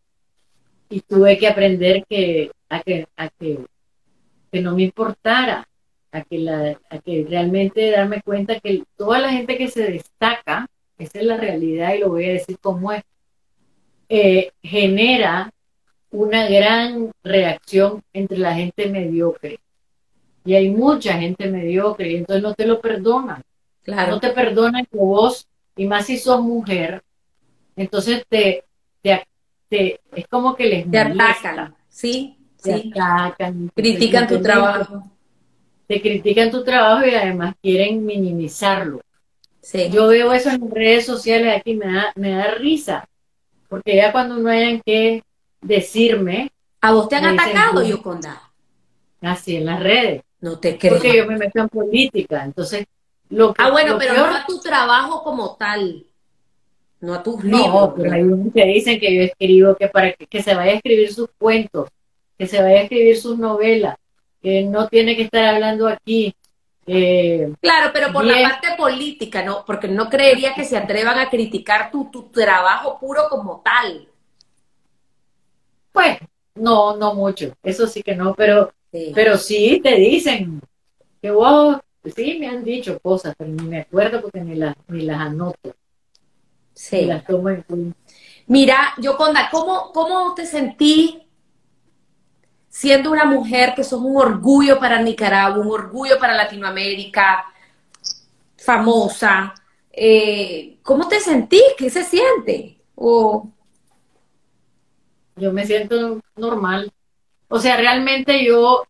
y 0.90 1.00
tuve 1.00 1.38
que 1.38 1.48
aprender 1.48 2.04
que 2.06 2.50
a 2.68 2.82
que, 2.82 3.06
a 3.16 3.30
que, 3.30 3.60
que 4.52 4.60
no 4.60 4.74
me 4.74 4.82
importara, 4.82 5.66
a 6.12 6.20
que, 6.20 6.38
la, 6.38 6.78
a 6.90 6.98
que 6.98 7.26
realmente 7.26 7.90
darme 7.90 8.20
cuenta 8.20 8.60
que 8.60 8.82
toda 8.98 9.18
la 9.18 9.30
gente 9.30 9.56
que 9.56 9.68
se 9.68 9.90
destaca, 9.90 10.66
esa 10.98 11.18
es 11.18 11.24
la 11.24 11.38
realidad 11.38 11.94
y 11.94 12.00
lo 12.00 12.10
voy 12.10 12.26
a 12.26 12.32
decir 12.34 12.58
como 12.58 12.92
es, 12.92 13.04
eh, 14.10 14.50
genera 14.62 15.50
una 16.10 16.46
gran 16.46 17.10
reacción 17.24 18.02
entre 18.12 18.36
la 18.36 18.54
gente 18.54 18.86
mediocre. 18.90 19.60
Y 20.46 20.54
hay 20.54 20.70
mucha 20.70 21.18
gente 21.18 21.50
mediocre 21.50 22.12
y 22.12 22.16
entonces 22.16 22.42
no 22.42 22.54
te 22.54 22.66
lo 22.66 22.80
perdonan. 22.80 23.42
Claro. 23.82 24.12
No 24.12 24.20
te 24.20 24.30
perdonan 24.30 24.86
que 24.86 24.96
vos, 24.96 25.46
y 25.76 25.86
más 25.86 26.06
si 26.06 26.16
sos 26.16 26.40
mujer, 26.40 27.02
entonces 27.76 28.24
te, 28.28 28.64
te, 29.68 30.00
es 30.14 30.26
como 30.28 30.56
que 30.56 30.66
les 30.66 30.90
te 30.90 30.98
atacan, 30.98 31.74
sí, 31.88 32.38
te 32.62 32.74
atacan, 32.74 33.70
critican 33.74 34.26
tu 34.26 34.40
trabajo. 34.40 35.04
Te 35.86 36.00
critican 36.00 36.50
tu 36.50 36.64
trabajo 36.64 37.06
y 37.06 37.14
además 37.14 37.54
quieren 37.62 38.04
minimizarlo. 38.04 39.00
Sí. 39.60 39.88
Yo 39.92 40.08
veo 40.08 40.32
eso 40.32 40.50
en 40.50 40.68
redes 40.68 41.06
sociales 41.06 41.56
aquí, 41.56 41.74
me 41.74 41.86
da, 41.86 42.12
me 42.16 42.30
da 42.30 42.54
risa, 42.54 43.08
porque 43.68 43.96
ya 43.96 44.10
cuando 44.10 44.36
no 44.36 44.48
hayan 44.48 44.80
que 44.84 45.22
decirme. 45.60 46.50
¿A 46.80 46.92
vos 46.92 47.08
te 47.08 47.16
han 47.16 47.38
atacado, 47.38 47.82
Yoconda? 47.84 48.50
Así, 49.20 49.56
en 49.56 49.66
las 49.66 49.80
redes. 49.80 50.22
No 50.46 50.60
te 50.60 50.78
creo. 50.78 50.92
Porque 50.92 51.16
yo 51.16 51.26
me 51.26 51.36
meto 51.38 51.58
en 51.58 51.68
política, 51.68 52.44
entonces. 52.44 52.86
Lo 53.30 53.52
ah, 53.58 53.70
bueno, 53.72 53.96
pero 53.98 54.14
no 54.14 54.26
a 54.26 54.46
tu 54.46 54.60
trabajo 54.60 55.24
como 55.24 55.56
tal, 55.56 56.06
no 57.00 57.14
a 57.14 57.22
tus 57.24 57.42
libros. 57.42 57.66
No, 57.66 57.94
pero 57.96 58.12
hay 58.12 58.22
unos 58.22 58.54
que 58.54 58.64
dicen 58.64 59.00
que 59.00 59.12
yo 59.12 59.22
escribo 59.22 59.74
que 59.74 59.88
para 59.88 60.12
que, 60.12 60.42
se 60.44 60.54
vaya 60.54 60.70
a 60.70 60.74
escribir 60.76 61.12
sus 61.12 61.28
cuentos, 61.36 61.88
que 62.38 62.46
se 62.46 62.62
vaya 62.62 62.78
a 62.78 62.82
escribir 62.82 63.16
sus 63.16 63.36
novelas, 63.36 63.96
que 64.40 64.62
no 64.62 64.86
tiene 64.86 65.16
que 65.16 65.22
estar 65.22 65.44
hablando 65.44 65.88
aquí. 65.88 66.32
Eh, 66.86 67.52
claro, 67.60 67.90
pero 67.92 68.12
por 68.12 68.24
la 68.24 68.48
parte 68.48 68.68
política, 68.78 69.42
¿no? 69.42 69.64
Porque 69.66 69.88
no 69.88 70.08
creería 70.08 70.54
que 70.54 70.62
se 70.62 70.76
atrevan 70.76 71.18
a 71.18 71.28
criticar 71.28 71.90
tu, 71.90 72.08
tu 72.12 72.28
trabajo 72.28 73.00
puro 73.00 73.24
como 73.28 73.62
tal. 73.64 74.06
Pues, 75.90 76.18
no, 76.54 76.96
no 76.96 77.14
mucho, 77.14 77.52
eso 77.64 77.88
sí 77.88 78.04
que 78.04 78.14
no, 78.14 78.36
pero 78.36 78.70
sí, 78.96 79.12
pero 79.14 79.36
sí 79.38 79.80
te 79.82 79.96
dicen 79.96 80.60
que 81.20 81.30
vos, 81.30 81.78
sí 82.14 82.36
me 82.38 82.48
han 82.48 82.64
dicho 82.64 82.98
cosas, 83.00 83.34
pero 83.36 83.50
ni 83.50 83.62
me 83.62 83.80
acuerdo 83.80 84.22
porque 84.22 84.40
ni 84.40 84.54
las, 84.54 84.74
ni 84.88 85.02
las 85.02 85.20
anoto. 85.20 85.74
Sí. 86.72 87.06
las 87.06 87.24
tomo 87.24 87.48
en 87.48 87.62
cuenta. 87.62 87.98
Mira, 88.48 88.94
Yoconda, 88.98 89.48
¿cómo, 89.50 89.92
¿cómo 89.92 90.34
te 90.34 90.46
sentí 90.46 91.26
siendo 92.68 93.10
una 93.10 93.24
mujer 93.24 93.74
que 93.74 93.82
sos 93.82 94.00
un 94.00 94.16
orgullo 94.16 94.78
para 94.78 95.00
Nicaragua, 95.00 95.64
un 95.64 95.72
orgullo 95.72 96.18
para 96.18 96.34
Latinoamérica, 96.34 97.46
famosa? 98.56 99.54
Eh, 99.90 100.78
¿Cómo 100.82 101.08
te 101.08 101.18
sentís? 101.18 101.62
¿Qué 101.76 101.88
se 101.90 102.04
siente? 102.04 102.78
Yo 105.36 105.52
me 105.52 105.66
siento 105.66 106.20
normal. 106.36 106.92
O 107.48 107.58
sea, 107.58 107.76
realmente 107.76 108.44
yo 108.44 108.84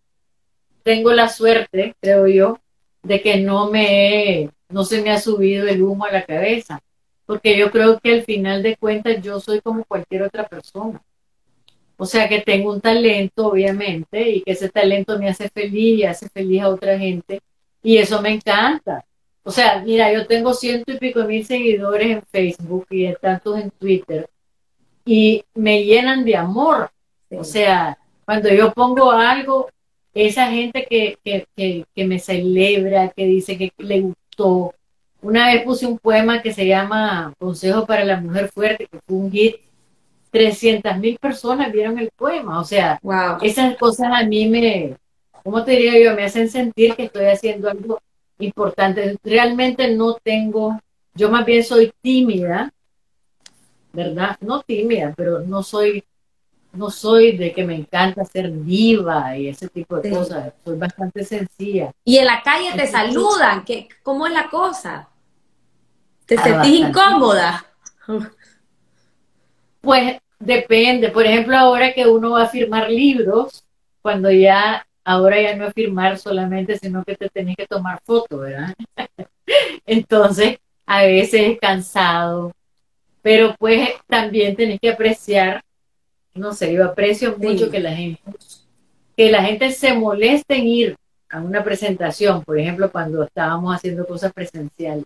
tengo 0.83 1.13
la 1.13 1.29
suerte, 1.29 1.95
creo 2.01 2.27
yo, 2.27 2.59
de 3.03 3.21
que 3.21 3.39
no 3.39 3.71
me, 3.71 4.51
no 4.69 4.85
se 4.85 5.03
me 5.03 5.11
ha 5.11 5.21
subido 5.21 5.67
el 5.69 5.83
humo 5.83 6.05
a 6.05 6.13
la 6.13 6.25
cabeza, 6.25 6.81
porque 7.27 7.57
yo 7.57 7.71
creo 7.71 7.99
que 8.01 8.15
al 8.15 8.23
final 8.23 8.63
de 8.63 8.77
cuentas 8.77 9.21
yo 9.23 9.41
soy 9.41 9.61
como 9.61 9.85
cualquier 9.85 10.23
otra 10.23 10.47
persona. 10.47 11.03
O 11.99 12.07
sea, 12.07 12.29
que 12.29 12.41
tengo 12.41 12.73
un 12.73 12.81
talento, 12.81 13.49
obviamente, 13.49 14.31
y 14.31 14.43
que 14.43 14.53
ese 14.53 14.69
talento 14.69 15.19
me 15.19 15.29
hace 15.29 15.49
feliz 15.49 15.99
y 15.99 16.05
hace 16.05 16.29
feliz 16.29 16.63
a 16.63 16.69
otra 16.69 16.99
gente, 16.99 17.41
y 17.83 17.99
eso 17.99 18.21
me 18.21 18.31
encanta. 18.31 19.05
O 19.43 19.51
sea, 19.51 19.83
mira, 19.85 20.13
yo 20.13 20.27
tengo 20.27 20.53
ciento 20.55 20.93
y 20.93 20.99
pico 20.99 21.25
mil 21.25 21.45
seguidores 21.47 22.11
en 22.11 22.23
Facebook 22.23 22.87
y 22.91 23.13
tantos 23.15 23.59
en 23.59 23.71
Twitter, 23.71 24.29
y 25.05 25.45
me 25.55 25.85
llenan 25.85 26.25
de 26.25 26.37
amor. 26.37 26.91
O 27.31 27.45
sea, 27.45 27.99
cuando 28.27 28.51
yo 28.51 28.73
pongo 28.75 29.11
algo, 29.11 29.71
esa 30.13 30.51
gente 30.51 30.87
que, 30.89 31.19
que, 31.25 31.47
que, 31.95 32.05
me 32.05 32.19
celebra, 32.19 33.09
que 33.09 33.25
dice 33.25 33.57
que 33.57 33.73
le 33.79 34.03
gustó. 34.03 34.75
Una 35.23 35.47
vez 35.47 35.65
puse 35.65 35.87
un 35.87 35.99
poema 35.99 36.43
que 36.43 36.53
se 36.53 36.67
llama 36.67 37.33
Consejo 37.39 37.87
para 37.87 38.05
la 38.05 38.21
Mujer 38.21 38.51
Fuerte, 38.53 38.87
que 38.87 38.99
fue 39.07 39.17
un 39.17 39.33
hit. 39.33 39.57
300 40.31 40.99
mil 40.99 41.19
personas 41.19 41.73
vieron 41.73 41.99
el 41.99 42.11
poema. 42.15 42.61
O 42.61 42.65
sea, 42.65 43.01
esas 43.41 43.77
cosas 43.77 44.09
a 44.13 44.25
mí 44.25 44.47
me, 44.47 44.95
¿cómo 45.43 45.65
te 45.65 45.71
diría 45.71 45.99
yo? 45.99 46.15
Me 46.15 46.25
hacen 46.25 46.51
sentir 46.51 46.95
que 46.95 47.05
estoy 47.05 47.27
haciendo 47.27 47.71
algo 47.71 48.01
importante. 48.39 49.17
Realmente 49.25 49.95
no 49.95 50.15
tengo, 50.23 50.79
yo 51.15 51.31
más 51.31 51.47
bien 51.47 51.65
soy 51.65 51.91
tímida 52.03 52.71
¿verdad? 53.97 54.37
No 54.41 54.61
tímida, 54.61 55.15
pero 55.17 55.41
no 55.41 55.63
soy, 55.63 56.05
no 56.77 56.91
soy 56.91 57.37
de 57.37 57.53
que 57.53 57.65
me 57.65 57.75
encanta 57.75 58.25
ser 58.25 58.51
viva 58.51 59.37
y 59.37 59.49
ese 59.49 59.69
tipo 59.69 59.99
de 60.01 60.11
cosas. 60.11 60.53
Soy 60.65 60.79
bastante 60.79 61.25
sencilla. 61.25 61.93
Y 62.05 62.19
en 62.19 62.27
la 62.27 62.43
calle 62.43 62.73
te 62.77 62.87
saludan, 62.87 63.65
¿Qué, 63.65 63.89
¿cómo 64.03 64.27
es 64.27 64.33
la 64.33 64.49
cosa? 64.49 65.09
¿Te 66.27 66.37
ah, 66.37 66.43
sentís 66.43 66.81
incómoda? 66.81 67.67
Pues 69.81 70.19
depende. 70.39 71.11
Por 71.11 71.25
ejemplo, 71.25 71.57
ahora 71.57 71.93
que 71.93 72.07
uno 72.07 72.33
va 72.33 72.43
a 72.43 72.49
firmar 72.49 72.91
libros, 72.91 73.65
cuando 74.03 74.31
ya, 74.31 74.87
ahora 75.05 75.41
ya 75.41 75.57
no 75.57 75.67
es 75.67 75.75
firmar 75.75 76.19
solamente, 76.19 76.79
sino 76.79 77.05
que 77.05 77.17
te 77.17 77.29
tenés 77.29 77.57
que 77.57 77.67
tomar 77.67 78.01
fotos, 78.05 78.41
¿verdad? 78.41 78.75
Entonces, 79.87 80.59
a 80.87 81.03
veces 81.03 81.53
es 81.53 81.59
cansado, 81.59 82.53
pero 83.23 83.55
pues 83.59 83.91
también 84.07 84.55
tenés 84.55 84.79
que 84.81 84.91
apreciar, 84.91 85.63
no 86.37 86.53
sé, 86.53 86.73
yo 86.73 86.85
aprecio 86.85 87.37
mucho 87.39 87.71
que 87.71 87.81
la 87.81 87.95
gente, 87.95 88.21
que 89.17 89.31
la 89.31 89.43
gente 89.43 89.71
se 89.71 89.93
moleste 89.95 90.57
en 90.57 90.67
ir 90.67 90.97
a 91.29 91.41
una 91.41 91.65
presentación, 91.65 92.43
por 92.45 92.59
ejemplo, 92.59 92.91
cuando 92.91 93.25
estábamos 93.25 93.75
haciendo 93.75 94.07
cosas 94.07 94.33
presenciales, 94.33 95.05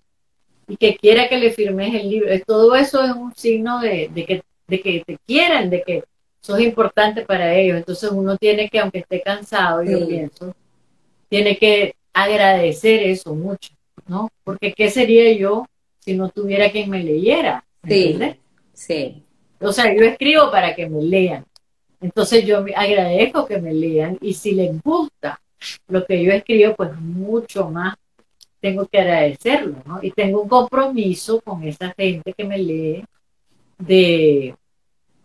y 0.68 0.76
que 0.76 0.96
quiera 0.96 1.28
que 1.28 1.38
le 1.38 1.50
firmes 1.50 1.94
el 1.94 2.08
libro. 2.08 2.28
Todo 2.46 2.76
eso 2.76 3.02
es 3.02 3.10
un 3.10 3.34
signo 3.34 3.80
de, 3.80 4.08
que, 4.14 4.42
de 4.68 4.80
que 4.80 5.02
te 5.04 5.18
quieran, 5.26 5.68
de 5.68 5.82
que 5.82 6.04
sos 6.40 6.60
importante 6.60 7.22
para 7.22 7.54
ellos. 7.54 7.78
Entonces 7.78 8.10
uno 8.12 8.36
tiene 8.36 8.68
que, 8.68 8.78
aunque 8.78 9.00
esté 9.00 9.20
cansado, 9.20 9.82
yo 9.82 10.06
pienso, 10.06 10.54
tiene 11.28 11.58
que 11.58 11.96
agradecer 12.12 13.02
eso 13.02 13.34
mucho, 13.34 13.70
¿no? 14.06 14.30
Porque 14.44 14.72
¿qué 14.72 14.90
sería 14.90 15.32
yo 15.32 15.66
si 15.98 16.14
no 16.14 16.28
tuviera 16.28 16.70
quien 16.70 16.88
me 16.88 17.02
leyera? 17.02 17.64
Sí, 17.86 18.18
sí. 18.72 19.24
O 19.60 19.72
sea, 19.72 19.92
yo 19.94 20.02
escribo 20.04 20.50
para 20.50 20.74
que 20.74 20.88
me 20.88 21.02
lean. 21.02 21.44
Entonces 22.00 22.44
yo 22.46 22.64
agradezco 22.74 23.46
que 23.46 23.58
me 23.60 23.74
lean 23.74 24.18
y 24.20 24.34
si 24.34 24.52
les 24.52 24.80
gusta 24.82 25.40
lo 25.88 26.06
que 26.06 26.22
yo 26.22 26.32
escribo, 26.32 26.74
pues 26.74 26.98
mucho 26.98 27.68
más 27.68 27.94
tengo 28.60 28.86
que 28.86 29.00
agradecerlo, 29.00 29.76
¿no? 29.84 30.00
Y 30.02 30.10
tengo 30.10 30.42
un 30.42 30.48
compromiso 30.48 31.40
con 31.40 31.62
esa 31.64 31.92
gente 31.96 32.32
que 32.32 32.44
me 32.44 32.58
lee 32.58 33.04
de, 33.78 34.54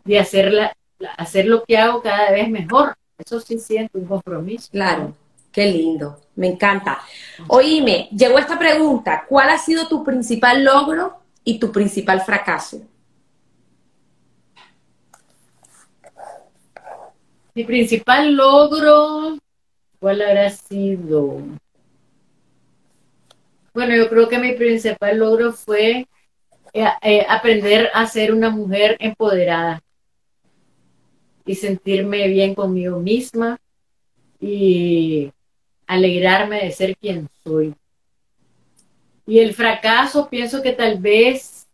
de 0.03 0.19
hacer, 0.19 0.71
hacer 1.17 1.45
lo 1.45 1.63
que 1.63 1.77
hago 1.77 2.01
cada 2.01 2.31
vez 2.31 2.49
mejor. 2.49 2.95
Eso 3.17 3.39
sí 3.39 3.59
siento 3.59 3.97
un 3.97 4.05
compromiso. 4.05 4.69
Claro, 4.71 5.13
Qué 5.55 5.71
lindo, 5.71 6.19
me 6.35 6.47
encanta. 6.47 6.99
Oíme, 7.47 8.09
llegó 8.11 8.37
esta 8.37 8.59
pregunta, 8.59 9.23
¿cuál 9.25 9.47
ha 9.47 9.57
sido 9.57 9.87
tu 9.87 10.03
principal 10.03 10.65
logro 10.65 11.15
y 11.45 11.59
tu 11.59 11.71
principal 11.71 12.19
fracaso? 12.19 12.81
Mi 17.55 17.63
principal 17.63 18.35
logro, 18.35 19.37
¿cuál 20.01 20.21
habrá 20.21 20.49
sido? 20.49 21.37
Bueno, 23.73 23.95
yo 23.95 24.09
creo 24.09 24.27
que 24.27 24.39
mi 24.39 24.51
principal 24.55 25.19
logro 25.19 25.53
fue 25.53 26.05
eh, 26.73 26.85
eh, 27.01 27.25
aprender 27.29 27.89
a 27.93 28.07
ser 28.07 28.33
una 28.33 28.49
mujer 28.49 28.97
empoderada 28.99 29.81
y 31.45 31.55
sentirme 31.55 32.27
bien 32.27 32.55
conmigo 32.55 32.99
misma 32.99 33.57
y 34.41 35.31
alegrarme 35.87 36.61
de 36.61 36.71
ser 36.73 36.97
quien 36.97 37.29
soy. 37.41 37.73
Y 39.25 39.39
el 39.39 39.53
fracaso, 39.53 40.29
pienso 40.29 40.61
que 40.61 40.73
tal 40.73 40.99
vez 40.99 41.69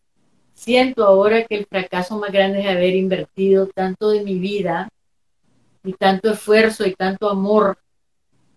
siento 0.53 1.03
ahora 1.03 1.43
que 1.43 1.55
el 1.55 1.65
fracaso 1.65 2.19
más 2.19 2.31
grande 2.31 2.59
es 2.59 2.67
haber 2.67 2.95
invertido 2.95 3.65
tanto 3.65 4.11
de 4.11 4.23
mi 4.23 4.37
vida 4.37 4.87
y 5.83 5.93
tanto 5.93 6.31
esfuerzo 6.31 6.85
y 6.85 6.93
tanto 6.93 7.29
amor 7.29 7.77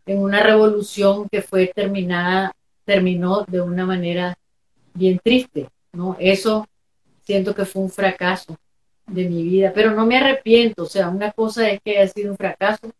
en 0.06 0.18
una 0.18 0.42
revolución 0.42 1.28
que 1.30 1.42
fue 1.42 1.72
terminada, 1.74 2.52
terminó 2.84 3.44
de 3.44 3.60
una 3.60 3.86
manera 3.86 4.36
bien 4.92 5.18
triste, 5.22 5.68
¿no? 5.92 6.16
Eso 6.20 6.66
siento 7.22 7.54
que 7.54 7.64
fue 7.64 7.82
un 7.82 7.90
fracaso 7.90 8.56
de 9.06 9.28
mi 9.28 9.42
vida, 9.42 9.72
pero 9.74 9.92
no 9.92 10.06
me 10.06 10.16
arrepiento, 10.16 10.84
o 10.84 10.86
sea, 10.86 11.08
una 11.08 11.32
cosa 11.32 11.68
es 11.70 11.80
que 11.82 11.98
haya 11.98 12.08
sido 12.08 12.32
un 12.32 12.36
fracaso 12.36 12.92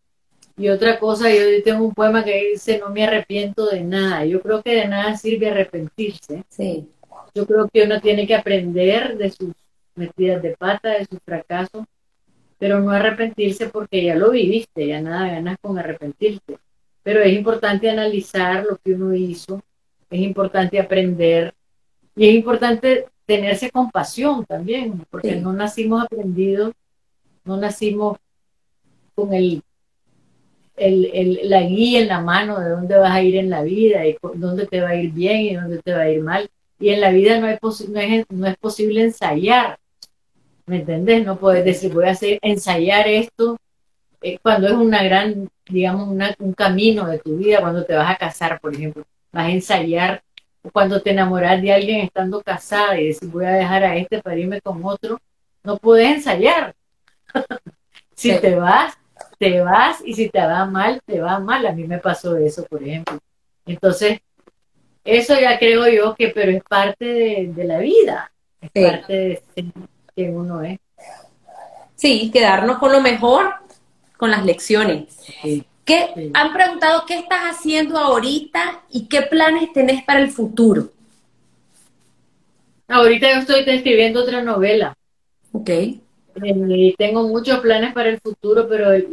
y 0.57 0.69
otra 0.69 0.99
cosa, 0.99 1.31
yo 1.31 1.63
tengo 1.65 1.85
un 1.85 1.95
poema 1.95 2.25
que 2.25 2.51
dice, 2.53 2.79
no 2.79 2.91
me 2.91 3.05
arrepiento 3.05 3.67
de 3.67 3.83
nada, 3.83 4.25
yo 4.25 4.41
creo 4.41 4.63
que 4.63 4.77
de 4.77 4.89
nada 4.89 5.17
sirve 5.17 5.51
arrepentirse, 5.51 6.45
sí. 6.49 6.89
yo 7.35 7.47
creo 7.47 7.69
que 7.73 7.83
uno 7.83 8.01
tiene 8.01 8.27
que 8.27 8.35
aprender 8.35 9.17
de 9.17 9.31
sus 9.31 9.53
metidas 9.95 10.43
de 10.43 10.57
pata, 10.57 10.91
de 10.91 11.07
sus 11.07 11.19
fracasos, 11.25 11.85
pero 12.65 12.81
no 12.81 12.93
arrepentirse 12.93 13.69
porque 13.69 14.03
ya 14.03 14.15
lo 14.15 14.31
viviste, 14.31 14.87
ya 14.87 14.99
nada 14.99 15.29
ganas 15.29 15.59
con 15.61 15.79
arrepentirte. 15.79 16.57
Pero 17.03 17.21
es 17.21 17.35
importante 17.35 17.91
analizar 17.91 18.65
lo 18.65 18.79
que 18.79 18.95
uno 18.95 19.15
hizo, 19.15 19.61
es 20.09 20.21
importante 20.23 20.81
aprender 20.81 21.53
y 22.17 22.27
es 22.27 22.35
importante 22.35 23.05
tenerse 23.27 23.71
compasión 23.71 24.47
también, 24.47 25.05
porque 25.11 25.37
no 25.37 25.53
nacimos 25.53 26.05
aprendidos, 26.05 26.73
no 27.45 27.59
nacimos 27.59 28.17
con 29.15 29.35
el, 29.35 29.63
el, 30.75 31.41
la 31.43 31.61
guía 31.61 32.01
en 32.01 32.09
la 32.09 32.23
mano 32.23 32.61
de 32.61 32.71
dónde 32.71 32.97
vas 32.97 33.13
a 33.13 33.23
ir 33.23 33.37
en 33.37 33.51
la 33.51 33.61
vida 33.61 34.07
y 34.07 34.17
dónde 34.37 34.67
te 34.67 34.81
va 34.81 34.89
a 34.89 34.97
ir 34.97 35.13
bien 35.13 35.41
y 35.43 35.55
dónde 35.55 35.83
te 35.83 35.93
va 35.93 36.01
a 36.01 36.11
ir 36.11 36.23
mal. 36.23 36.49
Y 36.81 36.89
en 36.89 37.03
la 37.03 37.11
vida 37.11 37.39
no, 37.39 37.47
no, 37.47 38.01
es, 38.01 38.25
no 38.31 38.47
es 38.47 38.57
posible 38.57 39.03
ensayar, 39.03 39.79
¿Me 40.67 40.77
entendés? 40.77 41.25
No 41.25 41.37
puedes 41.37 41.65
decir, 41.65 41.93
voy 41.93 42.07
a 42.07 42.13
hacer, 42.13 42.39
ensayar 42.43 43.07
esto 43.07 43.59
eh, 44.23 44.39
cuando 44.43 44.69
es 44.69 44.73
una 44.73 45.03
gran, 45.03 45.51
digamos, 45.67 46.09
un 46.39 46.55
camino 46.55 47.07
de 47.07 47.19
tu 47.19 47.37
vida, 47.37 47.61
cuando 47.61 47.85
te 47.85 47.95
vas 47.95 48.11
a 48.11 48.17
casar, 48.17 48.59
por 48.61 48.75
ejemplo. 48.75 49.05
Vas 49.31 49.47
a 49.47 49.51
ensayar 49.51 50.23
cuando 50.73 51.03
te 51.03 51.11
enamoras 51.11 51.61
de 51.61 51.73
alguien 51.73 52.01
estando 52.01 52.43
casada 52.43 52.99
y 52.99 53.09
decir, 53.09 53.29
voy 53.29 53.45
a 53.45 53.51
dejar 53.51 53.85
a 53.85 53.97
este 53.97 54.23
para 54.23 54.39
irme 54.39 54.63
con 54.63 54.83
otro. 54.83 55.21
No 55.63 55.77
puedes 55.77 56.09
ensayar. 56.09 56.75
si 58.15 58.39
te 58.39 58.55
vas, 58.55 58.97
te 59.39 59.61
vas 59.61 60.01
y 60.05 60.15
si 60.15 60.31
te 60.31 60.41
va 60.41 60.65
mal, 60.65 61.03
te 61.05 61.21
va 61.21 61.39
mal. 61.39 61.67
A 61.67 61.73
mí 61.73 61.85
me 61.85 61.99
pasó 61.99 62.37
eso, 62.39 62.65
por 62.65 62.83
ejemplo. 62.83 63.19
Entonces, 63.67 64.21
eso 65.05 65.39
ya 65.39 65.59
creo 65.59 65.87
yo 65.89 66.15
que, 66.15 66.29
pero 66.29 66.51
es 66.51 66.63
parte 66.63 67.05
de, 67.55 67.65
la 67.65 67.79
vida, 67.79 68.33
es 68.63 68.71
parte 68.71 69.13
de 69.13 69.43
que 70.15 70.31
uno 70.31 70.63
es. 70.63 70.79
Sí, 71.97 72.31
quedarnos 72.33 72.79
con 72.79 72.93
lo 72.93 73.01
mejor, 73.01 73.55
con 74.17 74.31
las 74.31 74.45
lecciones. 74.45 75.05
¿Qué, 75.85 76.31
Han 76.33 76.53
preguntado 76.53 77.05
qué 77.07 77.19
estás 77.19 77.43
haciendo 77.43 77.99
ahorita 77.99 78.83
y 78.91 79.07
qué 79.07 79.23
planes 79.23 79.73
tenés 79.73 80.03
para 80.03 80.21
el 80.21 80.31
futuro. 80.31 80.89
Ahorita 82.89 83.33
yo 83.33 83.39
estoy 83.41 83.65
escribiendo 83.67 84.23
otra 84.23 84.43
novela. 84.43 84.97
Ok. 85.53 85.71
Eh, 85.71 86.01
y 86.43 86.95
tengo 86.97 87.29
muchos 87.29 87.61
planes 87.61 87.93
para 87.93 88.09
el 88.09 88.21
futuro, 88.21 88.67
pero 88.69 88.93
el, 88.93 89.07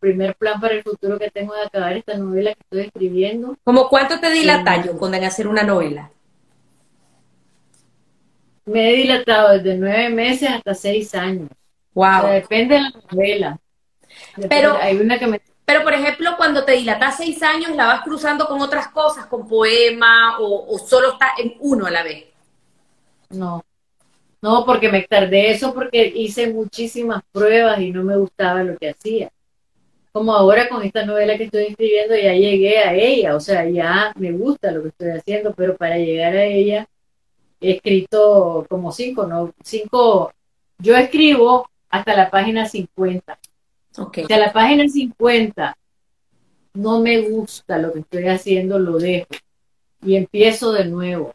primer 0.00 0.34
plan 0.34 0.60
para 0.60 0.74
el 0.74 0.82
futuro 0.82 1.18
que 1.18 1.30
tengo 1.30 1.54
es 1.54 1.66
acabar 1.66 1.96
esta 1.96 2.16
novela 2.16 2.52
que 2.52 2.60
estoy 2.60 2.80
escribiendo. 2.86 3.56
¿Cómo 3.62 3.88
cuánto 3.88 4.18
te 4.18 4.30
dilata, 4.30 4.84
yo, 4.84 4.96
cuando 4.98 5.16
en 5.16 5.24
hacer 5.24 5.46
una 5.46 5.62
novela? 5.62 6.10
Me 8.66 8.90
he 8.90 8.96
dilatado 8.96 9.58
desde 9.58 9.76
nueve 9.76 10.08
meses 10.10 10.50
hasta 10.50 10.74
seis 10.74 11.14
años. 11.14 11.48
Wow. 11.94 12.26
depende 12.32 12.74
de 12.74 12.80
la 12.80 12.92
novela. 13.10 13.58
pero 14.48 14.76
hay 14.76 14.96
una 14.96 15.18
que 15.18 15.26
me... 15.26 15.40
Pero, 15.64 15.82
por 15.82 15.94
ejemplo, 15.94 16.34
cuando 16.36 16.64
te 16.64 16.72
dilatas 16.72 17.16
seis 17.16 17.42
años, 17.42 17.74
¿la 17.74 17.86
vas 17.86 18.02
cruzando 18.02 18.46
con 18.46 18.60
otras 18.60 18.88
cosas, 18.88 19.26
con 19.26 19.48
poema, 19.48 20.38
o, 20.38 20.78
solo 20.78 21.12
está 21.12 21.30
en 21.38 21.54
uno 21.60 21.86
a 21.86 21.90
la 21.90 22.02
vez? 22.02 22.26
No. 23.30 23.64
No, 24.42 24.66
porque 24.66 24.90
me 24.90 25.02
tardé 25.02 25.52
eso 25.52 25.72
porque 25.72 26.12
hice 26.14 26.52
muchísimas 26.52 27.22
pruebas 27.32 27.80
y 27.80 27.90
no 27.90 28.02
me 28.04 28.16
gustaba 28.16 28.62
lo 28.62 28.76
que 28.76 28.90
hacía. 28.90 29.30
Como 30.12 30.34
ahora 30.34 30.68
con 30.68 30.82
esta 30.82 31.06
novela 31.06 31.38
que 31.38 31.44
estoy 31.44 31.64
escribiendo, 31.64 32.14
ya 32.14 32.34
llegué 32.34 32.78
a 32.78 32.92
ella, 32.92 33.34
o 33.34 33.40
sea, 33.40 33.66
ya 33.66 34.12
me 34.16 34.32
gusta 34.32 34.70
lo 34.70 34.82
que 34.82 34.88
estoy 34.88 35.10
haciendo, 35.12 35.54
pero 35.54 35.76
para 35.76 35.96
llegar 35.96 36.36
a 36.36 36.44
ella 36.44 36.86
he 37.60 37.72
escrito 37.72 38.66
como 38.68 38.92
cinco, 38.92 39.26
¿no? 39.26 39.52
Cinco, 39.62 40.32
yo 40.78 40.96
escribo 40.96 41.68
hasta 41.88 42.16
la 42.16 42.30
página 42.30 42.66
50. 42.66 43.38
Okay. 43.96 44.24
Hasta 44.24 44.38
la 44.38 44.52
página 44.52 44.88
50 44.88 45.76
no 46.74 47.00
me 47.00 47.20
gusta 47.20 47.78
lo 47.78 47.92
que 47.92 48.00
estoy 48.00 48.26
haciendo, 48.26 48.78
lo 48.78 48.98
dejo 48.98 49.28
y 50.04 50.16
empiezo 50.16 50.72
de 50.72 50.84
nuevo. 50.86 51.34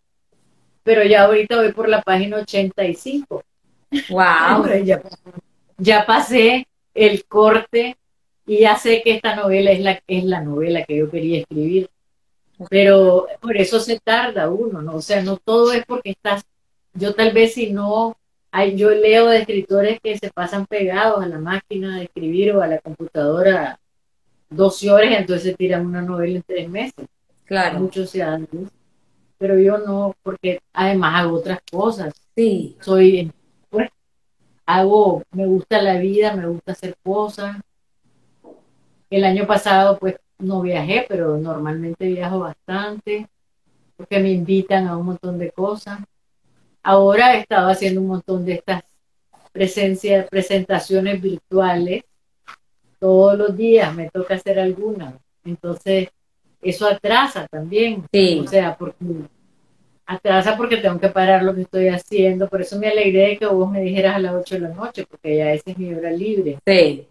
Pero 0.84 1.03
ya 1.03 1.24
ahorita 1.24 1.57
voy 1.57 1.72
por 1.72 1.89
la 1.89 2.01
página 2.01 2.38
85. 2.38 3.43
Wow. 4.09 4.67
ya, 4.84 5.01
ya 5.78 6.05
pasé 6.05 6.67
el 6.93 7.26
corte 7.26 7.97
y 8.45 8.59
ya 8.59 8.76
sé 8.76 9.01
que 9.03 9.11
esta 9.11 9.36
novela 9.36 9.72
es 9.72 9.80
la, 9.82 10.01
es 10.07 10.24
la 10.24 10.41
novela 10.41 10.84
que 10.84 10.97
yo 10.97 11.09
quería 11.09 11.39
escribir. 11.39 11.89
Pero 12.70 13.28
por 13.39 13.55
eso 13.55 13.80
se 13.80 13.99
tarda 13.99 14.49
uno, 14.49 14.82
¿no? 14.82 14.95
O 14.95 15.01
sea, 15.01 15.22
no 15.22 15.38
todo 15.38 15.72
es 15.72 15.86
porque 15.86 16.12
estás, 16.12 16.43
yo 16.93 17.14
tal 17.16 17.32
vez 17.32 17.53
si 17.53 17.72
no, 17.72 18.18
hay, 18.51 18.76
yo 18.76 18.89
leo 18.89 19.28
de 19.28 19.39
escritores 19.39 19.99
que 20.01 20.18
se 20.18 20.32
pasan 20.32 20.66
pegados 20.66 21.24
a 21.24 21.28
la 21.28 21.38
máquina 21.38 21.97
de 21.97 22.05
escribir 22.05 22.55
o 22.55 22.62
a 22.62 22.68
la 22.68 22.80
computadora 22.80 23.80
12 24.49 24.91
horas 24.91 25.12
y 25.12 25.16
entonces 25.16 25.55
tiran 25.55 25.86
una 25.86 26.01
novela 26.01 26.38
en 26.38 26.43
tres 26.43 26.70
meses. 26.70 27.05
Claro. 27.45 27.80
Muchos 27.80 28.10
ciudadanos. 28.10 28.49
Pero 29.38 29.57
yo 29.60 29.78
no, 29.78 30.16
porque 30.22 30.60
además 30.74 31.22
hago 31.22 31.38
otras 31.38 31.60
cosas. 31.72 32.14
Sí. 32.36 32.76
Soy, 32.82 33.32
pues, 33.70 33.89
hago, 34.66 35.24
me 35.32 35.45
gusta 35.45 35.82
la 35.82 35.97
vida, 35.97 36.36
me 36.36 36.47
gusta 36.47 36.74
hacer 36.74 36.95
cosas. 37.03 37.57
El 39.10 39.24
año 39.24 39.47
pasado, 39.47 39.97
pues, 39.97 40.16
no 40.39 40.61
viajé, 40.61 41.05
pero 41.07 41.37
normalmente 41.37 42.07
viajo 42.07 42.39
bastante 42.39 43.27
porque 43.99 44.19
me 44.19 44.31
invitan 44.31 44.87
a 44.87 44.95
un 44.95 45.07
montón 45.07 45.37
de 45.37 45.51
cosas. 45.51 45.99
Ahora 46.81 47.35
he 47.35 47.41
estado 47.41 47.69
haciendo 47.69 47.99
un 47.99 48.07
montón 48.07 48.45
de 48.45 48.53
estas 48.53 48.83
presencias, 49.51 50.29
presentaciones 50.29 51.21
virtuales. 51.21 52.05
Todos 52.97 53.37
los 53.37 53.57
días 53.57 53.93
me 53.93 54.09
toca 54.09 54.35
hacer 54.35 54.57
alguna. 54.57 55.17
Entonces, 55.43 56.07
eso 56.61 56.87
atrasa 56.87 57.45
también. 57.47 58.05
Sí. 58.11 58.41
O 58.41 58.47
sea, 58.47 58.77
porque 58.77 59.05
atrasa 60.05 60.55
porque 60.55 60.77
tengo 60.77 60.97
que 60.97 61.09
parar 61.09 61.43
lo 61.43 61.53
que 61.53 61.63
estoy 61.63 61.89
haciendo. 61.89 62.47
Por 62.47 62.61
eso 62.61 62.79
me 62.79 62.87
alegré 62.87 63.27
de 63.27 63.37
que 63.37 63.45
vos 63.47 63.69
me 63.69 63.81
dijeras 63.81 64.15
a 64.15 64.19
las 64.19 64.33
8 64.33 64.55
de 64.55 64.61
la 64.61 64.69
noche, 64.69 65.05
porque 65.09 65.35
ya 65.35 65.51
esa 65.51 65.71
es 65.71 65.77
mi 65.77 65.93
hora 65.93 66.09
libre. 66.09 66.57
Sí. 66.65 67.05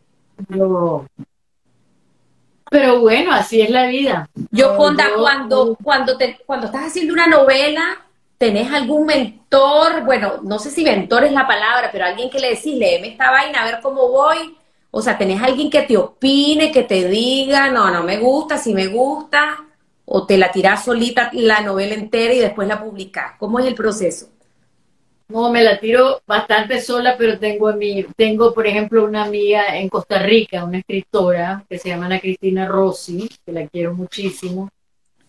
Pero 2.71 3.01
bueno, 3.01 3.33
así 3.33 3.61
es 3.61 3.71
la 3.71 3.87
vida. 3.87 4.29
Yo, 4.51 4.77
Fonda, 4.77 5.07
cuando, 5.17 5.77
cuando, 5.83 6.17
te, 6.17 6.39
cuando 6.47 6.67
estás 6.67 6.87
haciendo 6.87 7.15
una 7.15 7.27
novela, 7.27 8.05
¿tenés 8.37 8.73
algún 8.73 9.07
mentor? 9.07 10.05
Bueno, 10.05 10.41
no 10.43 10.59
sé 10.59 10.71
si 10.71 10.85
mentor 10.85 11.25
es 11.25 11.33
la 11.33 11.47
palabra, 11.47 11.91
pero 11.91 12.05
alguien 12.05 12.31
que 12.31 12.41
le 12.41 12.51
decís, 12.51 12.75
léeme 12.75 13.09
esta 13.09 13.31
vaina, 13.31 13.63
a 13.63 13.65
ver 13.65 13.81
cómo 13.83 14.09
voy. 14.09 14.57
O 14.91 15.03
sea, 15.03 15.19
¿tenés 15.19 15.43
alguien 15.43 15.71
que 15.71 15.83
te 15.83 15.97
opine, 15.97 16.73
que 16.73 16.83
te 16.83 17.09
diga, 17.09 17.71
no, 17.71 17.91
no 17.91 18.03
me 18.03 18.19
gusta, 18.19 18.59
si 18.59 18.75
me 18.75 18.87
gusta? 18.87 19.65
¿O 20.05 20.27
te 20.27 20.39
la 20.39 20.51
tirás 20.51 20.85
solita 20.85 21.31
la 21.35 21.61
novela 21.61 21.95
entera 21.95 22.33
y 22.33 22.39
después 22.39 22.67
la 22.67 22.83
publicás? 22.83 23.33
¿Cómo 23.39 23.59
es 23.59 23.67
el 23.67 23.75
proceso? 23.75 24.31
No, 25.29 25.53
me 25.53 25.63
la 25.63 25.79
tiro 25.79 26.23
bastante 26.27 26.81
sola, 26.81 27.17
pero 27.19 27.39
tengo 27.39 27.71
mi, 27.75 28.03
tengo, 28.17 28.55
por 28.55 28.67
ejemplo, 28.67 29.05
una 29.05 29.25
amiga 29.25 29.79
en 29.79 29.91
Costa 29.91 30.21
Rica, 30.23 30.65
una 30.65 30.79
escritora 30.79 31.65
que 31.69 31.79
se 31.79 31.91
llama 31.91 32.07
Ana 32.07 32.19
Cristina 32.19 32.67
Rossi, 32.67 33.29
que 33.45 33.53
la 33.53 33.67
quiero 33.69 33.93
muchísimo, 33.93 34.71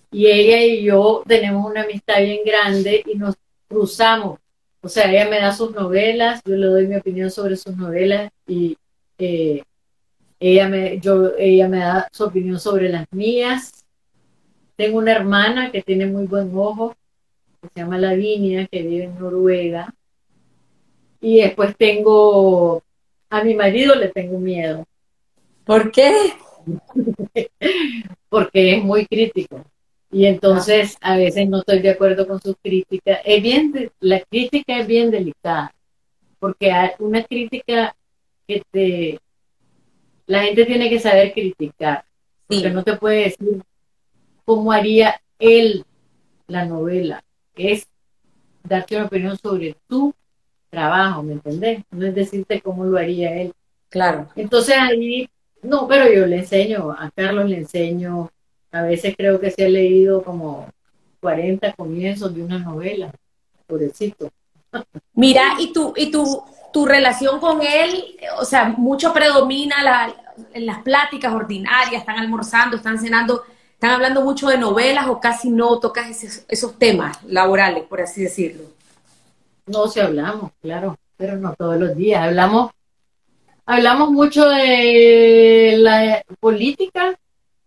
y 0.09 0.27
ella 0.27 0.63
y 0.63 0.83
yo 0.83 1.21
tenemos 1.27 1.69
una 1.69 1.83
amistad 1.83 2.21
bien 2.21 2.39
grande 2.45 3.03
y 3.05 3.17
nos 3.17 3.35
cruzamos. 3.67 4.39
O 4.81 4.87
sea, 4.87 5.11
ella 5.11 5.29
me 5.29 5.41
da 5.41 5.51
sus 5.53 5.71
novelas, 5.71 6.41
yo 6.45 6.55
le 6.55 6.67
doy 6.67 6.87
mi 6.87 6.95
opinión 6.95 7.29
sobre 7.29 7.57
sus 7.57 7.75
novelas 7.75 8.31
y 8.47 8.77
eh, 9.17 9.63
ella, 10.39 10.69
me, 10.69 10.99
yo, 11.01 11.33
ella 11.37 11.67
me 11.67 11.79
da 11.79 12.07
su 12.13 12.23
opinión 12.23 12.57
sobre 12.57 12.87
las 12.87 13.05
mías. 13.11 13.83
Tengo 14.77 14.99
una 14.99 15.11
hermana 15.11 15.71
que 15.71 15.81
tiene 15.81 16.05
muy 16.05 16.25
buen 16.25 16.51
ojo 16.55 16.95
que 17.61 17.67
se 17.67 17.79
llama 17.79 17.97
Lavinia, 17.97 18.67
que 18.67 18.81
vive 18.81 19.05
en 19.05 19.19
Noruega. 19.19 19.93
Y 21.21 21.41
después 21.41 21.75
tengo, 21.77 22.83
a 23.29 23.43
mi 23.43 23.53
marido 23.55 23.95
le 23.95 24.09
tengo 24.09 24.39
miedo. 24.39 24.85
¿Por 25.65 25.91
qué? 25.91 26.33
Porque 28.29 28.75
es 28.75 28.83
muy 28.83 29.05
crítico. 29.05 29.63
Y 30.11 30.25
entonces 30.25 30.97
a 31.01 31.17
veces 31.17 31.47
no 31.49 31.59
estoy 31.59 31.79
de 31.79 31.91
acuerdo 31.91 32.27
con 32.27 32.41
sus 32.41 32.55
críticas. 32.63 33.19
Es 33.25 33.43
bien, 33.43 33.91
la 33.99 34.21
crítica 34.21 34.79
es 34.79 34.87
bien 34.87 35.11
delicada, 35.11 35.71
porque 36.39 36.71
hay 36.71 36.91
una 36.97 37.23
crítica 37.23 37.95
que 38.47 38.63
te, 38.71 39.19
la 40.25 40.41
gente 40.43 40.65
tiene 40.65 40.89
que 40.89 40.99
saber 40.99 41.31
criticar, 41.33 42.05
porque 42.47 42.71
no 42.71 42.83
te 42.83 42.97
puede 42.97 43.25
decir 43.25 43.61
cómo 44.45 44.71
haría 44.71 45.21
él 45.37 45.85
la 46.47 46.65
novela 46.65 47.23
es 47.59 47.87
darte 48.63 48.95
una 48.95 49.05
opinión 49.05 49.37
sobre 49.37 49.75
tu 49.87 50.13
trabajo, 50.69 51.23
¿me 51.23 51.33
entendés? 51.33 51.83
No 51.91 52.05
es 52.05 52.15
decirte 52.15 52.61
cómo 52.61 52.85
lo 52.85 52.97
haría 52.97 53.41
él. 53.41 53.53
Claro. 53.89 54.29
Entonces 54.35 54.75
ahí, 54.77 55.29
no, 55.61 55.87
pero 55.87 56.11
yo 56.11 56.25
le 56.25 56.37
enseño, 56.37 56.91
a 56.91 57.09
Carlos 57.11 57.49
le 57.49 57.57
enseño, 57.57 58.29
a 58.71 58.83
veces 58.83 59.15
creo 59.17 59.39
que 59.39 59.51
se 59.51 59.65
ha 59.65 59.69
leído 59.69 60.23
como 60.23 60.67
40 61.21 61.73
comienzos 61.73 62.33
de 62.33 62.43
una 62.43 62.59
novela, 62.59 63.11
pobrecito. 63.67 64.29
Mira, 65.13 65.55
y 65.59 65.73
tu, 65.73 65.93
y 65.97 66.11
tu, 66.11 66.43
tu 66.71 66.85
relación 66.85 67.39
con 67.39 67.61
él, 67.61 68.17
o 68.39 68.45
sea, 68.45 68.69
mucho 68.77 69.11
predomina 69.11 69.83
la, 69.83 70.13
en 70.53 70.65
las 70.65 70.83
pláticas 70.83 71.33
ordinarias, 71.33 72.01
están 72.01 72.19
almorzando, 72.19 72.77
están 72.77 72.99
cenando 72.99 73.43
¿Están 73.79 73.91
hablando 73.91 74.25
mucho 74.25 74.49
de 74.49 74.57
novelas 74.57 75.07
o 75.07 75.21
casi 75.21 75.49
no 75.49 75.79
tocas 75.79 76.21
esos, 76.49 76.77
temas 76.77 77.23
laborales, 77.23 77.85
por 77.85 78.01
así 78.01 78.23
decirlo? 78.23 78.63
No, 79.67 79.87
sí 79.87 80.01
hablamos, 80.01 80.51
claro, 80.61 80.97
pero 81.15 81.37
no 81.37 81.55
todos 81.55 81.79
los 81.79 81.95
días. 81.95 82.21
Hablamos, 82.21 82.71
hablamos 83.65 84.11
mucho 84.11 84.49
de 84.49 85.75
la 85.77 86.21
política, 86.41 87.17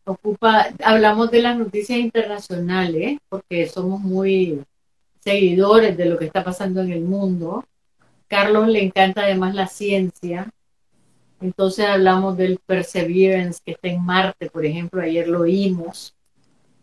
ocupa, 0.05 0.67
hablamos 0.85 1.31
de 1.31 1.41
las 1.41 1.57
noticias 1.57 1.99
internacionales, 1.99 3.19
porque 3.31 3.67
somos 3.67 3.99
muy 3.99 4.63
seguidores 5.21 5.97
de 5.97 6.05
lo 6.05 6.19
que 6.19 6.27
está 6.27 6.45
pasando 6.45 6.83
en 6.83 6.93
el 6.93 7.01
mundo. 7.01 7.65
Carlos 8.29 8.69
le 8.69 8.85
encanta 8.85 9.23
además 9.23 9.55
la 9.55 9.67
ciencia, 9.67 10.51
entonces 11.43 11.87
hablamos 11.87 12.37
del 12.37 12.59
Perseverance 12.65 13.61
que 13.65 13.73
está 13.73 13.89
en 13.89 14.05
Marte, 14.05 14.49
por 14.49 14.65
ejemplo, 14.65 15.03
ayer 15.03 15.27
lo 15.27 15.41
oímos, 15.41 16.15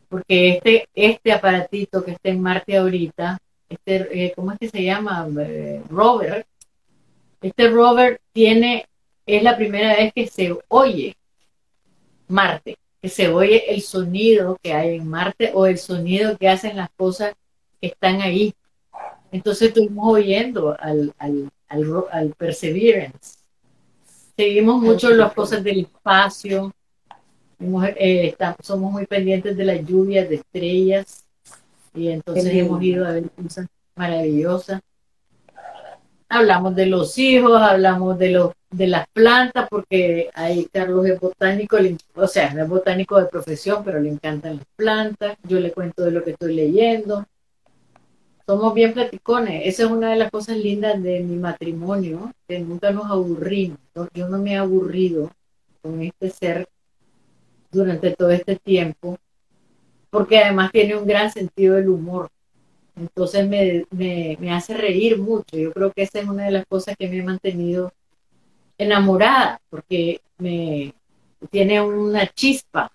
porque 0.10 0.56
este, 0.56 0.90
este 0.94 1.32
aparatito 1.32 2.04
que 2.04 2.12
está 2.12 2.30
en 2.30 2.42
Marte 2.42 2.76
ahorita, 2.76 3.40
este, 3.70 4.26
eh, 4.26 4.34
¿cómo 4.36 4.52
es 4.52 4.60
que 4.60 4.70
se 4.70 4.84
llama? 4.84 5.28
Eh, 5.40 5.82
rover. 5.90 6.46
Este 7.42 7.70
rover 7.70 8.20
tiene, 8.34 8.86
es 9.26 9.44
la 9.44 9.56
primera 9.56 9.96
vez 9.96 10.12
que 10.14 10.28
se 10.28 10.58
oye 10.68 11.16
Marte, 12.28 12.78
que 13.02 13.08
se 13.08 13.30
oye 13.30 13.74
el 13.74 13.82
sonido 13.82 14.58
que 14.62 14.74
hay 14.74 14.96
en 14.96 15.08
Marte 15.08 15.52
o 15.54 15.66
el 15.68 15.78
sonido 15.78 16.38
que 16.38 16.50
hacen 16.50 16.76
las 16.76 16.90
cosas 16.98 17.34
que 17.80 17.88
están 17.88 18.22
ahí. 18.22 18.54
Entonces 19.32 19.70
estuvimos 19.70 20.14
oyendo 20.14 20.76
al, 20.78 21.14
al, 21.18 21.50
al 21.70 22.34
Perseverance 22.38 23.39
Seguimos 24.40 24.82
mucho 24.82 25.10
las 25.10 25.34
cosas 25.34 25.62
del 25.62 25.80
espacio. 25.82 26.72
Eh, 27.98 28.38
somos 28.64 28.90
muy 28.90 29.06
pendientes 29.06 29.58
de 29.58 29.66
las 29.66 29.86
lluvias, 29.86 30.30
de 30.30 30.36
estrellas. 30.36 31.26
Y 31.94 32.08
entonces 32.08 32.46
hemos 32.54 32.82
ido 32.82 33.06
a 33.06 33.12
ver 33.12 33.30
cosas 33.32 33.68
maravillosas. 33.98 34.80
Hablamos 36.30 36.74
de 36.74 36.86
los 36.86 37.18
hijos, 37.18 37.62
hablamos 37.62 38.18
de 38.18 38.30
los 38.30 38.54
de 38.70 38.88
las 38.88 39.10
plantas, 39.10 39.68
porque 39.70 40.30
ahí 40.34 40.70
Carlos 40.72 41.06
es 41.06 41.20
botánico, 41.20 41.76
o 42.16 42.28
sea, 42.28 42.54
no 42.54 42.64
es 42.64 42.70
botánico 42.70 43.20
de 43.20 43.26
profesión, 43.26 43.84
pero 43.84 44.00
le 44.00 44.08
encantan 44.08 44.56
las 44.56 44.66
plantas. 44.78 45.36
Yo 45.44 45.60
le 45.60 45.74
cuento 45.74 46.06
de 46.06 46.12
lo 46.12 46.24
que 46.24 46.32
estoy 46.32 46.56
leyendo 46.56 47.26
somos 48.50 48.74
bien 48.74 48.94
platicones. 48.94 49.62
Esa 49.68 49.84
es 49.84 49.92
una 49.92 50.10
de 50.10 50.16
las 50.16 50.32
cosas 50.32 50.58
lindas 50.58 51.04
de 51.04 51.20
mi 51.20 51.36
matrimonio, 51.36 52.34
que 52.48 52.58
nunca 52.60 52.90
nos 52.90 53.06
aburrimos. 53.06 53.78
Yo 54.16 54.28
no 54.28 54.40
me 54.40 54.54
he 54.54 54.58
aburrido 54.58 55.30
con 55.84 56.02
este 56.02 56.32
ser 56.32 56.68
durante 57.70 58.10
todo 58.16 58.32
este 58.32 58.56
tiempo, 58.56 59.20
porque 60.10 60.40
además 60.40 60.72
tiene 60.72 60.96
un 60.96 61.06
gran 61.06 61.32
sentido 61.32 61.76
del 61.76 61.90
humor. 61.90 62.32
Entonces 62.96 63.48
me, 63.48 63.86
me, 63.92 64.52
hace 64.52 64.74
reír 64.74 65.20
mucho. 65.20 65.56
Yo 65.56 65.72
creo 65.72 65.92
que 65.92 66.02
esa 66.02 66.20
es 66.20 66.28
una 66.28 66.46
de 66.46 66.52
las 66.52 66.66
cosas 66.66 66.96
que 66.98 67.08
me 67.08 67.22
ha 67.22 67.24
mantenido 67.24 67.94
enamorada, 68.80 69.62
porque 69.70 70.22
me 70.40 70.96
tiene 71.52 71.82
una 71.82 72.26
chispa 72.26 72.92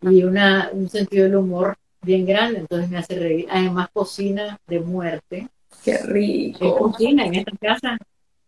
y 0.00 0.24
una, 0.24 0.70
un 0.72 0.88
sentido 0.88 1.24
del 1.24 1.36
humor 1.36 1.76
bien 2.02 2.26
grande, 2.26 2.60
entonces 2.60 2.88
me 2.88 2.98
hace 2.98 3.18
reír. 3.18 3.46
Además 3.50 3.88
cocina 3.92 4.58
de 4.66 4.80
muerte. 4.80 5.48
Qué 5.84 5.98
rico. 5.98 6.64
Él 6.64 6.74
cocina 6.78 7.26
en 7.26 7.34
esta 7.34 7.56
casa. 7.56 7.98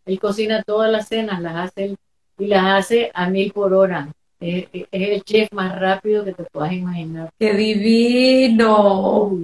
Él 0.05 0.19
cocina 0.19 0.63
todas 0.63 0.91
las 0.91 1.09
cenas, 1.09 1.41
las 1.41 1.57
hace 1.57 1.97
y 2.39 2.47
las 2.47 2.65
hace 2.65 3.11
a 3.15 3.29
mil 3.29 3.53
por 3.53 3.73
hora. 3.75 4.09
Es, 4.41 4.67
el 4.91 5.23
chef 5.23 5.53
más 5.53 5.79
rápido 5.79 6.25
que 6.25 6.33
te 6.33 6.45
puedas 6.45 6.73
imaginar. 6.73 7.31
¡Qué 7.39 7.53
divino! 7.53 9.39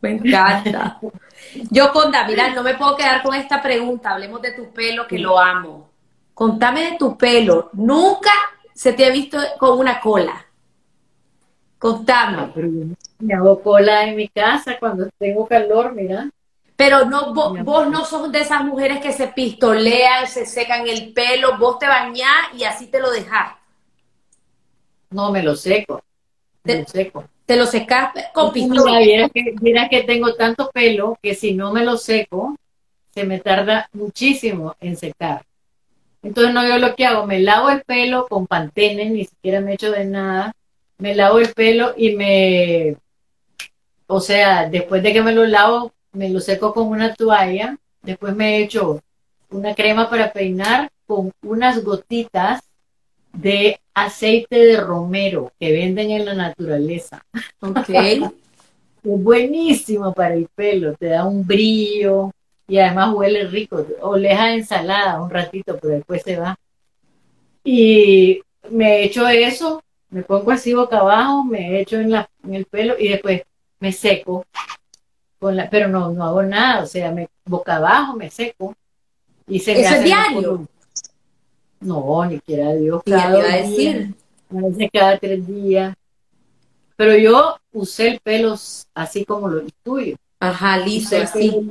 Me 0.00 0.10
encanta. 0.10 1.00
Yo, 1.70 1.92
Conda, 1.92 2.26
mira, 2.26 2.52
no 2.54 2.62
me 2.62 2.74
puedo 2.74 2.96
quedar 2.96 3.22
con 3.22 3.34
esta 3.34 3.62
pregunta. 3.62 4.10
Hablemos 4.10 4.42
de 4.42 4.52
tu 4.52 4.70
pelo, 4.72 5.06
que 5.06 5.18
lo 5.18 5.38
amo. 5.38 5.90
Contame 6.34 6.90
de 6.90 6.96
tu 6.98 7.16
pelo. 7.16 7.70
Nunca 7.74 8.32
se 8.74 8.92
te 8.92 9.06
ha 9.06 9.10
visto 9.10 9.38
con 9.58 9.78
una 9.78 10.00
cola. 10.00 10.44
Contame. 11.82 12.52
me 13.18 13.34
hago 13.34 13.60
cola 13.60 14.04
en 14.04 14.14
mi 14.14 14.28
casa 14.28 14.78
cuando 14.78 15.08
tengo 15.18 15.48
calor, 15.48 15.92
mira. 15.92 16.30
Pero 16.76 17.06
no, 17.06 17.34
vos, 17.34 17.88
no 17.88 18.04
sos 18.04 18.30
de 18.30 18.38
esas 18.38 18.64
mujeres 18.64 19.00
que 19.00 19.12
se 19.12 19.26
pistolean, 19.26 20.28
se 20.28 20.46
secan 20.46 20.86
el 20.86 21.12
pelo, 21.12 21.58
vos 21.58 21.80
te 21.80 21.88
bañás 21.88 22.54
y 22.56 22.62
así 22.62 22.86
te 22.86 23.00
lo 23.00 23.10
dejás. 23.10 23.56
No, 25.10 25.32
me 25.32 25.42
lo 25.42 25.56
seco. 25.56 26.04
Me 26.62 26.72
te, 26.72 26.80
lo 26.82 26.86
seco. 26.86 27.24
Te 27.46 27.56
lo 27.56 27.66
secas 27.66 28.12
con 28.32 28.52
pistola. 28.52 29.00
Mira 29.00 29.28
que, 29.28 29.54
mira 29.60 29.88
que 29.88 30.04
tengo 30.04 30.36
tanto 30.36 30.70
pelo 30.70 31.18
que 31.20 31.34
si 31.34 31.52
no 31.52 31.72
me 31.72 31.84
lo 31.84 31.96
seco, 31.96 32.54
se 33.10 33.24
me 33.24 33.40
tarda 33.40 33.88
muchísimo 33.92 34.76
en 34.80 34.96
secar. 34.96 35.44
Entonces 36.22 36.54
no 36.54 36.64
yo 36.64 36.78
lo 36.78 36.94
que 36.94 37.06
hago, 37.06 37.26
me 37.26 37.40
lavo 37.40 37.70
el 37.70 37.82
pelo 37.82 38.28
con 38.28 38.46
pantene, 38.46 39.10
ni 39.10 39.24
siquiera 39.24 39.60
me 39.60 39.74
echo 39.74 39.90
de 39.90 40.04
nada, 40.04 40.54
me 40.98 41.14
lavo 41.14 41.38
el 41.38 41.52
pelo 41.52 41.94
y 41.96 42.14
me, 42.14 42.96
o 44.06 44.20
sea, 44.20 44.68
después 44.68 45.02
de 45.02 45.12
que 45.12 45.22
me 45.22 45.32
lo 45.32 45.46
lavo, 45.46 45.92
me 46.12 46.28
lo 46.28 46.40
seco 46.40 46.74
con 46.74 46.88
una 46.88 47.14
toalla, 47.14 47.78
después 48.02 48.36
me 48.36 48.58
echo 48.58 49.00
una 49.50 49.74
crema 49.74 50.08
para 50.08 50.32
peinar 50.32 50.90
con 51.06 51.32
unas 51.42 51.82
gotitas 51.82 52.62
de 53.32 53.80
aceite 53.94 54.58
de 54.58 54.80
romero 54.80 55.52
que 55.58 55.72
venden 55.72 56.10
en 56.10 56.24
la 56.24 56.34
naturaleza. 56.34 57.24
Ok. 57.60 57.88
es 57.88 58.20
buenísimo 59.02 60.12
para 60.12 60.34
el 60.34 60.46
pelo, 60.54 60.94
te 60.94 61.06
da 61.06 61.24
un 61.24 61.46
brillo 61.46 62.30
y 62.68 62.78
además 62.78 63.14
huele 63.14 63.46
rico. 63.48 63.84
O 64.00 64.16
leja 64.16 64.54
ensalada 64.54 65.22
un 65.22 65.30
ratito, 65.30 65.78
pero 65.80 65.94
después 65.94 66.22
se 66.22 66.36
va. 66.36 66.56
Y 67.64 68.40
me 68.70 69.04
echo 69.04 69.26
eso 69.28 69.82
me 70.12 70.22
pongo 70.22 70.50
así 70.50 70.74
boca 70.74 70.98
abajo, 70.98 71.42
me 71.42 71.80
echo 71.80 71.96
en, 71.96 72.10
la, 72.10 72.28
en 72.44 72.54
el 72.54 72.66
pelo 72.66 72.94
y 72.98 73.08
después 73.08 73.42
me 73.80 73.92
seco. 73.92 74.44
Con 75.38 75.56
la, 75.56 75.68
pero 75.68 75.88
no, 75.88 76.12
no 76.12 76.24
hago 76.24 76.42
nada, 76.42 76.82
o 76.82 76.86
sea, 76.86 77.10
me, 77.10 77.28
boca 77.44 77.76
abajo 77.76 78.14
me 78.14 78.30
seco. 78.30 78.76
Y 79.48 79.58
se 79.58 79.80
¿Eso 79.80 79.94
es 79.96 80.04
diario? 80.04 80.68
No, 81.80 82.24
ni 82.26 82.38
quiera 82.40 82.74
Dios. 82.74 83.02
Cada 83.04 83.38
iba 83.38 83.52
a 83.52 83.56
decir? 83.56 84.14
A 84.50 84.68
veces 84.68 84.90
cada 84.92 85.18
tres 85.18 85.46
días. 85.46 85.96
Pero 86.94 87.16
yo 87.16 87.56
usé 87.72 88.08
el 88.08 88.20
pelo 88.20 88.54
así 88.94 89.24
como 89.24 89.48
lo 89.48 89.62
tuyo. 89.82 90.16
Ajá, 90.38 90.76
liso, 90.76 91.16
así. 91.16 91.70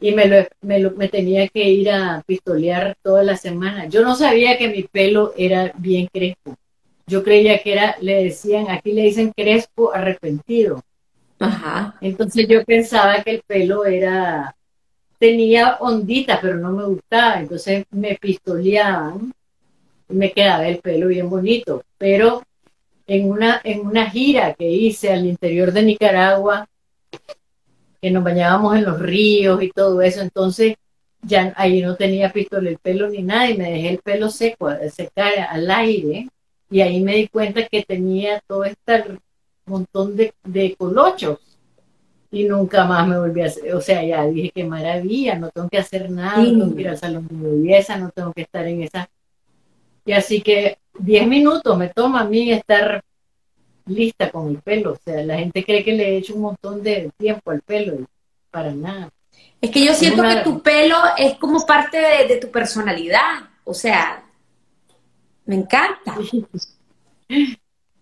y 0.00 0.12
me, 0.12 0.26
lo, 0.26 0.36
me, 0.62 0.80
lo, 0.80 0.90
me 0.90 1.08
tenía 1.08 1.48
que 1.48 1.68
ir 1.70 1.90
a 1.90 2.22
pistolear 2.26 2.96
toda 3.02 3.22
la 3.22 3.36
semana. 3.36 3.86
Yo 3.86 4.02
no 4.02 4.16
sabía 4.16 4.58
que 4.58 4.68
mi 4.68 4.82
pelo 4.82 5.32
era 5.36 5.72
bien 5.78 6.08
crespo. 6.12 6.56
Yo 7.08 7.22
creía 7.22 7.62
que 7.62 7.72
era, 7.72 7.96
le 8.00 8.24
decían, 8.24 8.68
aquí 8.68 8.92
le 8.92 9.02
dicen 9.02 9.32
crespo 9.36 9.94
arrepentido. 9.94 10.82
Ajá. 11.38 11.94
Entonces 12.00 12.48
yo 12.48 12.64
pensaba 12.64 13.22
que 13.22 13.30
el 13.30 13.42
pelo 13.42 13.84
era, 13.84 14.56
tenía 15.18 15.76
ondita, 15.80 16.40
pero 16.40 16.56
no 16.56 16.72
me 16.72 16.84
gustaba. 16.84 17.40
Entonces 17.40 17.84
me 17.90 18.16
pistoleaban 18.16 19.32
y 20.08 20.14
me 20.14 20.32
quedaba 20.32 20.66
el 20.66 20.78
pelo 20.78 21.06
bien 21.06 21.30
bonito. 21.30 21.84
Pero 21.96 22.42
en 23.06 23.30
una, 23.30 23.60
en 23.62 23.86
una 23.86 24.10
gira 24.10 24.54
que 24.54 24.68
hice 24.68 25.12
al 25.12 25.26
interior 25.26 25.70
de 25.70 25.82
Nicaragua, 25.84 26.68
que 28.02 28.10
nos 28.10 28.24
bañábamos 28.24 28.76
en 28.76 28.84
los 28.84 28.98
ríos 28.98 29.62
y 29.62 29.70
todo 29.70 30.02
eso, 30.02 30.22
entonces 30.22 30.74
ya 31.22 31.52
ahí 31.56 31.82
no 31.82 31.94
tenía 31.94 32.32
pistola 32.32 32.68
el 32.68 32.78
pelo 32.78 33.08
ni 33.08 33.22
nada 33.22 33.48
y 33.48 33.56
me 33.56 33.70
dejé 33.70 33.90
el 33.90 33.98
pelo 33.98 34.28
seco, 34.28 34.70
secar 34.90 35.32
al 35.50 35.70
aire 35.70 36.28
y 36.70 36.80
ahí 36.80 37.00
me 37.00 37.14
di 37.14 37.28
cuenta 37.28 37.66
que 37.66 37.82
tenía 37.82 38.40
todo 38.46 38.64
este 38.64 39.18
montón 39.66 40.16
de, 40.16 40.32
de 40.44 40.74
colochos 40.76 41.38
y 42.30 42.44
nunca 42.44 42.84
más 42.84 43.06
me 43.06 43.18
volví 43.18 43.40
a 43.40 43.46
hacer, 43.46 43.74
o 43.74 43.80
sea, 43.80 44.02
ya 44.04 44.24
dije 44.26 44.52
qué 44.54 44.64
maravilla, 44.64 45.36
no 45.36 45.50
tengo 45.50 45.68
que 45.68 45.78
hacer 45.78 46.10
nada, 46.10 46.38
no 46.38 46.58
tengo 46.58 46.74
que 46.74 46.80
ir 46.82 46.88
al 46.88 46.98
salón 46.98 47.26
de 47.30 47.48
belleza, 47.48 47.96
no 47.96 48.10
tengo 48.10 48.32
que 48.32 48.42
estar 48.42 48.66
en 48.66 48.82
esa... 48.82 49.08
Y 50.04 50.12
así 50.12 50.40
que 50.40 50.78
10 50.98 51.26
minutos 51.26 51.76
me 51.76 51.88
toma 51.88 52.20
a 52.20 52.24
mí 52.24 52.52
estar 52.52 53.02
lista 53.86 54.30
con 54.30 54.48
el 54.48 54.58
pelo. 54.58 54.92
O 54.92 54.98
sea, 55.02 55.22
la 55.22 55.38
gente 55.38 55.64
cree 55.64 55.84
que 55.84 55.92
le 55.92 56.10
he 56.10 56.16
hecho 56.18 56.34
un 56.34 56.42
montón 56.42 56.82
de 56.82 57.10
tiempo 57.16 57.50
al 57.50 57.62
pelo 57.62 57.94
y 57.94 58.06
para 58.50 58.72
nada. 58.72 59.10
Es 59.60 59.70
que 59.70 59.84
yo 59.84 59.94
siento 59.94 60.22
que 60.22 60.36
tu 60.44 60.62
pelo 60.62 60.96
es 61.16 61.34
como 61.38 61.64
parte 61.64 61.98
de, 62.28 62.36
tu 62.36 62.50
personalidad. 62.50 63.48
O 63.64 63.74
sea, 63.74 64.24
me 65.46 65.54
encanta. 65.56 66.16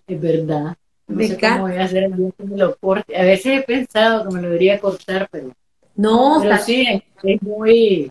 Es 0.07 0.21
verdad. 0.21 0.77
No 1.07 1.17
me 1.17 1.27
sé 1.27 1.35
encanta. 1.35 1.61
cómo 1.61 1.69
voy 1.69 1.81
a 1.81 1.85
hacer 1.85 2.05
el 2.05 2.17
día 2.17 2.31
que 2.37 2.45
me 2.45 2.57
lo 2.57 2.77
corte. 2.77 3.17
A 3.17 3.23
veces 3.23 3.61
he 3.61 3.63
pensado 3.63 4.29
que 4.29 4.35
me 4.35 4.43
lo 4.43 4.49
debería 4.49 4.81
cortar, 4.81 5.29
pero. 5.31 5.53
No, 5.95 6.41
pero 6.43 6.59
sí, 6.59 7.03
es 7.23 7.43
muy. 7.43 8.11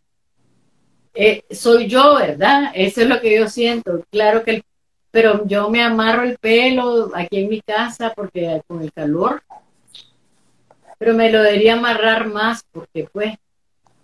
Eh, 1.14 1.44
soy 1.52 1.88
yo, 1.88 2.16
¿verdad? 2.16 2.72
Eso 2.74 3.02
es 3.02 3.08
lo 3.08 3.20
que 3.20 3.38
yo 3.38 3.48
siento. 3.48 4.04
Claro 4.10 4.44
que 4.44 4.52
el 4.52 4.64
pero 5.14 5.46
yo 5.46 5.70
me 5.70 5.84
amarro 5.84 6.24
el 6.24 6.40
pelo 6.40 7.12
aquí 7.14 7.42
en 7.42 7.50
mi 7.50 7.62
casa 7.62 8.12
porque 8.16 8.64
con 8.66 8.82
el 8.82 8.92
calor, 8.92 9.44
pero 10.98 11.14
me 11.14 11.32
lo 11.32 11.44
debería 11.44 11.74
amarrar 11.74 12.28
más 12.28 12.66
porque 12.72 13.08
pues 13.14 13.36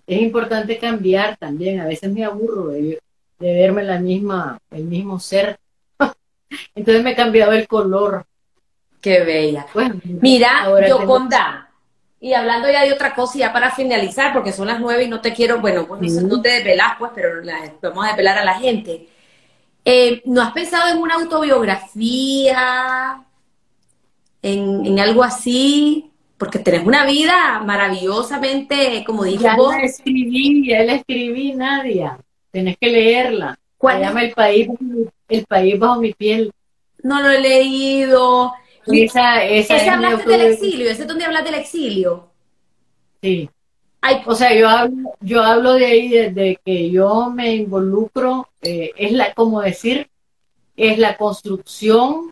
es 0.06 0.22
importante 0.22 0.78
cambiar 0.78 1.36
también, 1.38 1.80
a 1.80 1.88
veces 1.88 2.14
me 2.14 2.24
aburro 2.24 2.68
de, 2.68 3.00
verme 3.40 3.84
la 3.84 4.00
misma, 4.00 4.60
el 4.72 4.84
mismo 4.84 5.20
ser, 5.20 5.58
entonces 6.76 7.04
me 7.04 7.12
he 7.12 7.16
cambiado 7.16 7.54
el 7.54 7.68
color. 7.68 8.26
Qué 9.02 9.24
bella. 9.24 9.66
Pues, 9.72 9.92
Mira, 10.04 10.66
yo 10.66 11.00
Yoconda, 11.00 11.70
y 12.20 12.34
hablando 12.34 12.70
ya 12.70 12.84
de 12.84 12.92
otra 12.92 13.16
cosa, 13.16 13.40
ya 13.40 13.54
para 13.54 13.72
finalizar, 13.72 14.34
porque 14.34 14.52
son 14.52 14.68
las 14.68 14.82
nueve 14.82 15.06
y 15.06 15.08
no 15.08 15.22
te 15.22 15.34
quiero, 15.34 15.62
bueno, 15.62 15.88
pues 15.88 16.22
no, 16.22 16.42
te 16.42 16.50
desvelas, 16.50 16.96
pues, 17.00 17.12
pero 17.16 17.42
vamos 17.82 18.04
a 18.04 18.10
desvelar 18.10 18.40
a 18.40 18.44
la 18.44 18.56
gente. 18.56 19.08
Eh, 19.86 20.22
¿No 20.26 20.42
has 20.42 20.52
pensado 20.52 20.92
en 20.92 20.98
una 20.98 21.16
autobiografía? 21.16 23.24
En, 24.42 25.00
algo 25.00 25.24
así? 25.24 26.12
Porque 26.38 26.60
tenés 26.60 26.86
una 26.86 27.06
vida 27.06 27.62
maravillosamente, 27.66 29.06
como 29.06 29.24
dije 29.24 29.44
ya 29.44 29.56
vos. 29.56 29.74
La 29.74 29.84
escribí, 29.84 30.68
ya 30.68 30.84
la 30.84 30.96
escribí, 30.96 31.54
Nadia. 31.54 32.20
Tenés 32.52 32.78
que 32.78 32.88
leerla. 32.88 33.58
¿Cuál? 33.78 33.98
Se 33.98 34.04
llama 34.04 34.24
El 34.24 34.32
país, 34.32 34.70
el 35.28 35.46
país 35.46 35.80
bajo 35.80 36.02
mi 36.02 36.14
piel. 36.14 36.52
No 37.04 37.22
lo 37.22 37.30
he 37.30 37.40
leído. 37.40 38.54
Esa, 38.88 39.44
esa 39.46 39.78
ese 39.78 39.90
hablaste 39.90 40.30
del 40.30 40.54
exilio, 40.54 40.90
ese 40.90 41.04
es 41.04 41.08
donde 41.08 41.26
hablas 41.26 41.44
del 41.44 41.54
exilio. 41.54 42.32
Sí 43.22 43.50
o 44.26 44.36
sea, 44.36 44.54
yo 44.56 44.70
hablo, 44.70 45.14
yo 45.20 45.44
hablo 45.44 45.74
de 45.74 45.86
ahí 45.86 46.10
desde 46.10 46.60
que 46.64 46.90
yo 46.90 47.30
me 47.30 47.56
involucro, 47.56 48.48
eh, 48.62 48.92
es 48.98 49.12
la, 49.12 49.34
como 49.34 49.62
decir, 49.62 50.10
es 50.76 50.98
la 50.98 51.18
construcción, 51.18 52.32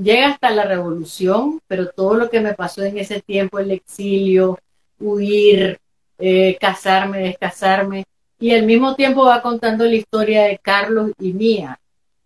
llega 0.00 0.30
hasta 0.30 0.50
la 0.50 0.64
revolución, 0.64 1.60
pero 1.68 1.88
todo 1.90 2.14
lo 2.14 2.30
que 2.30 2.40
me 2.40 2.54
pasó 2.54 2.82
en 2.82 2.98
ese 2.98 3.20
tiempo, 3.20 3.58
el 3.58 3.70
exilio, 3.70 4.58
huir, 4.98 5.78
eh, 6.18 6.56
casarme, 6.60 7.18
descasarme, 7.20 8.04
y 8.38 8.54
al 8.54 8.64
mismo 8.64 8.94
tiempo 8.94 9.24
va 9.24 9.42
contando 9.42 9.84
la 9.84 9.94
historia 9.94 10.44
de 10.44 10.58
Carlos 10.58 11.10
y 11.18 11.32
mía, 11.32 11.78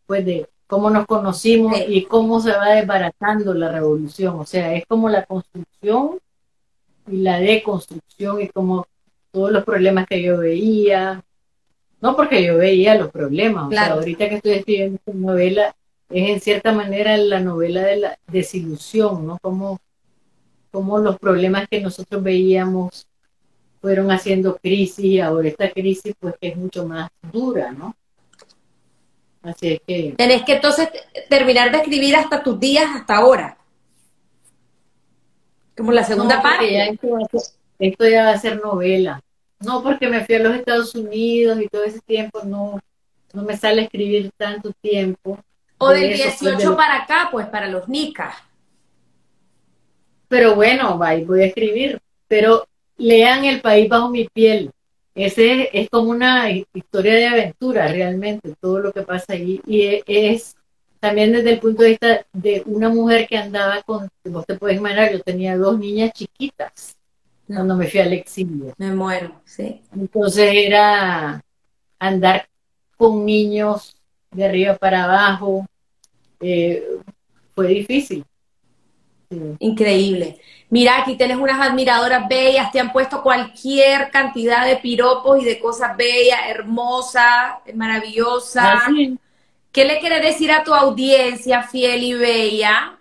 pues 0.06 0.24
de 0.24 0.48
cómo 0.66 0.90
nos 0.90 1.06
conocimos 1.06 1.76
y 1.88 2.04
cómo 2.04 2.40
se 2.40 2.50
va 2.52 2.70
desbaratando 2.70 3.54
la 3.54 3.70
revolución, 3.70 4.38
o 4.38 4.46
sea, 4.46 4.74
es 4.74 4.84
como 4.86 5.08
la 5.08 5.24
construcción 5.24 6.18
y 7.06 7.18
la 7.18 7.38
deconstrucción 7.40 8.40
y 8.40 8.48
como 8.48 8.86
todos 9.30 9.50
los 9.50 9.64
problemas 9.64 10.06
que 10.06 10.22
yo 10.22 10.38
veía, 10.38 11.22
no 12.00 12.16
porque 12.16 12.44
yo 12.44 12.58
veía 12.58 12.94
los 12.94 13.10
problemas, 13.10 13.68
o 13.68 13.70
sea, 13.70 13.92
ahorita 13.92 14.28
que 14.28 14.34
estoy 14.36 14.52
escribiendo 14.52 14.96
esta 14.96 15.12
novela, 15.12 15.76
es 16.10 16.30
en 16.30 16.40
cierta 16.40 16.72
manera 16.72 17.16
la 17.16 17.40
novela 17.40 17.82
de 17.82 17.96
la 17.96 18.18
desilusión, 18.26 19.26
¿no? 19.26 19.38
Como, 19.40 19.80
como 20.70 20.98
los 20.98 21.18
problemas 21.18 21.68
que 21.68 21.80
nosotros 21.80 22.22
veíamos 22.22 23.06
fueron 23.82 24.12
haciendo 24.12 24.56
crisis 24.56 25.04
y 25.04 25.20
ahora 25.20 25.48
esta 25.48 25.68
crisis 25.70 26.14
pues 26.18 26.36
que 26.40 26.48
es 26.48 26.56
mucho 26.56 26.86
más 26.86 27.10
dura, 27.32 27.72
¿no? 27.72 27.96
Así 29.42 29.72
es 29.72 29.80
que... 29.84 30.14
Tenés 30.16 30.42
que 30.44 30.54
entonces 30.54 30.88
terminar 31.28 31.72
de 31.72 31.78
escribir 31.78 32.14
hasta 32.14 32.44
tus 32.44 32.60
días, 32.60 32.86
hasta 32.94 33.16
ahora. 33.16 33.58
Como 35.76 35.90
la 35.90 36.04
segunda 36.04 36.40
parte. 36.40 36.96
esto, 37.80 38.08
ya 38.08 38.26
va 38.26 38.30
a 38.30 38.38
ser 38.38 38.62
novela. 38.62 39.20
No, 39.58 39.82
porque 39.82 40.08
me 40.08 40.24
fui 40.24 40.36
a 40.36 40.38
los 40.38 40.54
Estados 40.54 40.94
Unidos 40.94 41.60
y 41.60 41.68
todo 41.68 41.82
ese 41.82 42.00
tiempo 42.02 42.42
no, 42.44 42.78
no 43.32 43.42
me 43.42 43.56
sale 43.56 43.82
escribir 43.82 44.30
tanto 44.36 44.70
tiempo. 44.80 45.40
O 45.78 45.88
del 45.88 46.14
18 46.14 46.76
para 46.76 47.02
acá, 47.02 47.28
pues 47.32 47.48
para 47.48 47.66
los 47.66 47.88
nicas. 47.88 48.36
Pero 50.28 50.54
bueno, 50.54 50.96
voy 50.98 51.42
a 51.42 51.46
escribir. 51.46 52.00
Pero 52.28 52.64
lean 53.02 53.44
El 53.44 53.60
País 53.60 53.88
Bajo 53.88 54.10
mi 54.10 54.28
Piel. 54.28 54.70
Ese 55.14 55.68
es 55.72 55.90
como 55.90 56.10
una 56.10 56.50
historia 56.50 57.14
de 57.14 57.26
aventura 57.26 57.88
realmente, 57.88 58.54
todo 58.60 58.78
lo 58.78 58.92
que 58.92 59.02
pasa 59.02 59.34
ahí. 59.34 59.60
Y 59.66 60.02
es 60.06 60.56
también 61.00 61.32
desde 61.32 61.52
el 61.52 61.58
punto 61.58 61.82
de 61.82 61.90
vista 61.90 62.26
de 62.32 62.62
una 62.64 62.88
mujer 62.88 63.26
que 63.26 63.36
andaba 63.36 63.82
con, 63.82 64.08
vos 64.24 64.46
te 64.46 64.54
puedes 64.54 64.78
imaginar, 64.78 65.12
yo 65.12 65.20
tenía 65.20 65.56
dos 65.58 65.78
niñas 65.78 66.12
chiquitas 66.12 66.96
cuando 67.46 67.76
me 67.76 67.88
fui 67.88 68.00
al 68.00 68.12
exilio. 68.12 68.72
Me 68.78 68.94
muero, 68.94 69.34
sí. 69.44 69.82
Entonces 69.92 70.50
era 70.54 71.42
andar 71.98 72.48
con 72.96 73.26
niños 73.26 73.96
de 74.30 74.44
arriba 74.44 74.76
para 74.76 75.04
abajo, 75.04 75.66
eh, 76.40 76.86
fue 77.54 77.66
difícil. 77.66 78.24
Increíble. 79.58 80.38
Mira, 80.70 81.00
aquí 81.00 81.16
tienes 81.16 81.36
unas 81.36 81.60
admiradoras 81.60 82.26
bellas, 82.28 82.72
te 82.72 82.80
han 82.80 82.92
puesto 82.92 83.22
cualquier 83.22 84.10
cantidad 84.10 84.66
de 84.66 84.76
piropos 84.76 85.42
y 85.42 85.44
de 85.44 85.58
cosas 85.58 85.96
bellas, 85.96 86.40
hermosas, 86.48 87.54
maravillosas. 87.74 88.84
¿Qué 89.70 89.84
le 89.84 89.98
quiere 90.00 90.20
decir 90.20 90.50
a 90.50 90.64
tu 90.64 90.72
audiencia 90.72 91.62
fiel 91.62 92.02
y 92.02 92.14
bella? 92.14 92.98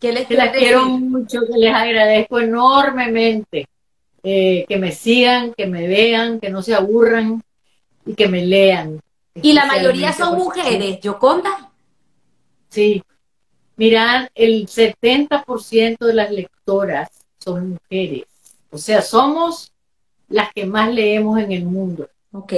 ¿Qué 0.00 0.12
les 0.12 0.26
quiero 0.26 0.86
mucho, 0.86 1.40
que 1.46 1.58
les 1.58 1.74
agradezco 1.74 2.40
enormemente. 2.40 3.68
Eh, 4.24 4.64
que 4.68 4.76
me 4.76 4.92
sigan, 4.92 5.52
que 5.52 5.66
me 5.66 5.86
vean, 5.86 6.40
que 6.40 6.48
no 6.48 6.62
se 6.62 6.74
aburran 6.74 7.42
y 8.06 8.14
que 8.14 8.28
me 8.28 8.44
lean. 8.44 9.00
Y 9.34 9.52
la 9.52 9.66
mayoría 9.66 10.12
son 10.12 10.38
mujeres, 10.38 11.00
Yoconda. 11.00 11.70
Sí. 12.68 13.02
Mirad, 13.82 14.28
el 14.36 14.68
70% 14.68 16.06
de 16.06 16.14
las 16.14 16.30
lectoras 16.30 17.08
son 17.40 17.70
mujeres. 17.70 18.26
O 18.70 18.78
sea, 18.78 19.02
somos 19.02 19.72
las 20.28 20.52
que 20.52 20.66
más 20.66 20.94
leemos 20.94 21.40
en 21.40 21.50
el 21.50 21.64
mundo. 21.64 22.08
Ok. 22.30 22.52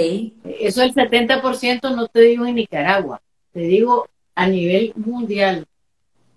Eso 0.61 0.83
el 0.83 0.93
70% 0.93 1.97
no 1.97 2.09
te 2.09 2.21
digo 2.21 2.45
en 2.45 2.57
Nicaragua, 2.57 3.23
te 3.55 3.61
digo 3.61 4.07
a 4.35 4.47
nivel 4.47 4.93
mundial. 4.97 5.65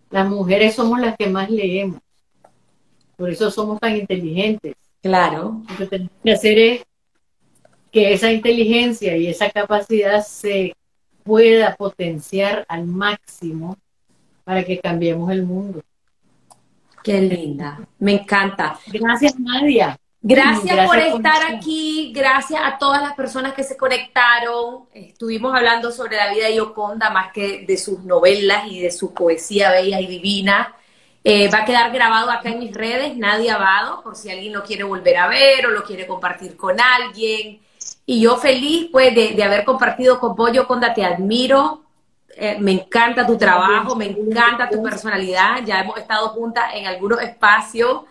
Las 0.10 0.30
mujeres 0.30 0.76
somos 0.76 1.02
las 1.02 1.18
que 1.18 1.28
más 1.28 1.50
leemos. 1.50 2.00
Por 3.18 3.30
eso 3.30 3.52
somos 3.52 3.82
tan 3.82 3.98
inteligentes. 3.98 4.74
Claro. 5.02 5.64
Lo 5.70 5.78
que 5.80 5.88
tenemos 5.88 6.14
que 6.24 6.32
hacer 6.32 6.60
es 6.60 6.86
que 7.92 8.14
esa 8.14 8.32
inteligencia 8.32 9.18
y 9.18 9.28
esa 9.28 9.50
capacidad 9.50 10.24
se 10.26 10.78
pueda 11.26 11.76
potenciar 11.76 12.66
al 12.70 12.86
máximo 12.86 13.76
para 14.48 14.64
que 14.64 14.80
cambiemos 14.80 15.30
el 15.30 15.44
mundo. 15.44 15.84
Qué 17.04 17.20
linda, 17.20 17.82
me 18.00 18.14
encanta. 18.14 18.80
Gracias, 18.88 19.38
Nadia. 19.38 20.00
Gracias, 20.22 20.88
por 20.88 20.98
estar 20.98 21.54
aquí, 21.54 22.14
gracias 22.16 22.62
a 22.64 22.78
todas 22.78 23.02
las 23.02 23.14
personas 23.14 23.54
que 23.54 23.66
se 23.66 23.76
conectaron. 23.76 24.86
Estuvimos 24.94 25.54
hablando 25.54 25.92
sobre 25.92 26.16
la 26.16 26.34
vida 26.34 26.48
de 26.48 26.56
Yoconda 26.56 27.10
más 27.10 27.34
que 27.34 27.66
de 27.68 27.78
sus 27.78 28.06
novelas 28.06 28.72
y 28.72 28.80
de 28.80 28.90
su 28.90 29.14
poesía 29.14 29.70
bella 29.72 30.00
y 30.00 30.08
divina. 30.08 30.74
Eh, 31.26 31.50
va 31.54 31.60
a 31.60 31.66
quedar 31.66 31.92
grabado 31.92 32.32
acá 32.32 32.48
en 32.48 32.60
mis 32.60 32.74
redes, 32.74 33.18
Nadie 33.18 33.52
Abado, 33.52 34.02
por 34.02 34.16
si 34.16 34.32
alguien 34.32 34.54
lo 34.54 34.64
quiere 34.64 34.86
volver 34.86 35.18
a 35.18 35.28
ver 35.28 35.68
o 35.68 35.72
lo 35.72 35.84
quiere 35.84 36.08
compartir 36.08 36.56
con 36.56 36.80
alguien. 36.80 37.60
Y 38.06 38.22
yo 38.22 38.38
feliz 38.38 38.88
pues 38.94 39.14
de, 39.14 39.44
haber 39.44 39.66
compartido 39.66 40.22
con 40.22 40.38
vos, 40.38 40.54
Yoconda, 40.54 40.94
te 40.94 41.04
admiro, 41.04 41.84
eh, 42.40 42.58
me 42.60 42.72
encanta 42.72 43.26
tu 43.26 43.38
trabajo, 43.38 43.96
me 43.96 44.06
encanta 44.06 44.70
tu 44.70 44.82
personalidad. 44.82 45.64
Ya 45.66 45.82
hemos 45.82 45.98
estado 45.98 46.30
juntas 46.30 46.72
en 46.74 46.88
algunos 46.88 47.22
espacios 47.22 48.04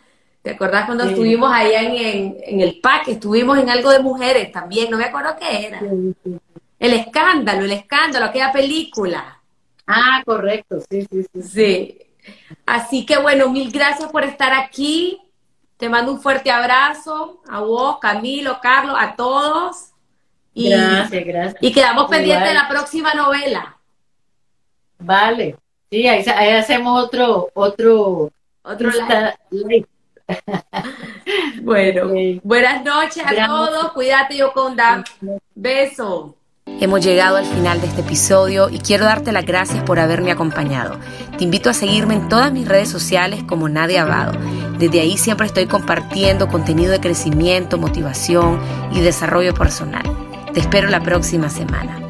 ¿Te 0.46 0.52
acordás 0.52 0.86
cuando 0.86 1.02
estuvimos 1.02 1.50
allá 1.52 1.82
en, 1.82 2.36
en, 2.40 2.60
el 2.60 2.78
PAC? 2.78 3.08
Estuvimos 3.08 3.58
en 3.58 3.68
algo 3.68 3.90
de 3.90 3.98
mujeres 3.98 4.52
también, 4.52 4.88
no 4.88 4.96
me 4.96 5.06
acuerdo 5.06 5.34
qué 5.40 5.66
era. 5.66 5.80
el 5.80 6.92
escándalo, 6.92 7.64
el 7.64 7.72
escándalo, 7.72 8.26
aquella 8.26 8.52
película. 8.52 9.40
Ah, 9.88 10.22
correcto, 10.24 10.78
sí, 10.88 11.04
sí, 11.10 11.26
sí. 11.32 11.42
Sí. 11.42 11.98
Así 12.64 13.04
que 13.04 13.18
bueno, 13.18 13.50
mil 13.50 13.72
gracias 13.72 14.08
por 14.12 14.22
estar 14.22 14.52
aquí. 14.52 15.20
Te 15.78 15.88
mando 15.88 16.12
un 16.12 16.20
fuerte 16.20 16.52
abrazo 16.52 17.42
a 17.48 17.58
vos, 17.62 17.98
Camilo, 17.98 18.60
Carlos, 18.62 18.94
a 18.96 19.16
todos. 19.16 19.88
Y, 20.54 20.70
gracias, 20.70 21.24
gracias. 21.24 21.60
Y 21.60 21.72
quedamos 21.72 22.08
pendientes 22.08 22.46
de 22.46 22.54
la 22.54 22.68
próxima 22.68 23.14
novela. 23.14 23.75
Vale. 24.98 25.56
Sí, 25.90 26.06
ahí, 26.08 26.50
hacemos 26.50 27.04
otro, 27.04 27.48
otro, 27.54 28.30
otro 28.62 28.90
live. 29.50 29.86
bueno, 31.62 32.40
buenas 32.42 32.84
noches 32.84 33.22
a 33.24 33.46
todos. 33.46 33.92
Cuídate, 33.92 34.36
Yoconda. 34.36 35.04
Beso. 35.54 36.34
Hemos 36.80 37.02
llegado 37.04 37.36
al 37.36 37.46
final 37.46 37.80
de 37.80 37.86
este 37.86 38.00
episodio 38.00 38.68
y 38.68 38.80
quiero 38.80 39.04
darte 39.04 39.30
las 39.30 39.46
gracias 39.46 39.82
por 39.84 40.00
haberme 40.00 40.32
acompañado. 40.32 40.98
Te 41.38 41.44
invito 41.44 41.70
a 41.70 41.74
seguirme 41.74 42.14
en 42.14 42.28
todas 42.28 42.52
mis 42.52 42.68
redes 42.68 42.90
sociales 42.90 43.44
como 43.44 43.68
Nadia 43.68 44.02
Abado. 44.02 44.38
Desde 44.78 45.00
ahí 45.00 45.16
siempre 45.16 45.46
estoy 45.46 45.66
compartiendo 45.66 46.48
contenido 46.48 46.90
de 46.92 47.00
crecimiento, 47.00 47.78
motivación 47.78 48.60
y 48.92 49.00
desarrollo 49.00 49.54
personal. 49.54 50.04
Te 50.52 50.60
espero 50.60 50.88
la 50.88 51.00
próxima 51.00 51.48
semana. 51.48 52.05